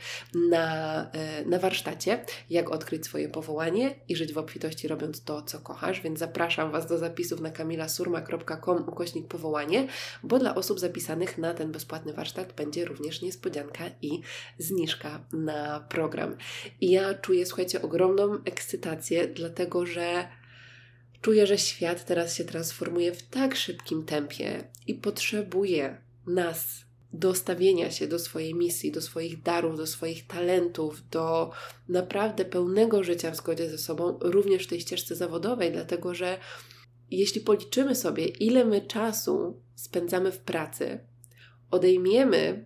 na, 0.49 1.01
e, 1.11 1.45
na 1.45 1.59
warsztacie, 1.59 2.25
jak 2.49 2.66
odkryć 2.71 3.05
swoje 3.05 3.29
powołanie 3.29 3.95
i 4.09 4.15
żyć 4.15 4.33
w 4.33 4.37
obfitości 4.37 4.87
robiąc 4.87 5.23
to, 5.23 5.41
co 5.41 5.59
kochasz, 5.59 6.01
więc 6.01 6.19
zapraszam 6.19 6.71
Was 6.71 6.87
do 6.87 6.97
zapisów 6.97 7.41
na 7.41 7.49
kamilasurma.com 7.49 8.89
ukośnik 8.89 9.27
powołanie, 9.27 9.87
bo 10.23 10.39
dla 10.39 10.55
osób 10.55 10.79
zapisanych 10.79 11.37
na 11.37 11.53
ten 11.53 11.71
bezpłatny 11.71 12.13
warsztat 12.13 12.53
będzie 12.53 12.85
również 12.85 13.21
niespodzianka 13.21 13.83
i 14.01 14.21
zniżka 14.57 15.25
na 15.33 15.79
program. 15.79 16.37
I 16.81 16.91
ja 16.91 17.13
czuję, 17.13 17.45
słuchajcie, 17.45 17.81
ogromną 17.81 18.43
ekscytację, 18.45 19.27
dlatego 19.27 19.85
że 19.85 20.27
czuję, 21.21 21.47
że 21.47 21.57
świat 21.57 22.05
teraz 22.05 22.35
się 22.35 22.45
transformuje 22.45 23.13
w 23.13 23.23
tak 23.23 23.55
szybkim 23.55 24.05
tempie 24.05 24.63
i 24.87 24.95
potrzebuje 24.95 26.01
nas 26.27 26.86
dostawienia 27.13 27.91
się 27.91 28.07
do 28.07 28.19
swojej 28.19 28.55
misji, 28.55 28.91
do 28.91 29.01
swoich 29.01 29.41
darów, 29.41 29.77
do 29.77 29.87
swoich 29.87 30.27
talentów, 30.27 31.09
do 31.09 31.51
naprawdę 31.89 32.45
pełnego 32.45 33.03
życia 33.03 33.31
w 33.31 33.35
zgodzie 33.35 33.69
ze 33.69 33.77
sobą, 33.77 34.19
również 34.21 34.63
w 34.63 34.67
tej 34.67 34.81
ścieżce 34.81 35.15
zawodowej, 35.15 35.71
dlatego 35.71 36.13
że 36.13 36.37
jeśli 37.11 37.41
policzymy 37.41 37.95
sobie, 37.95 38.25
ile 38.25 38.65
my 38.65 38.81
czasu 38.81 39.61
spędzamy 39.75 40.31
w 40.31 40.39
pracy, 40.39 40.99
odejmiemy 41.71 42.65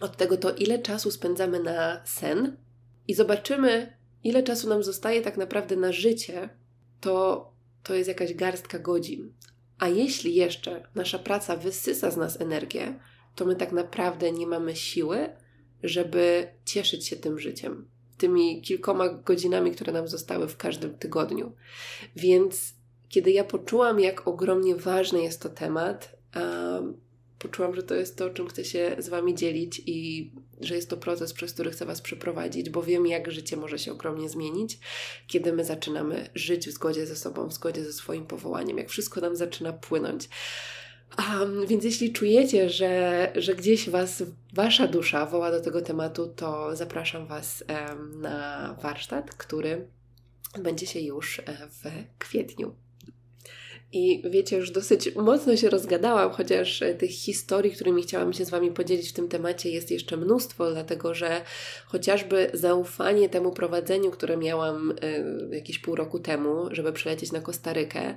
od 0.00 0.16
tego 0.16 0.36
to, 0.36 0.54
ile 0.54 0.78
czasu 0.78 1.10
spędzamy 1.10 1.62
na 1.62 2.06
sen 2.06 2.56
i 3.08 3.14
zobaczymy, 3.14 3.96
ile 4.24 4.42
czasu 4.42 4.68
nam 4.68 4.82
zostaje 4.82 5.22
tak 5.22 5.36
naprawdę 5.36 5.76
na 5.76 5.92
życie, 5.92 6.48
to 7.00 7.54
to 7.82 7.94
jest 7.94 8.08
jakaś 8.08 8.34
garstka 8.34 8.78
godzin. 8.78 9.32
A 9.78 9.88
jeśli 9.88 10.34
jeszcze 10.34 10.88
nasza 10.94 11.18
praca 11.18 11.56
wysysa 11.56 12.10
z 12.10 12.16
nas 12.16 12.40
energię, 12.40 13.00
to 13.34 13.44
my 13.44 13.56
tak 13.56 13.72
naprawdę 13.72 14.32
nie 14.32 14.46
mamy 14.46 14.76
siły, 14.76 15.28
żeby 15.82 16.46
cieszyć 16.64 17.06
się 17.06 17.16
tym 17.16 17.38
życiem, 17.38 17.88
tymi 18.18 18.62
kilkoma 18.62 19.08
godzinami, 19.08 19.70
które 19.70 19.92
nam 19.92 20.08
zostały 20.08 20.48
w 20.48 20.56
każdym 20.56 20.98
tygodniu. 20.98 21.52
Więc 22.16 22.74
kiedy 23.08 23.30
ja 23.30 23.44
poczułam, 23.44 24.00
jak 24.00 24.28
ogromnie 24.28 24.76
ważny 24.76 25.22
jest 25.22 25.42
to 25.42 25.48
temat, 25.48 26.16
um, 26.36 27.00
poczułam, 27.38 27.74
że 27.74 27.82
to 27.82 27.94
jest 27.94 28.16
to, 28.16 28.30
czym 28.30 28.48
chcę 28.48 28.64
się 28.64 28.96
z 28.98 29.08
Wami 29.08 29.34
dzielić 29.34 29.82
i 29.86 30.30
że 30.60 30.74
jest 30.74 30.90
to 30.90 30.96
proces, 30.96 31.32
przez 31.32 31.52
który 31.52 31.70
chcę 31.70 31.86
Was 31.86 32.00
przeprowadzić, 32.00 32.70
bo 32.70 32.82
wiem, 32.82 33.06
jak 33.06 33.30
życie 33.30 33.56
może 33.56 33.78
się 33.78 33.92
ogromnie 33.92 34.28
zmienić, 34.28 34.78
kiedy 35.26 35.52
my 35.52 35.64
zaczynamy 35.64 36.30
żyć 36.34 36.68
w 36.68 36.72
zgodzie 36.72 37.06
ze 37.06 37.16
sobą, 37.16 37.48
w 37.48 37.52
zgodzie 37.52 37.84
ze 37.84 37.92
swoim 37.92 38.26
powołaniem, 38.26 38.78
jak 38.78 38.88
wszystko 38.88 39.20
nam 39.20 39.36
zaczyna 39.36 39.72
płynąć. 39.72 40.28
Um, 41.18 41.66
więc 41.66 41.84
jeśli 41.84 42.12
czujecie, 42.12 42.70
że, 42.70 43.32
że 43.36 43.54
gdzieś 43.54 43.90
was, 43.90 44.22
wasza 44.52 44.86
dusza 44.86 45.26
woła 45.26 45.50
do 45.50 45.60
tego 45.60 45.82
tematu, 45.82 46.26
to 46.26 46.76
zapraszam 46.76 47.26
Was 47.26 47.64
um, 47.68 48.20
na 48.20 48.76
warsztat, 48.82 49.34
który 49.34 49.88
będzie 50.58 50.86
się 50.86 51.00
już 51.00 51.38
e, 51.38 51.42
w 51.70 51.82
kwietniu. 52.18 52.74
I 53.92 54.22
wiecie, 54.30 54.56
już 54.56 54.70
dosyć 54.70 55.14
mocno 55.14 55.56
się 55.56 55.70
rozgadałam, 55.70 56.30
chociaż 56.30 56.82
e, 56.82 56.94
tych 56.94 57.10
historii, 57.10 57.72
którymi 57.72 58.02
chciałam 58.02 58.32
się 58.32 58.44
z 58.44 58.50
Wami 58.50 58.70
podzielić 58.70 59.10
w 59.10 59.12
tym 59.12 59.28
temacie, 59.28 59.70
jest 59.70 59.90
jeszcze 59.90 60.16
mnóstwo, 60.16 60.70
dlatego 60.70 61.14
że 61.14 61.42
chociażby 61.86 62.50
zaufanie 62.54 63.28
temu 63.28 63.52
prowadzeniu, 63.52 64.10
które 64.10 64.36
miałam 64.36 64.90
y, 64.90 65.56
jakieś 65.56 65.78
pół 65.78 65.94
roku 65.94 66.18
temu, 66.18 66.68
żeby 66.70 66.92
przylecieć 66.92 67.32
na 67.32 67.40
Kostarykę, 67.40 68.14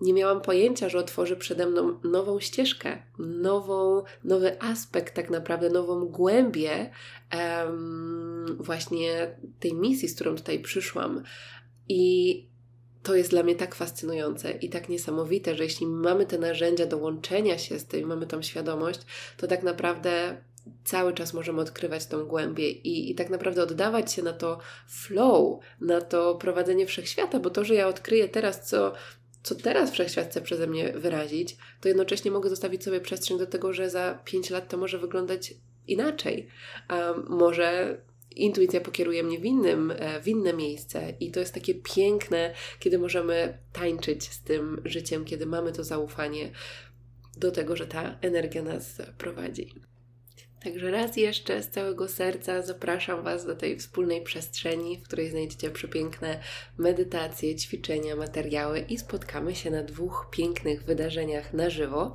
nie 0.00 0.14
miałam 0.14 0.40
pojęcia, 0.40 0.88
że 0.88 0.98
otworzy 0.98 1.36
przede 1.36 1.66
mną 1.66 1.98
nową 2.04 2.40
ścieżkę, 2.40 3.02
nową, 3.18 4.02
nowy 4.24 4.62
aspekt, 4.62 5.14
tak 5.14 5.30
naprawdę 5.30 5.70
nową 5.70 6.04
głębię 6.04 6.90
um, 7.32 8.56
właśnie 8.60 9.36
tej 9.60 9.74
misji, 9.74 10.08
z 10.08 10.14
którą 10.14 10.36
tutaj 10.36 10.58
przyszłam. 10.58 11.22
I 11.88 12.46
to 13.02 13.14
jest 13.14 13.30
dla 13.30 13.42
mnie 13.42 13.54
tak 13.54 13.74
fascynujące 13.74 14.52
i 14.52 14.68
tak 14.68 14.88
niesamowite, 14.88 15.54
że 15.54 15.64
jeśli 15.64 15.86
mamy 15.86 16.26
te 16.26 16.38
narzędzia 16.38 16.86
do 16.86 16.98
łączenia 16.98 17.58
się 17.58 17.78
z 17.78 17.86
tym, 17.86 18.08
mamy 18.08 18.26
tą 18.26 18.42
świadomość, 18.42 19.00
to 19.36 19.46
tak 19.46 19.62
naprawdę 19.62 20.36
cały 20.84 21.12
czas 21.12 21.34
możemy 21.34 21.60
odkrywać 21.60 22.06
tą 22.06 22.24
głębię 22.24 22.70
i, 22.70 23.10
i 23.10 23.14
tak 23.14 23.30
naprawdę 23.30 23.62
oddawać 23.62 24.12
się 24.12 24.22
na 24.22 24.32
to 24.32 24.58
flow, 24.88 25.58
na 25.80 26.00
to 26.00 26.34
prowadzenie 26.34 26.86
wszechświata, 26.86 27.40
bo 27.40 27.50
to, 27.50 27.64
że 27.64 27.74
ja 27.74 27.88
odkryję 27.88 28.28
teraz, 28.28 28.68
co, 28.68 28.92
co 29.44 29.54
teraz 29.54 29.90
wszechświat 29.90 30.30
chce 30.30 30.40
przeze 30.40 30.66
mnie 30.66 30.92
wyrazić, 30.92 31.56
to 31.80 31.88
jednocześnie 31.88 32.30
mogę 32.30 32.50
zostawić 32.50 32.84
sobie 32.84 33.00
przestrzeń 33.00 33.38
do 33.38 33.46
tego, 33.46 33.72
że 33.72 33.90
za 33.90 34.18
pięć 34.24 34.50
lat 34.50 34.68
to 34.68 34.76
może 34.76 34.98
wyglądać 34.98 35.54
inaczej. 35.86 36.48
Um, 36.90 37.26
może 37.28 38.00
intuicja 38.30 38.80
pokieruje 38.80 39.22
mnie 39.22 39.38
w, 39.38 39.44
innym, 39.44 39.90
e, 39.96 40.20
w 40.20 40.28
inne 40.28 40.52
miejsce 40.52 41.14
i 41.20 41.30
to 41.30 41.40
jest 41.40 41.54
takie 41.54 41.74
piękne, 41.74 42.54
kiedy 42.80 42.98
możemy 42.98 43.58
tańczyć 43.72 44.22
z 44.22 44.42
tym 44.42 44.82
życiem, 44.84 45.24
kiedy 45.24 45.46
mamy 45.46 45.72
to 45.72 45.84
zaufanie 45.84 46.50
do 47.36 47.50
tego, 47.50 47.76
że 47.76 47.86
ta 47.86 48.18
energia 48.20 48.62
nas 48.62 49.02
prowadzi. 49.18 49.74
Także 50.64 50.90
raz 50.90 51.16
jeszcze 51.16 51.62
z 51.62 51.70
całego 51.70 52.08
serca 52.08 52.62
zapraszam 52.62 53.22
Was 53.22 53.46
do 53.46 53.56
tej 53.56 53.78
wspólnej 53.78 54.22
przestrzeni, 54.22 54.98
w 54.98 55.02
której 55.02 55.30
znajdziecie 55.30 55.70
przepiękne 55.70 56.40
medytacje, 56.78 57.56
ćwiczenia, 57.56 58.16
materiały 58.16 58.80
i 58.80 58.98
spotkamy 58.98 59.54
się 59.54 59.70
na 59.70 59.82
dwóch 59.82 60.28
pięknych 60.30 60.84
wydarzeniach 60.84 61.52
na 61.52 61.70
żywo, 61.70 62.12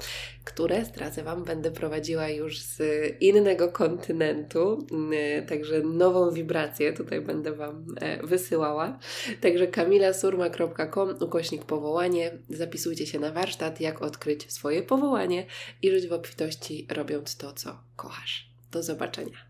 które 0.49 0.85
zdradzę 0.85 1.23
Wam 1.23 1.43
będę 1.43 1.71
prowadziła 1.71 2.29
już 2.29 2.59
z 2.59 2.81
innego 3.21 3.71
kontynentu, 3.71 4.87
mm, 4.91 5.45
także 5.45 5.81
nową 5.81 6.31
wibrację 6.31 6.93
tutaj 6.93 7.21
będę 7.21 7.51
Wam 7.51 7.85
e, 8.01 8.27
wysyłała. 8.27 8.99
Także 9.41 9.67
kamilasurma.com 9.67 11.15
ukośnik 11.19 11.65
powołanie. 11.65 12.37
Zapisujcie 12.49 13.05
się 13.05 13.19
na 13.19 13.31
warsztat, 13.31 13.81
jak 13.81 14.01
odkryć 14.01 14.53
swoje 14.53 14.83
powołanie 14.83 15.45
i 15.81 15.91
żyć 15.91 16.07
w 16.07 16.13
obfitości, 16.13 16.87
robiąc 16.91 17.37
to, 17.37 17.53
co 17.53 17.79
kochasz. 17.95 18.49
Do 18.71 18.83
zobaczenia. 18.83 19.48